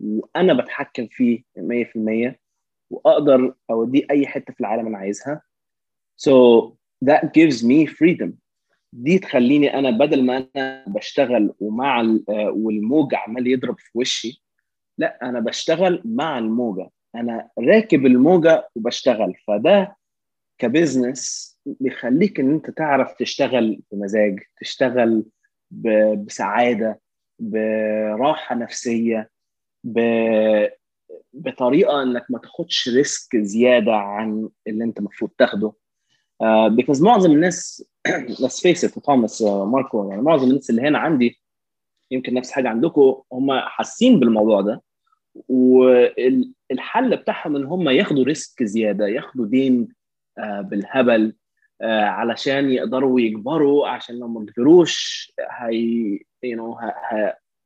وأنا 0.00 0.52
بتحكم 0.54 1.06
فيه 1.06 1.42
100% 1.58 2.34
وأقدر 2.90 3.54
أوديه 3.70 4.06
أي 4.10 4.26
حتة 4.26 4.52
في 4.54 4.60
العالم 4.60 4.86
أنا 4.86 4.98
عايزها. 4.98 5.42
So 6.16 6.32
that 7.04 7.22
gives 7.22 7.62
me 7.62 7.86
freedom. 7.86 8.30
دي 8.92 9.18
تخليني 9.18 9.78
أنا 9.78 9.90
بدل 9.90 10.24
ما 10.24 10.48
أنا 10.56 10.84
بشتغل 10.86 11.54
ومع 11.60 12.18
والموج 12.28 13.14
عمال 13.14 13.46
يضرب 13.46 13.78
في 13.78 13.90
وشي 13.94 14.42
لا 14.98 15.18
أنا 15.22 15.40
بشتغل 15.40 16.02
مع 16.04 16.38
الموجة. 16.38 16.90
أنا 17.14 17.48
راكب 17.58 18.06
الموجة 18.06 18.68
وبشتغل. 18.76 19.34
فده 19.46 19.96
ك 20.58 20.69
business 20.69 21.55
بيخليك 21.66 22.40
إن 22.40 22.52
أنت 22.52 22.70
تعرف 22.70 23.12
تشتغل 23.12 23.80
بمزاج 23.92 24.40
تشتغل 24.60 25.24
بسعادة 25.70 27.00
براحة 27.38 28.54
نفسية. 28.54 29.30
بطريقة 31.32 32.02
إنك 32.02 32.26
ما 32.30 32.38
تاخدش 32.38 32.88
risk 32.88 33.36
زيادة 33.36 33.92
عن 33.94 34.48
اللي 34.66 34.84
أنت 34.84 34.98
المفروض 34.98 35.30
تاخده 35.38 35.72
uh, 36.42 36.70
because 36.80 37.02
معظم 37.02 37.32
الناس 37.32 37.84
face 38.64 38.88
it 38.88 39.00
توماس 39.04 39.42
ماركو 39.42 40.10
يعني 40.10 40.22
معظم 40.22 40.48
الناس 40.50 40.70
اللي 40.70 40.82
هنا 40.82 40.98
عندي 40.98 41.40
يمكن 42.10 42.34
نفس 42.34 42.50
حاجة 42.50 42.68
عندكم 42.68 43.22
هم 43.32 43.60
حاسين 43.60 44.20
بالموضوع 44.20 44.60
ده 44.60 44.82
والحل 45.48 47.16
بتاعهم 47.16 47.56
إن 47.56 47.64
هم 47.64 47.88
ياخدوا 47.88 48.24
risk 48.24 48.62
زيادة 48.62 49.06
ياخدوا 49.06 49.46
دين 49.46 49.88
uh, 50.40 50.60
بالهبل 50.60 51.36
علشان 51.82 52.70
يقدروا 52.70 53.20
يكبروا 53.20 53.88
عشان 53.88 54.18
لو 54.18 54.28
ما 54.28 54.46
كبروش 54.46 55.32
هي 55.50 56.18
know 56.44 56.76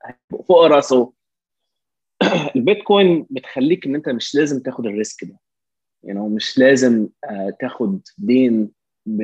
هيبقوا 0.04 0.44
فوق 0.48 0.66
راسه. 0.66 1.12
البيتكوين 2.56 3.26
بتخليك 3.30 3.86
إن 3.86 3.94
أنت 3.94 4.08
مش 4.08 4.34
لازم 4.34 4.60
تاخد 4.62 4.86
ال 4.86 4.94
risk 4.94 5.24
ده. 5.24 5.38
know 6.06 6.18
مش 6.18 6.58
لازم 6.58 7.08
uh, 7.26 7.56
تاخد 7.60 8.00
دين 8.18 8.70
ب 9.06 9.22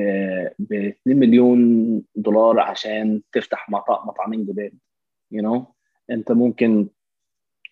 2 0.58 0.96
مليون 1.06 2.02
دولار 2.14 2.60
عشان 2.60 3.22
تفتح 3.32 3.70
مطعم 3.70 4.08
مطعمين 4.08 4.46
جداد. 4.46 4.78
you 5.34 5.42
know 5.42 5.60
أنت 6.10 6.32
ممكن 6.32 6.88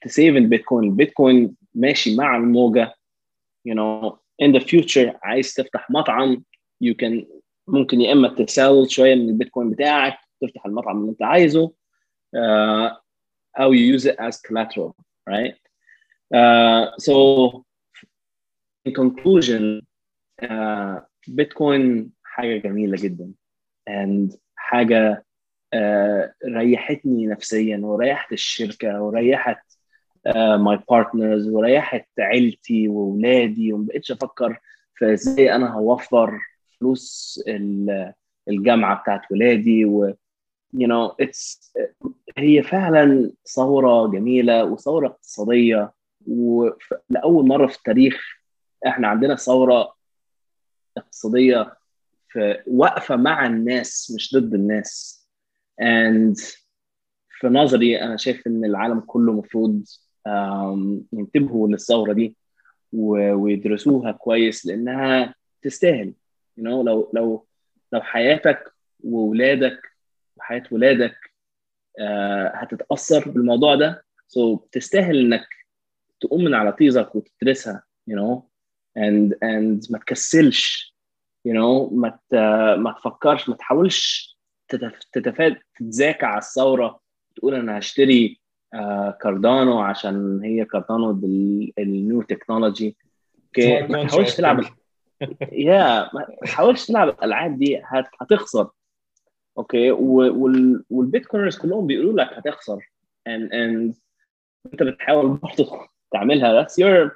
ت 0.02 0.09
save 0.09 0.36
البيتكوين. 0.36 0.84
البيتكوين 0.90 1.56
ماشي 1.74 2.16
مع 2.16 2.36
الموجة. 2.36 2.94
you 3.68 3.72
know 3.74 4.16
in 4.42 4.52
the 4.52 4.60
future 4.64 5.16
عايز 5.22 5.54
تفتح 5.54 5.90
مطعم 5.90 6.44
you 6.80 6.94
can 6.94 7.26
ممكن 7.68 8.00
يا 8.00 8.12
إما 8.12 8.28
تساوي 8.28 8.88
شوية 8.88 9.14
من 9.14 9.28
البيتكوين 9.28 9.70
بتاعك 9.70 10.18
تفتح 10.40 10.66
المطعم 10.66 11.00
اللي 11.00 11.10
أنت 11.10 11.22
عايزه 11.22 11.72
use 13.72 14.04
it 14.04 14.16
as 14.18 14.40
collateral 14.40 14.92
right 15.30 15.56
uh, 16.34 16.84
so 16.98 17.14
in 18.84 18.92
conclusion 18.92 19.80
uh, 20.42 21.00
Bitcoin 21.30 22.08
حاجة 22.22 22.56
جميلة 22.58 22.96
جدا 22.96 23.32
and 23.90 24.36
حاجة 24.56 25.24
uh, 25.74 26.28
ريحتني 26.48 27.26
نفسيا 27.26 27.78
وريحت 27.78 28.32
الشركة 28.32 29.02
وريحت 29.02 29.62
my 30.57 30.78
uh, 30.78 30.80
partners 30.90 31.48
وريحت 31.48 32.08
عيلتي 32.18 32.88
واولادي 32.88 33.72
وما 33.72 33.86
بقتش 33.86 34.12
أفكر 34.12 34.60
في 34.94 35.12
إزاي 35.12 35.54
أنا 35.54 35.74
هوفر 35.74 36.38
فلوس 36.85 37.41
الجامعة 38.49 39.03
بتاعت 39.03 39.32
ولادي 39.32 39.85
و 39.85 40.14
you 40.76 40.87
know 40.87 41.14
it's 41.26 41.72
هي 42.39 42.62
فعلا 42.62 43.32
ثورة 43.55 44.07
جميلة 44.07 44.64
وثورة 44.64 45.07
اقتصادية 45.07 45.93
ولاول 46.26 47.47
مرة 47.47 47.66
في 47.66 47.76
التاريخ 47.76 48.22
إحنا 48.87 49.09
عندنا 49.09 49.35
ثورة 49.37 49.95
اقتصادية 50.97 51.76
واقفة 52.66 53.16
مع 53.16 53.47
الناس 53.47 54.12
مش 54.16 54.35
ضد 54.37 54.55
الناس. 54.55 55.20
And 55.82 56.41
في 57.30 57.47
نظري 57.47 58.03
أنا 58.03 58.16
شايف 58.16 58.47
إن 58.47 58.64
العالم 58.64 59.01
كله 59.01 59.32
المفروض 59.32 59.85
ينتبهوا 61.12 61.68
للثورة 61.68 62.12
دي 62.12 62.37
ويدرسوها 62.93 64.12
كويس 64.12 64.66
لأنها 64.66 65.35
تستاهل. 65.62 66.14
You 66.61 66.62
know, 66.62 66.84
لو 66.86 67.11
لو 67.14 67.46
لو 67.92 68.00
حياتك 68.00 68.72
واولادك 69.05 69.80
وحياه 70.36 70.62
ولادك 70.70 71.16
uh, 72.00 72.55
هتتأثر 72.55 73.28
بالموضوع 73.30 73.74
ده. 73.74 74.05
So 74.28 74.59
تستاهل 74.72 75.18
إنك 75.18 75.46
تقوم 76.20 76.44
من 76.44 76.55
على 76.55 76.72
طيزك 76.72 77.14
وتدرسها 77.14 77.82
you 78.11 78.14
know 78.14 78.42
and 78.98 79.32
and 79.32 79.92
ما 79.92 79.98
تكسلش 79.98 80.94
you 81.48 81.52
know 81.52 81.92
ما 81.92 82.18
ما 82.76 82.92
تفكرش 82.98 83.48
ما 83.48 83.57
تحاولش 83.57 84.34
تتفاد 85.12 85.57
تتذاكى 85.74 86.26
على 86.26 86.38
الثورة 86.38 87.00
تقول 87.36 87.55
أنا 87.55 87.78
هشتري 87.78 88.40
uh, 88.76 89.11
كاردانو 89.22 89.78
عشان 89.80 90.40
هي 90.44 90.64
كاردانو 90.64 91.12
بال 91.12 91.57
new 91.57 92.22
technology. 92.22 92.96
okay؟ 93.46 93.82
ما 93.82 94.05
تحاولش 94.05 94.34
تلعب 94.36 94.64
يا 95.52 96.10
ما 96.14 96.26
تحاولش 96.44 96.86
تلعب 96.86 97.08
الألعاب 97.08 97.58
دي 97.58 97.82
هتخسر. 98.20 98.70
okay؟ 99.59 99.90
وال 100.90 101.02
Bitcoiners 101.02 101.59
كلهم 101.58 101.86
بيقولوا 101.86 102.12
لك 102.24 102.32
هتخسر. 102.32 102.90
And 103.28 103.48
and 103.52 103.94
أنت 104.72 104.82
بتحاول 104.82 105.36
برضه 105.36 105.88
تعملها. 106.12 106.62
That's 106.64 106.72
your 106.72 107.10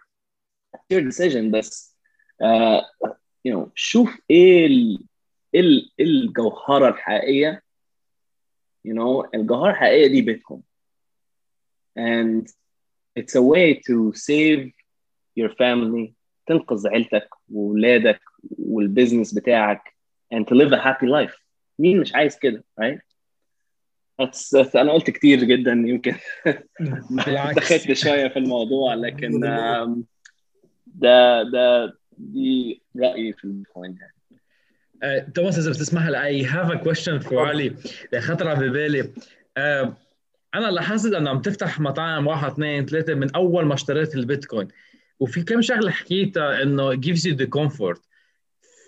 your 0.93 1.01
decision. 1.01 1.51
بس 1.51 1.97
uh, 2.43 2.83
you 3.49 3.53
know 3.55 3.69
شوف 3.75 4.19
إيه 4.31 4.67
ال 4.67 5.05
ال 5.55 5.91
الجوهرة 6.01 6.89
الحقيقية. 6.89 7.63
You 8.89 8.93
know 8.93 9.29
الجوهرة 9.35 9.71
الحقيقية 9.71 10.07
دي 10.07 10.23
بيتكوين 10.23 10.63
and 11.99 12.47
it's 13.19 13.35
a 13.35 13.43
way 13.43 13.75
to 13.89 14.13
save 14.15 14.71
your 15.41 15.51
family 15.63 16.15
تنقذ 16.49 16.89
عيلتك 16.89 17.29
واولادك 17.49 18.21
والبيزنس 18.59 19.35
بتاعك 19.35 19.83
and 20.35 20.39
to 20.39 20.55
live 20.57 20.73
a 20.73 20.81
happy 20.85 21.07
life. 21.07 21.43
مين 21.79 22.01
مش 22.01 22.15
عايز 22.15 22.39
كده 22.39 22.65
right? 22.81 22.99
بس 24.21 24.77
أنا 24.77 24.93
قلت 24.93 25.11
كتير 25.11 25.45
جدا 25.45 25.73
يمكن. 25.73 26.15
دخلت 27.57 27.93
شوية 27.93 28.29
في 28.29 28.39
الموضوع 28.39 28.95
لكن 28.95 29.41
ده 30.87 31.43
ده 31.43 31.93
دي 32.19 32.83
رأيي 32.97 33.33
في 33.33 33.45
البيتكوين 33.45 33.99
يعني. 34.01 35.33
توماس 35.35 35.59
إذا 35.59 35.71
بتسمح 35.71 36.07
لي 36.07 36.45
I 36.45 36.49
have 36.49 36.71
a 36.71 36.85
question 36.85 37.29
for 37.29 37.35
علي 37.35 37.77
خطر 38.19 38.49
على 38.49 38.69
بالي. 38.69 39.03
uh, 39.03 39.89
أنا 40.55 40.71
لاحظت 40.71 41.13
إنه 41.15 41.31
عم 41.31 41.41
تفتح 41.41 41.81
مطاعم 41.81 42.27
واحد 42.27 42.51
اثنين 42.51 42.87
ثلاثة 42.87 43.15
من 43.15 43.35
أول 43.35 43.65
ما 43.65 43.75
اشتريت 43.75 44.15
البيتكوين. 44.15 44.69
وفي 45.21 45.43
كم 45.43 45.63
شغله 45.63 45.91
حكيتها 45.91 46.63
انه 46.63 46.97
gives 46.97 47.21
you 47.21 47.37
the 47.37 47.47
comfort 47.59 48.01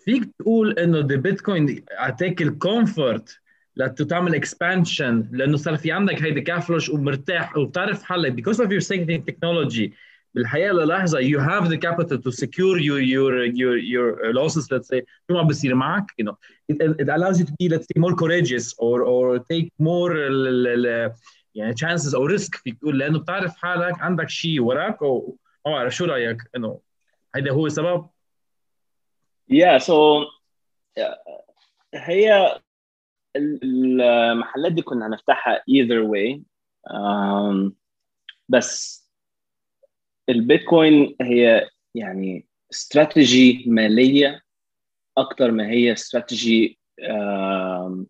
فيك 0.05 0.31
تقول 0.39 0.79
انه 0.79 1.09
the 1.09 1.21
bitcoin 1.21 1.83
اعطاك 1.93 2.43
الكومفورت 2.43 3.41
لتعمل 3.77 4.35
اكسبانشن 4.35 5.29
لأنه 5.33 5.57
صار 5.57 5.77
في 5.77 5.93
عندك 5.93 6.23
هيدي 6.23 6.41
كافلوش 6.41 6.89
ومرتاح 6.89 7.57
وبتعرف 7.57 8.03
حالك 8.03 8.41
because 8.41 8.57
of 8.57 8.69
your 8.69 8.81
saving 8.81 9.23
technology 9.31 9.91
بالحياة 10.35 10.73
للحظه 10.73 11.21
you 11.21 11.39
have 11.39 11.69
the 11.69 11.77
capital 11.77 12.19
to 12.19 12.33
secure 12.33 12.79
your 12.79 13.01
your 13.01 13.45
your 13.45 13.77
your 13.77 14.33
losses 14.33 14.67
let's 14.71 14.89
say 14.89 15.03
شو 15.29 15.35
ما 15.35 15.43
بصير 15.43 15.75
معك 15.75 16.05
you 16.23 16.25
know 16.25 16.35
it, 16.73 16.77
it 16.77 17.09
allows 17.09 17.39
you 17.41 17.45
to 17.45 17.53
be 17.61 17.69
let's 17.69 17.87
say 17.87 18.01
more 18.01 18.15
courageous 18.15 18.75
or 18.79 19.03
or 19.03 19.39
take 19.39 19.69
more 19.83 20.13
يعني 21.55 21.75
chances 21.77 22.15
أو 22.15 22.29
risk 22.29 22.57
فيك 22.63 22.79
تقول 22.79 22.99
لأنه 22.99 23.19
بتعرف 23.19 23.57
حالك 23.57 24.01
عندك 24.01 24.29
شيء 24.29 24.61
وراك 24.61 24.99
ما 25.67 25.73
بعرف 25.73 25.95
شو 25.95 26.05
رايك 26.05 26.39
انه 26.57 26.81
هيدا 27.35 27.53
هو 27.53 27.67
السبب؟ 27.67 28.09
yeah 29.53 29.79
so 29.79 29.93
هي 31.95 32.61
المحلات 33.37 34.73
دي 34.73 34.83
كنا 34.83 35.07
هنفتحها 35.07 35.59
either 35.59 36.09
way 36.09 36.41
um, 36.91 37.73
بس 38.49 39.01
البيتكوين 40.29 41.17
هي 41.21 41.69
يعني 41.95 42.47
استراتيجي 42.73 43.65
مالية 43.67 44.43
أكتر 45.19 45.51
ما 45.51 45.69
هي 45.71 45.93
استراتيجي 45.93 46.79
um, 47.03 48.05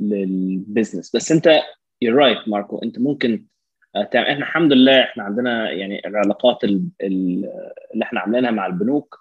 للبزنس 0.00 1.16
بس 1.16 1.32
أنت 1.32 1.48
you're 2.04 2.14
right 2.16 2.48
ماركو 2.48 2.78
أنت 2.78 2.98
ممكن 2.98 3.46
إحنا 3.96 4.32
الحمد 4.38 4.72
لله 4.72 5.02
إحنا 5.02 5.22
عندنا 5.24 5.70
يعني 5.70 6.06
العلاقات 6.06 6.64
اللي 6.64 8.02
إحنا 8.02 8.20
عاملينها 8.20 8.50
مع 8.50 8.66
البنوك 8.66 9.20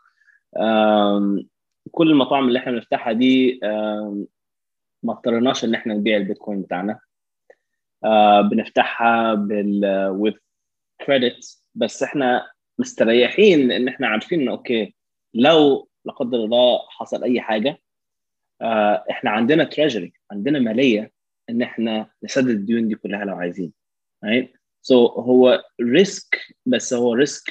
كل 1.91 2.11
المطاعم 2.11 2.47
اللي 2.47 2.59
إحنا 2.59 2.71
بنفتحها 2.71 3.13
دي 3.13 3.59
ما 5.03 5.13
اضطريناش 5.13 5.65
إن 5.65 5.75
إحنا 5.75 5.93
نبيع 5.93 6.17
البيتكوين 6.17 6.61
بتاعنا. 6.61 6.99
بنفتحها 8.51 9.33
بال 9.33 9.66
debt 9.66 10.31
بس 11.75 12.03
إحنا 12.03 12.51
مستريحين 12.79 13.71
إن 13.71 13.87
إحنا 13.87 14.07
عارفين 14.07 14.41
انه 14.41 14.51
okay 14.51 14.95
لو 15.33 15.89
لا 16.05 16.13
قدر 16.13 16.37
الله 16.37 16.79
حصل 16.89 17.23
أي 17.23 17.41
حاجة 17.41 17.77
إحنا 19.09 19.29
عندنا 19.29 19.63
treasury 19.63 20.13
عندنا 20.31 20.59
مالية 20.59 21.11
إن 21.49 21.61
إحنا 21.61 22.09
نسدد 22.23 22.49
الديون 22.49 22.87
دي 22.87 22.95
كلها 22.95 23.25
لو 23.25 23.35
عايزين 23.35 23.73
so 24.82 24.92
هو 25.18 25.64
ريسك 25.80 26.40
بس 26.66 26.94
هو 26.94 27.12
ريسك 27.14 27.50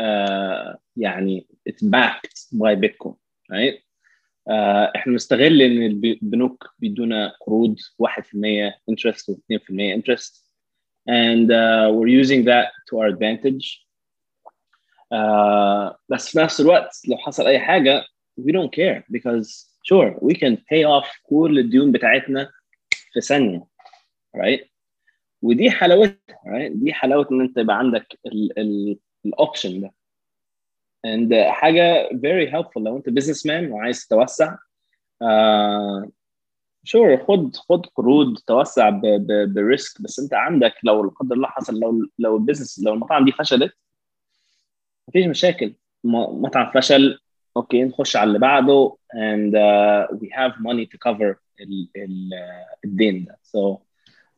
uh, 0.00 0.76
يعني 0.96 1.46
it's 1.68 1.82
backed 1.82 2.38
by 2.54 2.74
Bitcoin 2.74 3.16
right 3.52 3.78
uh, 4.50 4.96
احنا 4.96 5.12
نستغل 5.12 5.62
ان 5.62 5.82
البنوك 6.04 6.74
بيدونا 6.78 7.32
قروض 7.40 7.76
1% 8.02 8.12
interest 8.90 9.28
و 9.28 9.34
2% 9.34 9.98
interest 9.98 10.44
and 11.08 11.50
uh, 11.50 11.90
we're 11.92 12.08
using 12.24 12.44
that 12.44 12.68
to 12.88 12.98
our 12.98 13.08
advantage 13.08 13.86
uh, 15.14 15.94
بس 16.08 16.28
في 16.32 16.38
نفس 16.38 16.60
الوقت 16.60 17.00
لو 17.08 17.16
حصل 17.16 17.46
اي 17.46 17.58
حاجه 17.58 18.04
we 18.40 18.52
don't 18.52 18.70
care 18.70 19.02
because 19.16 19.66
sure 19.90 20.14
we 20.20 20.34
can 20.34 20.56
pay 20.56 20.84
off 20.84 21.20
كل 21.22 21.58
الديون 21.58 21.92
بتاعتنا 21.92 22.50
في 23.12 23.20
ثانيه 23.20 23.66
right 24.36 24.70
ودي 25.41 25.71
حلاوتها? 25.71 26.67
دي 26.69 26.93
حلاوة 26.93 27.27
إن 27.31 27.41
أنت 27.41 27.57
يبقى 27.57 27.77
عندك 27.77 28.19
ال 29.25 29.33
option 29.33 29.81
ده. 29.81 29.93
And 31.07 31.33
حاجة 31.33 32.09
very 32.09 32.51
helpful 32.51 32.77
لو 32.81 32.97
أنت 32.97 33.09
businessman 33.09 33.71
وعايز 33.71 34.07
تتوسع. 34.07 34.55
uh, 35.23 36.09
sure 36.83 37.17
خد 37.17 37.55
خد 37.55 37.85
قروض 37.85 38.37
توسع 38.37 38.99
ب 39.47 39.58
risk 39.58 40.01
بس 40.01 40.19
أنت 40.19 40.33
عندك 40.33 40.73
لو 40.83 41.03
لا 41.03 41.09
قدر 41.09 41.35
الله 41.35 41.47
حصل 41.47 41.79
لو 41.79 42.09
لو 42.19 42.37
ال 42.37 42.42
business 42.42 42.83
لو 42.83 42.93
المطاعم 42.93 43.25
دي 43.25 43.31
فشلت 43.31 43.73
مفيش 45.07 45.25
مشاكل. 45.25 45.73
مطعم 46.03 46.71
فشل 46.71 47.19
okay 47.57 47.83
نخش 47.83 48.15
على 48.15 48.27
اللي 48.27 48.39
بعده. 48.39 48.97
And 49.13 49.53
uh, 49.55 50.15
we 50.17 50.27
have 50.29 50.53
money 50.59 50.85
to 50.85 50.97
cover 51.07 51.35
ال, 51.61 51.89
ال, 51.95 52.29
الدين 52.85 53.25
ده. 53.25 53.39
So 53.43 53.77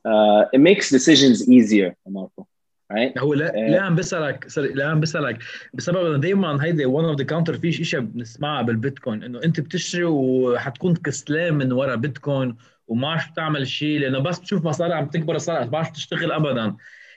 uh, 0.08 0.43
it 0.55 0.60
makes 0.60 0.89
decisions 0.89 1.38
easier 1.49 1.93
ماركو 2.05 2.45
right? 2.93 3.18
هو 3.18 3.34
لا 3.34 3.51
لا 3.51 3.82
عم 3.82 3.95
بسالك 3.95 4.49
sorry 4.50 4.74
لا 4.74 4.88
عم 4.88 4.99
بسألك 4.99 5.39
بسبب 5.74 6.05
إنه 6.05 6.18
دائما 6.18 6.64
هيدي 6.64 6.86
one 6.86 7.06
of 7.06 7.18
the 7.18 7.24
counter 7.24 7.58
فيش 7.58 7.82
شيء 7.82 7.99
بنسمعها 7.99 8.62
بالبيتكوين 8.62 9.24
إنه 9.24 9.43
أنت 9.43 9.60
بتشتري 9.60 10.03
وحتكون 10.03 10.95
كسلان 10.95 11.53
من 11.53 11.72
ورا 11.72 11.95
بيتكوين 11.95 12.55
وما 12.88 13.08
عرفت 13.08 13.36
تعمل 13.36 13.68
شيء 13.68 13.99
لأنه 13.99 14.20
بس 14.20 14.39
بتشوف 14.39 14.66
مصاري 14.66 14.93
عم 14.93 15.08
تكبر 15.08 15.36
الصاري 15.36 15.70
ما 15.70 15.78
عرفت 15.78 15.95
تشتغل 15.95 16.32
ابدا. 16.32 16.76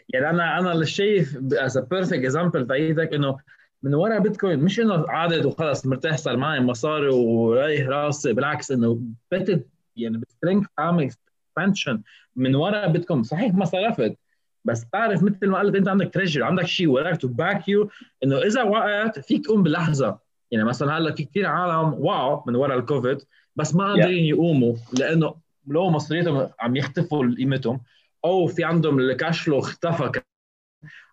يعني 0.08 0.30
أنا 0.30 0.58
أنا 0.58 0.72
اللي 0.72 0.86
شايف 0.86 1.36
as 1.52 1.78
perfect 1.78 2.12
example 2.12 2.66
تاعيتك 2.66 3.14
إنه 3.14 3.38
من 3.82 3.94
ورا 3.94 4.18
بيتكوين 4.18 4.58
مش 4.58 4.80
إنه 4.80 5.04
عادت 5.08 5.46
وخلص 5.46 5.86
مرتاح 5.86 6.16
صار 6.16 6.36
معي 6.36 6.60
مصاري 6.60 7.08
ورايح 7.08 7.88
راسي 7.88 8.32
بالعكس 8.32 8.70
إنه 8.70 9.02
بتت 9.32 9.66
يعني 9.96 10.18
ب 10.18 10.23
strength 10.23 10.66
عامل 10.78 11.10
expansion 11.50 12.02
من 12.36 12.54
ورا 12.54 12.86
بيتكوين 12.86 13.22
صحيح 13.22 13.54
ما 13.54 13.64
صرفت 13.64 14.16
بس 14.64 14.90
تعرف 14.90 15.22
مثل 15.22 15.46
ما 15.46 15.58
قلت 15.58 15.74
أنت 15.74 15.88
عندك 15.88 16.14
treasure 16.14 16.42
عندك 16.42 16.66
شيء 16.66 16.88
وراك 16.88 17.20
to 17.20 17.28
back 17.28 17.68
you 17.68 17.90
إنه 18.24 18.38
إذا 18.38 18.62
وقعت 18.62 19.18
فيك 19.18 19.44
تقوم 19.44 19.62
بلحظة. 19.62 20.18
يعني 20.50 20.64
مثلا 20.64 20.98
هلأ 20.98 21.14
في 21.14 21.24
كثير 21.24 21.46
عالم 21.46 21.94
وقعوا 21.94 22.42
من 22.46 22.54
ورا 22.54 22.74
الكوفيد 22.74 23.18
بس 23.56 23.74
ما 23.74 23.84
قادرين 23.84 24.24
يقوموا 24.24 24.76
لأنه 24.98 25.34
لو 25.66 25.90
مصرياتهم 25.90 26.48
عم 26.60 26.76
يختفوا 26.76 27.34
قيمتهم 27.38 27.80
أو 28.24 28.46
في 28.46 28.64
عندهم 28.64 28.98
ال 28.98 29.07
cash 29.07 29.40
flow 29.40 29.58
اختفى 29.58 30.20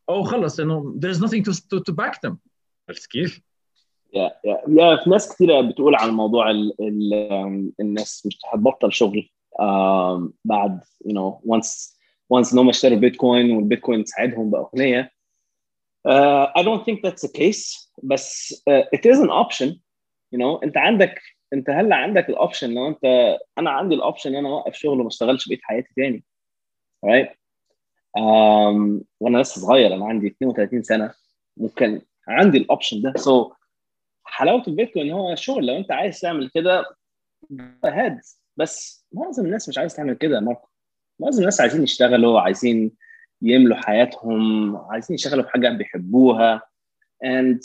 أو 0.09 0.23
خلص 0.23 0.59
إنه 0.59 0.99
there's 0.99 1.17
nothing 1.17 1.43
to, 1.43 1.53
to, 1.53 1.79
to 1.79 1.93
back 1.93 2.13
them. 2.25 2.35
عرفت 2.89 3.05
كيف؟ 3.11 3.41
yeah 4.13 4.31
yeah 4.67 5.03
في 5.03 5.09
ناس 5.09 5.33
كثيره 5.33 5.61
بتقول 5.61 5.95
عن 5.95 6.09
موضوع 6.09 6.51
ال 6.51 6.73
ال 6.81 7.71
الناس 7.79 8.25
مش 8.25 8.39
حتبطل 8.43 8.93
شغل. 8.93 9.29
Um, 9.61 10.31
بعد 10.45 10.81
you 11.05 11.13
know 11.13 11.41
once 11.55 11.97
once 12.33 12.53
إنهم 12.53 12.69
اشتروا 12.69 12.97
بيتكوين 12.97 13.51
والبيتكوين 13.51 14.05
ساعدهم 14.05 14.49
بقوا 14.51 14.67
اغنياء 14.73 15.11
uh, 16.07 16.47
I 16.55 16.63
don't 16.63 16.85
think 16.85 17.01
that's 17.03 17.21
the 17.21 17.31
case 17.39 17.91
بس 18.03 18.53
uh, 18.69 18.83
it 18.97 19.05
is 19.05 19.19
an 19.19 19.29
option. 19.29 19.69
You 20.31 20.39
know 20.39 20.63
انت 20.63 20.77
عندك 20.77 21.21
انت 21.53 21.69
هلا 21.69 21.95
عندك 21.95 22.29
ال 22.29 22.36
option 22.36 22.73
لو 22.73 22.87
انت 22.87 23.37
أنا 23.57 23.69
عندي 23.69 23.95
ال 23.95 24.00
option 24.00 24.29
إن 24.29 24.35
أنا 24.35 24.49
أوقف 24.49 24.73
شغل 24.73 24.99
وما 24.99 25.07
أشتغلش 25.07 25.47
بقيت 25.47 25.59
حياتي 25.63 25.93
تاني. 25.95 26.23
Right 27.05 27.29
um, 28.17 29.03
وأنا 29.19 29.37
لسه 29.37 29.61
صغير 29.61 29.93
أنا 29.93 30.05
عندي 30.05 30.27
32 30.27 30.83
سنة. 30.83 31.13
ممكن 31.57 32.01
عندي 32.27 32.57
ال 32.57 32.64
option 32.64 33.01
ده. 33.01 33.13
so, 33.17 33.53
حلاوة 34.25 34.63
البيتكوين 34.67 35.11
هو 35.11 35.35
شغل. 35.35 35.65
لو 35.65 35.75
أنت 35.77 35.91
عايز 35.91 36.19
تعمل 36.19 36.49
كده 36.53 36.85
هاد 37.85 38.19
بس 38.57 39.05
معظم 39.11 39.45
الناس 39.45 39.69
مش 39.69 39.77
عايز 39.77 39.95
تعمل 39.95 40.13
كده 40.13 40.39
ماركو 40.39 40.67
معظم 41.19 41.39
الناس 41.39 41.61
عايزين 41.61 41.83
يشتغلوا 41.83 42.41
عايزين 42.41 42.91
يملوا 43.41 43.77
حياتهم 43.77 44.75
عايزين 44.77 45.15
يشتغلوا 45.15 45.43
في 45.43 45.49
حاجة 45.49 45.69
بيحبوها. 45.69 46.61
And 47.25 47.59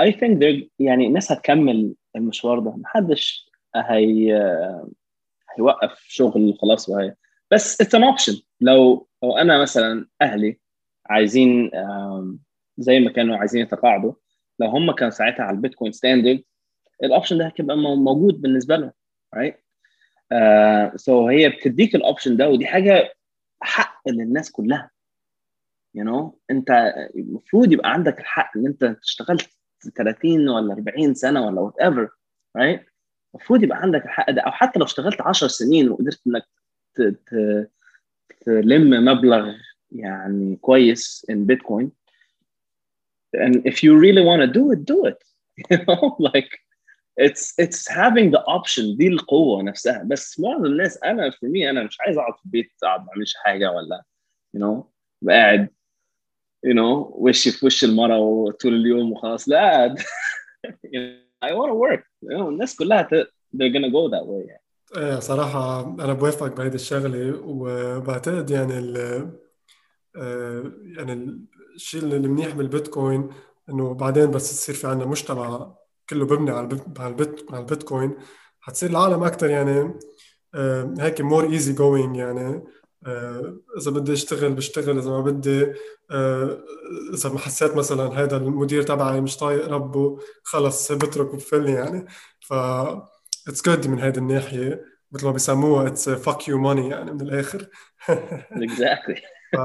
I 0.00 0.12
think 0.12 0.44
يعني 0.78 1.06
الناس 1.06 1.32
هتكمل 1.32 1.94
المشوار 2.16 2.58
ده. 2.58 2.70
محدش 2.70 3.50
هي 3.76 4.32
هيوقف 5.58 6.04
شغل 6.08 6.58
خلاص 6.60 6.88
وهي 6.88 7.14
بس 7.50 7.82
it's 7.82 7.86
an 7.98 8.02
option. 8.14 8.42
لو 8.60 9.08
لو 9.22 9.36
أنا 9.36 9.62
مثلا 9.62 10.08
أهلي 10.22 10.58
عايزين 11.06 11.70
زي 12.78 13.00
ما 13.00 13.10
كانوا 13.12 13.36
عايزين 13.36 13.62
يتقاعدوا 13.62 14.12
لو 14.58 14.66
هم 14.68 14.92
كانوا 14.92 15.10
ساعتها 15.10 15.42
على 15.42 15.56
البيتكوين 15.56 15.92
standard 15.92 16.42
ال 17.04 17.09
option 17.09 17.38
ده 17.38 17.52
هيبقى 17.58 17.76
موجود 17.76 18.40
بالنسبة 18.40 18.76
لهم. 18.76 18.92
Right? 19.36 19.54
سو 20.96 21.28
uh, 21.28 21.28
so 21.28 21.30
هي 21.30 21.48
بتديك 21.48 21.94
ال 21.94 22.00
option 22.00 22.36
ده 22.36 22.48
ودي 22.48 22.66
حاجة 22.66 23.14
حق 23.60 24.08
للناس 24.08 24.50
كلها. 24.50 24.90
You 25.98 26.04
know 26.04 26.30
انت 26.50 26.70
المفروض 27.16 27.72
يبقى 27.72 27.92
عندك 27.92 28.20
الحق 28.20 28.56
إن 28.56 28.66
انت 28.66 28.82
اشتغلت 29.02 29.50
30 29.96 30.48
ولا 30.48 30.72
40 30.74 31.14
سنة 31.14 31.46
ولا 31.46 31.60
whatever 31.60 32.08
right 32.58 32.80
المفروض 33.34 33.62
يبقى 33.62 33.78
عندك 33.78 34.04
الحق 34.04 34.30
ده 34.30 34.42
أو 34.42 34.50
حتى 34.50 34.78
لو 34.78 34.84
اشتغلت 34.84 35.20
10 35.20 35.48
سنين 35.48 35.88
وقدرت 35.90 36.20
إنك 36.26 36.46
تلم 38.40 39.04
مبلغ 39.04 39.52
يعني 39.92 40.56
كويس 40.56 41.26
in 41.32 41.34
Bitcoin 41.34 41.86
and 43.36 43.56
if 43.66 43.82
you 43.82 43.98
really 43.98 44.22
want 44.22 44.40
to 44.42 44.58
do 44.58 44.72
it 44.72 44.84
do 44.84 45.06
it. 45.06 45.18
You 45.70 45.78
know 45.86 46.16
like 46.18 46.50
it's 47.20 47.54
it's 47.64 47.88
having 47.88 48.30
the 48.30 48.42
option 48.56 48.96
دي 48.96 49.08
القوة 49.08 49.62
نفسها. 49.62 50.02
بس 50.02 50.40
معظم 50.40 50.64
الناس 50.66 50.98
أنا 51.04 51.30
for 51.30 51.34
me 51.34 51.68
أنا 51.68 51.82
مش 51.84 52.00
عايز 52.00 52.18
أقعد 52.18 52.34
في 52.38 52.44
البيت 52.44 52.72
اقعد 52.84 53.00
ما 53.00 53.08
اعملش 53.12 53.34
حاجة 53.36 53.70
ولا 53.72 54.04
you 54.56 54.60
know 54.60 54.84
قاعد 55.28 55.68
you 56.66 56.72
know 56.74 57.10
وشي 57.10 57.50
في 57.50 57.66
وش 57.66 57.84
المرة 57.84 58.50
طول 58.50 58.74
اليوم 58.74 59.12
وخلاص. 59.12 59.48
لا. 59.48 59.94
I 61.44 61.52
want 61.52 61.70
to 61.70 61.74
work. 61.74 62.02
You 62.22 62.36
know, 62.38 62.48
الناس 62.48 62.76
كلها 62.76 63.08
they're 63.56 63.72
gonna 63.72 63.90
go 63.90 64.08
that 64.10 64.26
way. 64.26 64.48
يعني. 64.48 64.62
إيه 64.96 65.18
صراحة 65.18 65.80
أنا 65.80 66.12
بوافقك 66.12 66.56
بهيدي 66.56 66.74
الشغلة 66.74 67.40
وبعتقد 67.44 68.50
يعني 68.50 68.78
ال 68.78 68.96
يعني 70.96 71.46
الشيء 71.74 72.02
اللي 72.02 72.28
منيح 72.28 72.54
بالبيتكوين 72.54 73.28
إنه 73.68 73.94
بعدين 73.94 74.30
بس 74.30 74.50
تصير 74.50 74.74
في 74.74 74.86
عندنا 74.86 75.08
مجتمع 75.08 75.74
كله 76.10 76.26
ببني 76.26 76.50
على 76.50 76.60
البيت 76.60 77.00
على 77.00 77.08
البيت 77.08 77.52
على 77.52 77.60
البيتكوين. 77.60 78.16
حتصير 78.60 78.90
العالم 78.90 79.24
أكثر 79.24 79.50
يعني 79.50 79.94
هيك 81.00 81.20
more 81.20 81.44
easy 81.44 81.72
going 81.72 82.16
يعني 82.16 82.64
إذا 83.78 83.90
بدي 83.90 84.12
أشتغل 84.12 84.54
بشتغل 84.54 84.98
إذا 84.98 85.10
ما 85.10 85.20
بدي 85.20 85.72
إذا 87.14 87.30
ما 87.30 87.38
حسيت 87.38 87.76
مثلا 87.76 88.22
هذا 88.22 88.36
المدير 88.36 88.82
تبعي 88.82 89.20
مش 89.20 89.36
طايق 89.36 89.68
ربه 89.68 90.18
خلص 90.42 90.92
بترك 90.92 91.34
وبفل 91.34 91.68
يعني. 91.68 92.06
ف 92.40 92.52
it's 93.48 93.62
good 93.66 93.88
من 93.88 94.00
هذه 94.00 94.18
الناحية 94.18 94.84
مثل 95.12 95.26
ما 95.26 95.32
بيسموها 95.32 95.86
it's 95.86 96.08
fuck 96.10 96.48
you 96.48 96.58
money 96.58 96.88
يعني 96.88 97.12
من 97.12 97.20
الآخر. 97.20 97.68
ف... 99.52 99.56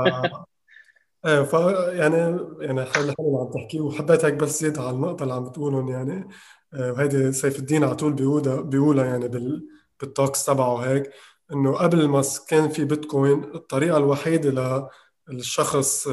إيه 1.25 1.41
ف 1.43 1.53
يعني 1.93 2.15
يعني 2.61 2.85
حلو 2.85 3.13
حلو 3.17 3.27
اللي 3.27 3.37
عم 3.39 3.51
تحكيه 3.53 3.81
وحبيت 3.81 4.25
هيك 4.25 4.33
بس 4.33 4.61
زيد 4.61 4.77
على 4.79 4.89
النقطة 4.89 5.23
اللي 5.23 5.33
عم 5.33 5.43
بتقولهم 5.49 5.89
يعني. 5.89 6.27
وهيدي 6.73 7.31
سيف 7.31 7.59
الدين 7.59 7.83
على 7.83 7.95
طول 7.95 8.13
بيقولها 8.13 8.61
بيقولها 8.61 9.05
يعني 9.05 9.27
بال 9.27 9.67
بال 10.01 10.14
talks 10.14 10.45
تبعه 10.45 10.77
هيك 10.77 11.11
إنه 11.53 11.73
قبل 11.77 12.07
ما 12.07 12.21
كان 12.49 12.69
في 12.69 12.85
بيتكوين 12.85 13.43
الطريقة 13.55 13.97
الوحيدة 13.97 14.89
للشخص 15.29 16.07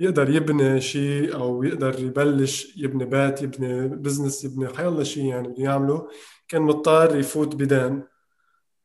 يقدر 0.00 0.30
يبني 0.30 0.80
شيء 0.80 1.34
أو 1.36 1.62
يقدر 1.64 2.00
يبلش 2.00 2.76
يبني 2.76 3.04
بيت 3.04 3.42
يبني 3.42 3.88
business 3.88 4.44
يبني 4.44 4.68
حيالله 4.68 5.02
شيء 5.02 5.24
يعني 5.26 5.48
بده 5.48 5.62
يعمله 5.64 6.08
كان 6.48 6.62
مضطر 6.62 7.16
يفوت 7.16 7.54
بدين. 7.56 8.04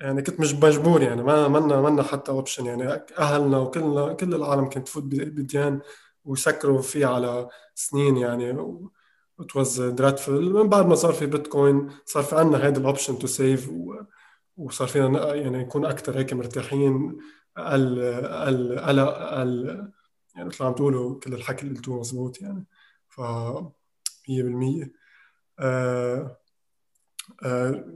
يعني 0.02 0.22
كنت 0.22 0.39
مش 0.39 0.54
مجبور 0.54 1.02
يعني 1.02 1.24
ما 1.24 1.47
منا 1.47 1.82
منا 1.82 2.04
حتى 2.04 2.32
option 2.32 2.66
يعني. 2.66 3.06
أهلنا 3.20 3.58
وكلنا 3.58 4.14
كل 4.14 4.36
العالم 4.36 4.70
كانت 4.70 4.88
تفوت 4.88 5.04
بديان 5.04 5.82
ويسكروا 6.26 6.82
فيه 6.82 7.06
على 7.06 7.49
سنين 7.76 8.18
يعني. 8.18 8.54
It 9.41 9.56
was 9.56 9.80
dreadful. 9.99 10.30
من 10.30 10.70
بعد 10.70 10.86
ما 10.86 10.95
صار 10.95 11.14
في 11.14 11.26
بيتكوين 11.26 11.89
صار 12.06 12.24
في 12.24 12.36
عندنا 12.36 12.66
هيدا 12.66 12.82
ال 12.82 12.87
option 12.87 13.20
to 13.20 13.28
save 13.28 13.72
وصار 14.58 14.88
فينا 14.88 15.36
يعني 15.36 15.58
نكون 15.64 15.86
أكثر 15.86 16.18
هيك 16.20 16.34
مرتاحين. 16.34 17.18
أقل 17.58 17.99
أقل 17.99 18.80
قلق 18.80 19.18
أقل 19.18 19.91
يعني 20.36 20.47
مثل 20.49 20.64
عم 20.64 20.74
تقولوا 20.74 21.20
كل 21.20 21.34
الحكي 21.34 21.64
اللي 21.64 21.76
قلتوه 21.76 21.99
مزبوط 21.99 22.41
يعني. 22.41 22.66
ف 23.10 23.22
100% 23.22 23.24
آه 24.32 24.89
آه 25.60 26.41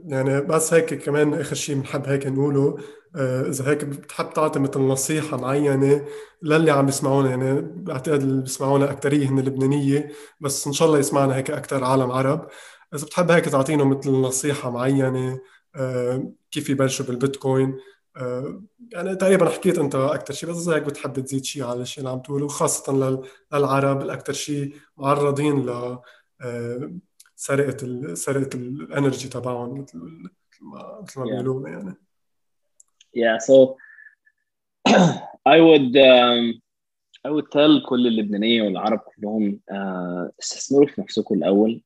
يعني 0.06 0.40
بس 0.40 0.74
هيك 0.74 0.94
كمان 0.94 1.34
آخر 1.34 1.54
شيء 1.54 1.74
بنحب 1.76 2.06
هيك 2.06 2.26
نقوله 2.26 2.76
آه 3.16 3.42
إذا 3.48 3.70
هيك 3.70 3.84
بتحب 3.84 4.32
تعطي 4.32 4.58
مثل 4.60 4.80
نصيحة 4.80 5.36
معينة 5.36 6.06
للي 6.42 6.70
عم 6.70 6.88
يسمعونا 6.88 7.30
يعني 7.30 7.60
بعتقد 7.62 8.22
اللي 8.22 8.42
بيسمعونا 8.42 8.90
اكثريه 8.90 9.28
هن 9.28 9.40
لبنانية 9.40 10.12
بس 10.40 10.66
إن 10.66 10.72
شاء 10.72 10.88
الله 10.88 10.98
يسمعنا 10.98 11.36
هيك 11.36 11.50
أكثر 11.50 11.84
عالم 11.84 12.10
عرب. 12.12 12.48
إذا 12.94 13.04
بتحب 13.06 13.30
هيك 13.30 13.44
تعطينا 13.44 13.84
مثل 13.84 14.10
نصيحة 14.10 14.70
معينة 14.70 15.40
آه 15.76 16.32
كيف 16.50 16.70
يبلشوا 16.70 17.06
بالبيتكوين 17.06 17.78
آه 18.16 18.62
يعني 18.92 19.16
تقريبا 19.16 19.48
حكيت 19.50 19.78
أنت 19.78 19.94
أكثر 19.94 20.34
شيء 20.34 20.50
بس 20.50 20.68
هيك 20.68 20.82
بتحب 20.82 21.20
تزيد 21.20 21.44
شيء 21.44 21.64
على 21.64 21.82
الشيء 21.82 21.98
اللي 21.98 22.10
عم 22.10 22.20
تقوله 22.20 22.44
وخاصة 22.44 23.20
للعرب 23.52 24.02
الاكثر 24.02 24.32
شيء 24.32 24.74
معرضين 24.96 25.66
ل 25.66 25.98
سرقه 27.36 27.84
ال 27.86 28.18
سرقه 28.18 28.56
الانرجي 28.56 29.28
تبعهم 29.28 29.80
مثل 29.80 29.98
ما 30.62 31.00
مثل 31.02 31.20
ما 31.20 31.26
بيقولوا 31.26 31.68
يعني. 31.68 31.94
Yeah, 33.16 33.38
so 33.38 33.76
I 35.54 35.60
would 35.60 35.96
um, 35.96 36.60
I 37.24 37.30
would 37.30 37.50
tell 37.50 37.88
كل 37.88 38.06
اللبنانية 38.06 38.62
والعرب 38.62 38.98
كلهم 38.98 39.60
uh, 39.70 40.30
استثمروا 40.40 40.86
في 40.86 41.00
نفسكم 41.00 41.34
الأول. 41.34 41.82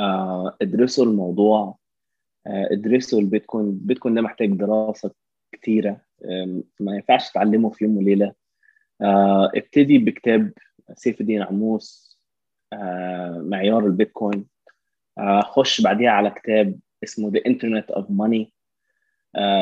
Uh, 0.00 0.52
ادرسوا 0.62 1.04
الموضوع. 1.04 1.78
Uh, 2.48 2.72
ادرسوا 2.72 3.20
البيتكوين. 3.20 3.66
البيتكوين 3.66 4.14
ده 4.14 4.22
محتاج 4.22 4.52
دراسة 4.52 5.10
كتيرة. 5.52 6.00
Um, 6.24 6.62
ما 6.80 6.94
ينفعش 6.94 7.30
تتعلمه 7.30 7.70
في 7.70 7.84
يوم 7.84 7.96
وليلة. 7.96 8.34
آه، 9.02 9.50
ابتدي 9.54 9.98
بكتاب 9.98 10.52
سيف 10.94 11.20
الدين 11.20 11.42
عموس. 11.42 12.18
معيار 13.36 13.86
البيتكوين. 13.86 14.46
خش 15.42 15.80
بعديها 15.80 16.10
على 16.10 16.30
كتاب 16.30 16.78
اسمه 17.04 17.30
The 17.30 17.42
Internet 17.42 17.94
of 17.94 18.04
Money 18.04 18.46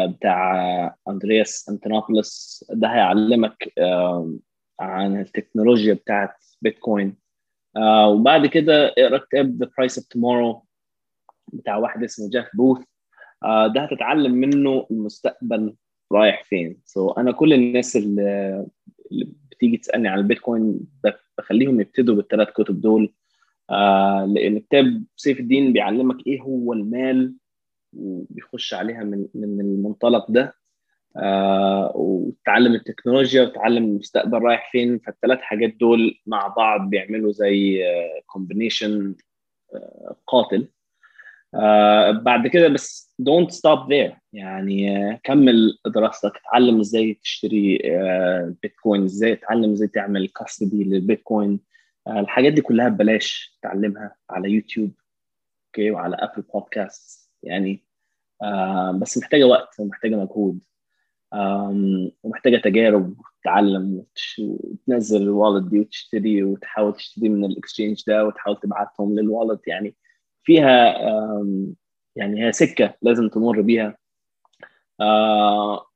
بتاع 0.09 0.97
أندرياس 1.09 1.69
أنتونوبولوس. 1.69 2.65
ده 2.71 2.89
هيعلمك 2.89 3.73
عن 4.81 5.21
التكنولوجيا 5.21 5.95
بتاعت 5.95 6.45
بيتكوين. 6.63 7.17
وبعد 8.07 8.47
كده 8.47 8.95
اقرا 8.99 9.19
كتاب 9.19 9.65
The 9.65 9.67
Price 9.67 9.95
of 10.03 10.03
Tomorrow 10.03 10.57
بتاع 11.53 11.77
واحد 11.77 12.05
اسمه 12.05 12.31
جيف 12.31 12.47
بوث. 12.55 12.79
ده 13.43 13.81
هتتعلم 13.81 14.33
منه 14.33 14.87
المستقبل 14.91 15.75
رايح 16.13 16.45
فين. 16.45 16.81
so 16.85 17.19
أنا 17.19 17.33
كل 17.33 17.53
الناس 17.53 17.97
اللي 17.97 18.67
بتيجي 19.51 19.77
تسألني 19.77 20.09
عن 20.09 20.19
البيتكوين 20.19 20.81
بخليهم 21.39 21.81
يبتدوا 21.81 22.15
بالثلاث 22.15 22.49
كتب 22.51 22.81
دول. 22.81 23.15
آه 23.71 24.25
لأن 24.25 24.59
كتاب 24.59 25.05
سيف 25.17 25.41
الدين 25.41 25.73
بيعلمك 25.73 26.27
إيه 26.27 26.41
هو 26.41 26.73
المال 26.73 27.35
وبيخش 27.93 28.75
عليها 28.75 29.05
من 29.05 29.27
من 29.35 29.61
المنطلق 29.61 30.31
ده. 30.31 30.55
آه 31.17 31.93
وتعلم 31.95 32.75
التكنولوجيا 32.75 33.43
وتعلم 33.43 33.85
المستقبل 33.85 34.39
رايح 34.39 34.73
فين. 34.73 34.99
فالثلاث 34.99 35.39
حاجات 35.39 35.75
دول 35.75 36.19
مع 36.27 36.47
بعض 36.47 36.91
بيعملوا 36.91 37.33
زي 37.33 37.85
combination 38.27 39.15
آه 39.75 40.17
قاتل. 40.27 40.69
بعد 42.23 42.47
كده 42.47 42.69
بس 42.69 43.15
don't 43.23 43.51
stop 43.51 43.89
there. 43.89 44.15
يعني 44.33 45.21
كمل 45.25 45.79
دراستك. 45.87 46.33
اتعلم 46.37 46.81
إزاي 46.81 47.15
تشتري 47.15 47.79
بيتكوين 48.63 49.05
إزاي 49.05 49.37
تتعلم 49.37 49.73
إزاي 49.73 49.89
تعمل 49.89 50.29
custody 50.29 50.85
للبيتكوين 50.85 51.61
الحاجات 52.09 52.53
دي 52.53 52.61
كلها 52.61 52.89
ببلاش 52.89 53.59
تعلمها 53.63 54.17
على 54.31 54.51
يوتيوب 54.51 54.93
okay؟ 55.67 55.91
وعلى 55.91 56.17
Apple 56.17 56.43
Podcasts 56.43 57.31
يعني 57.43 57.85
آه 58.43 58.93
بس 58.93 59.19
محتاجة 59.19 59.45
وقت 59.45 59.81
ومحتاجة 59.81 60.15
مجهود 60.17 60.61
ومحتاجة 62.23 62.57
تجارب 62.57 63.19
وتتعلم 63.21 64.05
وتنزل 64.39 65.23
ال 65.23 65.29
wallet 65.29 65.69
دي 65.71 65.81
وتشتري 65.81 66.43
وتحاول 66.43 66.95
تشتري 66.97 67.29
من 67.29 67.45
ال 67.45 67.51
exchange 67.51 68.03
ده 68.07 68.25
وتحاول 68.27 68.61
تبعتهم 68.61 69.19
لل 69.19 69.29
wallet 69.29 69.61
يعني 69.67 69.97
فيها 70.43 70.95
يعني 72.17 72.47
هي 72.47 72.53
سكة 72.53 72.95
لازم 73.03 73.29
تمر 73.29 73.61
بيها 73.61 73.99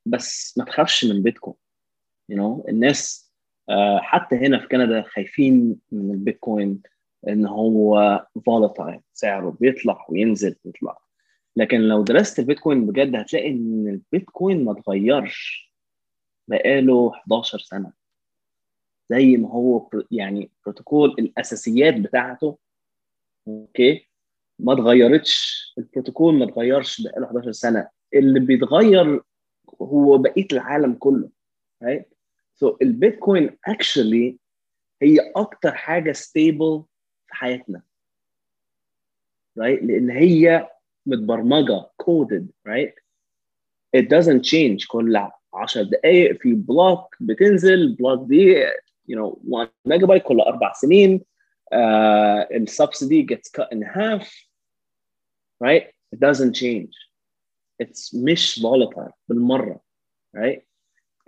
بس 0.07 0.59
ما 0.59 0.65
تخافش 0.65 1.05
من 1.05 1.23
بيتكوين 1.23 1.57
you 2.33 2.37
know 2.37 2.69
الناس 2.69 3.30
حتى 4.01 4.37
هنا 4.37 4.59
في 4.59 4.69
كندا 4.69 5.03
خايفين 5.03 5.77
من 5.93 6.11
البيتكوين 6.11 6.83
إن 7.29 7.47
هو 7.47 8.27
volatile 8.47 9.01
سعره 9.13 9.57
بيطلع 9.61 10.07
وينزل 10.09 10.57
يطلع 10.65 10.99
لكن 11.57 11.81
لو 11.81 12.03
درست 12.03 12.39
البيتكوين 12.39 12.87
بجد 12.87 13.17
هتلاقي 13.17 13.49
إن 13.51 13.89
البيتكوين 13.89 14.65
ما 14.65 14.73
اتغيرش 14.73 15.71
بقاله 16.49 17.11
11 17.15 17.59
سنة. 17.59 17.93
زي 19.11 19.37
ما 19.37 19.49
هو 19.49 19.91
يعني 20.11 20.51
بروتوكول 20.65 21.11
الأساسيات 21.19 21.95
بتاعته 21.95 22.59
Okay 23.49 24.09
ما 24.59 24.73
اتغيرتش. 24.73 25.61
البروتوكول 25.79 26.35
ما 26.35 26.45
اتغيرش 26.45 27.03
بقاله 27.03 27.27
11 27.27 27.53
سنة. 27.53 27.89
اللي 28.15 28.41
بيتغير 28.41 29.23
هو 29.83 30.19
بقية 30.19 30.47
العالم 30.53 30.95
كله 30.95 31.31
right 31.85 32.20
so 32.65 32.77
البيتكوين 32.83 33.51
actually 33.71 34.37
هي 35.03 35.33
أكتر 35.37 35.75
حاجة 35.75 36.13
stable 36.13 36.85
في 37.27 37.35
حياتنا. 37.35 37.83
Right? 39.61 39.83
لأن 39.83 40.11
هي 40.11 40.69
متبرمجة 41.07 41.91
coded 42.03 42.45
right? 42.69 42.93
It 43.97 44.09
doesn't 44.09 44.43
change 44.45 44.87
كل 44.89 45.17
10 45.55 45.83
دقائق 45.83 46.43
في 46.43 46.53
بلوك 46.55 47.17
بتنزل 47.21 47.95
بلوك 47.97 48.29
دي 48.29 48.65
you 49.11 49.17
know 49.17 49.39
1 49.49 49.69
ميجا 49.87 50.07
بايت 50.07 50.23
كل 50.23 50.41
أربع 50.41 50.73
سنين. 50.73 51.25
uh, 51.75 52.47
ال 52.53 52.62
subsidy 52.62 53.27
gets 53.27 53.51
cut 53.51 53.73
in 53.73 53.83
half. 53.83 54.29
Right? 55.61 55.85
It 56.13 56.21
doesn't 56.21 56.55
change. 56.55 56.95
It's 57.83 58.15
مش 58.15 58.61
volatile 58.61 59.13
بالمرة. 59.29 59.81
Right? 60.37 60.70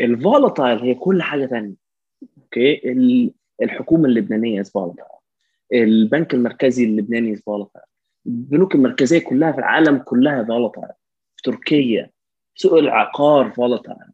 ال 0.01 0.10
volatile 0.10 0.79
هي 0.79 0.95
كل 0.95 1.23
حاجة 1.23 1.47
ثانية 1.47 1.75
okay? 2.39 3.33
الحكومة 3.63 4.05
اللبنانية 4.09 4.63
volatile. 4.63 5.19
البنك 5.73 6.35
المركزي 6.35 6.85
اللبناني 6.85 7.37
volatile. 7.37 7.85
البنوك 8.27 8.75
المركزية 8.75 9.19
كلها 9.19 9.53
في 9.53 9.59
العالم 9.59 9.99
كلها 9.99 10.45
volatile. 10.45 10.93
في 11.37 11.43
تركيا 11.45 12.11
سوق 12.55 12.79
العقار 12.79 13.53
volatile. 13.53 14.11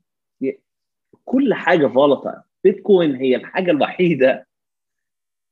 كل 1.24 1.54
حاجة 1.54 1.86
volatile. 1.86 2.40
بيتكوين 2.64 3.16
هي 3.16 3.36
الحاجة 3.36 3.70
الوحيدة 3.70 4.46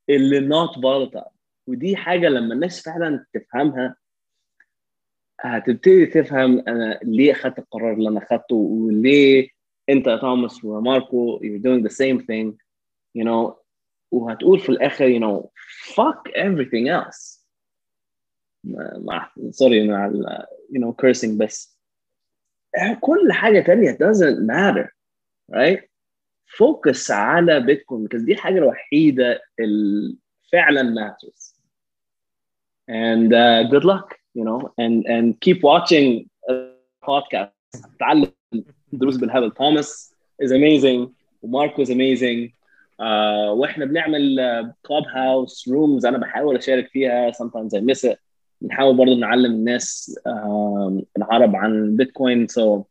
اللي 0.09 0.49
not 0.49 0.71
volatile. 0.71 1.29
ودي 1.67 1.95
حاجة 1.95 2.27
لما 2.29 2.53
الناس 2.53 2.81
فعلا 2.83 3.25
تفهمها 3.33 3.95
هتبتدي 5.41 6.05
تفهم 6.05 6.59
أنا 6.67 6.99
ليه 7.03 7.31
اخذت 7.31 7.59
القرار 7.59 7.93
اللي 7.93 8.09
أنا 8.09 8.19
اخذته 8.19 8.55
وليه 8.55 9.49
انت 9.89 10.07
يا 10.07 10.17
توماس 10.17 10.63
وماركو 10.65 11.39
you're 11.43 11.61
doing 11.61 11.83
the 11.87 11.93
same 11.93 12.19
thing 12.25 12.57
you 13.17 13.23
know 13.25 13.53
وهتقول 14.11 14.59
في 14.59 14.69
الآخر 14.69 15.05
you 15.07 15.19
know 15.21 15.49
fuck 15.93 16.31
everything 16.35 16.87
else 16.89 17.43
مع 18.97 19.31
سوري 19.49 19.87
مع 19.87 20.11
you 20.71 20.79
know 20.81 20.91
cursing 20.91 21.37
بس 21.37 21.77
كل 23.01 23.31
حاجة 23.31 23.59
تانية 23.59 23.91
doesn't 23.91 24.39
matter 24.49 24.89
right 25.55 25.79
focus 26.57 27.11
على 27.11 27.59
بيتكوين 27.59 28.07
because 28.07 28.25
دي 28.25 28.31
الحاجة 28.33 28.57
الوحيده 28.57 29.41
اللي 29.59 30.17
فعلا 30.51 30.81
matters 30.95 31.57
and 32.89 33.33
uh, 33.33 33.69
good 33.71 33.83
luck 33.83 34.15
you 34.37 34.43
know 34.43 34.59
and 34.81 35.05
and 35.07 35.39
keep 35.41 35.61
watching 35.63 36.29
podcast 37.05 37.81
تعلم 37.99 38.31
دروس 38.91 39.17
بالهبل. 39.17 39.51
توماس 39.51 40.13
is 40.43 40.47
amazing. 40.47 41.09
وماركو 41.41 41.85
amazing. 41.85 42.49
uh, 43.01 43.49
وإحنا 43.49 43.85
بنعمل 43.85 44.37
كلاب 44.85 45.03
هاوس 45.03 45.67
رومز 45.69 46.05
أنا 46.05 46.17
بحاول 46.17 46.57
أشارك 46.57 46.87
فيها. 46.87 47.31
Sometimes 47.31 47.79
I 47.79 47.81
miss 47.81 48.09
it. 48.09 48.17
بنحاول 48.61 48.97
برضه 48.97 49.15
نعلم 49.15 49.51
الناس 49.51 50.19
uh, 50.27 51.03
العرب 51.17 51.55
عن 51.55 51.71
البيتكوين 51.71 52.47
so 52.47 52.81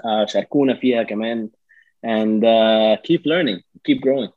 uh, 0.00 0.24
شاركونا 0.26 0.74
فيها 0.74 1.02
كمان. 1.02 1.50
And 2.06 2.42
uh, 2.42 3.02
keep 3.02 3.20
learning. 3.20 3.60
Keep 3.88 4.00
growing. 4.00 4.30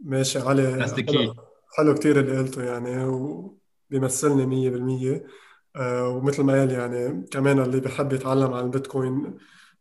ماشي 0.00 0.38
علي 0.38 0.80
That's 0.80 0.90
the 0.90 1.04
حلو, 1.08 1.34
key. 1.34 1.36
حلو 1.76 1.94
كتير 1.94 2.20
اللي 2.20 2.38
قلته 2.38 2.64
يعني 2.64 3.04
وبيمثلني 3.04 4.46
مية 4.46 4.70
بالمية. 4.70 5.14
آه 5.14 5.22
ومثل 5.80 6.42
ما 6.42 6.52
قال 6.52 6.70
يعني 6.70 7.26
كمان 7.30 7.58
اللي 7.60 7.80
بيحب 7.80 8.12
يتعلم 8.12 8.52
عن 8.54 8.64
البيتكوين 8.64 9.38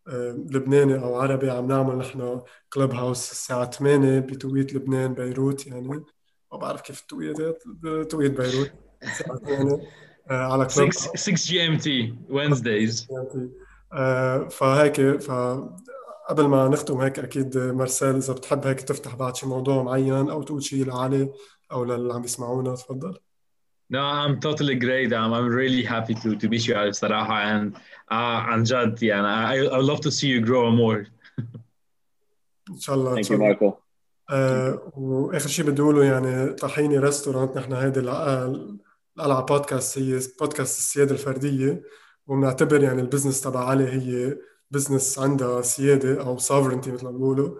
آه 0.07 0.31
لبناني 0.31 0.99
أو 1.03 1.15
عربي 1.15 1.49
عم 1.49 1.67
نعمل 1.67 1.97
نحن 1.97 2.41
كلوب 2.73 2.91
هاوس 2.91 3.31
الساعة 3.31 3.65
8 3.71 4.19
بتوقيت 4.19 4.73
لبنان 4.73 5.13
بيروت 5.13 5.67
يعني. 5.67 5.87
ما 6.51 6.57
بعرف 6.57 6.81
كيف 6.81 7.01
التوقيتات 7.01 7.63
توقيت 8.09 8.31
بيروت 8.31 8.71
الساعة 9.03 9.37
8 9.45 9.77
آه 10.31 10.53
على 10.53 10.65
Club 10.65 10.91
6 10.91 11.15
6 11.15 11.33
GMT 11.35 12.15
آه 13.93 14.47
فهيك 14.47 15.01
ف 15.01 15.31
قبل 16.29 16.45
ما 16.47 16.67
نختم 16.67 16.97
هيك 16.97 17.19
أكيد 17.19 17.57
مارسيل 17.57 18.15
إذا 18.15 18.33
بتحب 18.33 18.67
هيك 18.67 18.81
تفتح 18.81 19.15
بعد 19.15 19.35
شي 19.35 19.45
موضوع 19.45 19.83
معين 19.83 20.29
أو 20.29 20.43
تقول 20.43 20.63
شيء 20.63 20.85
لعلي 20.85 21.31
أو 21.71 21.85
للي 21.85 22.13
عم 22.13 22.23
يسمعونا 22.23 22.75
تفضل. 22.75 23.19
No, 23.89 23.99
I'm 23.99 24.39
totally 24.39 24.75
great. 24.85 25.13
I'm, 25.13 25.31
I'm 25.37 25.47
really 25.61 25.83
happy 25.83 26.15
to, 26.15 26.35
to 26.35 26.49
meet 26.49 26.67
you 26.67 26.75
علي 26.75 26.89
الصراحة 26.89 27.43
and 27.59 27.73
uh, 27.75 28.13
عن 28.13 28.63
جد 28.63 29.03
يعني 29.03 29.47
I, 29.67 29.71
I 29.71 29.77
would 29.77 29.85
love 29.85 29.99
to 30.01 30.11
see 30.11 30.27
you 30.27 30.41
grow 30.45 30.71
more. 30.71 31.05
ان 32.69 32.79
شاء 32.79 32.95
الله 32.95 33.17
ان 33.17 33.23
thank 33.23 33.27
you 33.27 33.31
ماركو 33.31 33.73
آه 34.29 34.91
وآخر 34.97 35.49
شيء 35.49 35.65
بدي 35.65 35.81
اقوله 35.81 36.03
يعني 36.05 36.53
طحيني 36.53 36.97
Restaurant 36.99 37.57
نحن 37.57 37.73
هيدي 37.73 37.99
الع- 37.99 38.43
القلعه 39.17 39.41
بودكاست 39.41 39.97
هي 39.99 40.19
بودكاست 40.39 40.77
السيادة 40.77 41.11
الفردية 41.11 41.83
وبنعتبر 42.27 42.83
يعني 42.83 43.01
ال 43.01 43.05
business 43.05 43.41
تبع 43.41 43.69
علي 43.69 43.87
هي 43.91 44.37
business 44.71 45.19
عندها 45.19 45.61
سيادة 45.61 46.21
أو 46.21 46.37
sovereignty 46.39 46.87
مثل 46.87 47.05
ما 47.05 47.11
بيقولوا 47.11 47.59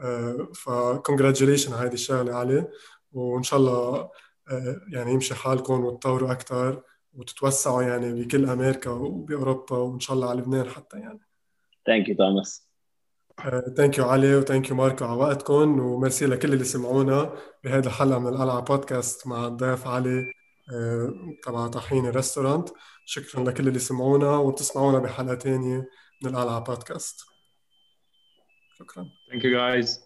آه 0.00 0.48
ف 0.54 0.61
congratulations 0.61 1.72
على 1.72 1.84
هيدي 1.84 1.94
الشغلة 1.94 2.34
علي 2.34 2.68
وإن 3.12 3.42
شاء 3.42 3.58
الله 3.60 3.72
آه 3.72 4.10
يعني 4.92 5.12
يمشي 5.12 5.34
حالكم 5.34 5.84
وتطوروا 5.84 6.32
أكثر 6.32 6.82
وتتوسعوا 7.14 7.82
يعني 7.82 8.22
بكل 8.22 8.50
أمريكا 8.50 8.90
وبأوروبا 8.90 9.76
وإن 9.76 10.00
شاء 10.00 10.16
الله 10.16 10.30
على 10.30 10.40
لبنان 10.40 10.68
حتى 10.68 10.98
يعني. 10.98 11.20
Thank 11.88 12.08
you 12.08 12.16
so 12.16 12.33
much 12.33 12.66
Thank 13.76 13.98
you 13.98 14.04
علي 14.04 14.36
و 14.36 14.42
thank 14.42 14.70
you 14.70 14.76
ماركو 14.76 15.04
على 15.04 15.16
وقتكم 15.16 15.80
وميرسي 15.80 16.26
لكل 16.26 16.52
اللي 16.52 16.64
سمعونا 16.64 17.34
بهذه 17.64 17.86
الحلقة 17.86 18.18
من 18.18 18.26
القلعه 18.26 18.60
بودكاست 18.60 19.26
مع 19.26 19.46
الضيف 19.46 19.86
علي 19.86 20.32
آه، 20.72 21.12
تبع 21.42 21.66
طحين 21.66 22.06
Restaurant 22.06 22.68
شكرا 23.04 23.44
لكل 23.44 23.68
اللي 23.68 23.78
سمعونا 23.78 24.36
وتسمعونا 24.36 24.98
بحلقة 24.98 25.34
ثانية 25.34 25.88
من 26.22 26.30
القلعه 26.30 26.58
بودكاست. 26.58 27.20
شكرا. 28.78 29.04
Thank 29.30 29.42
you 29.42 29.52
guys. 29.52 30.05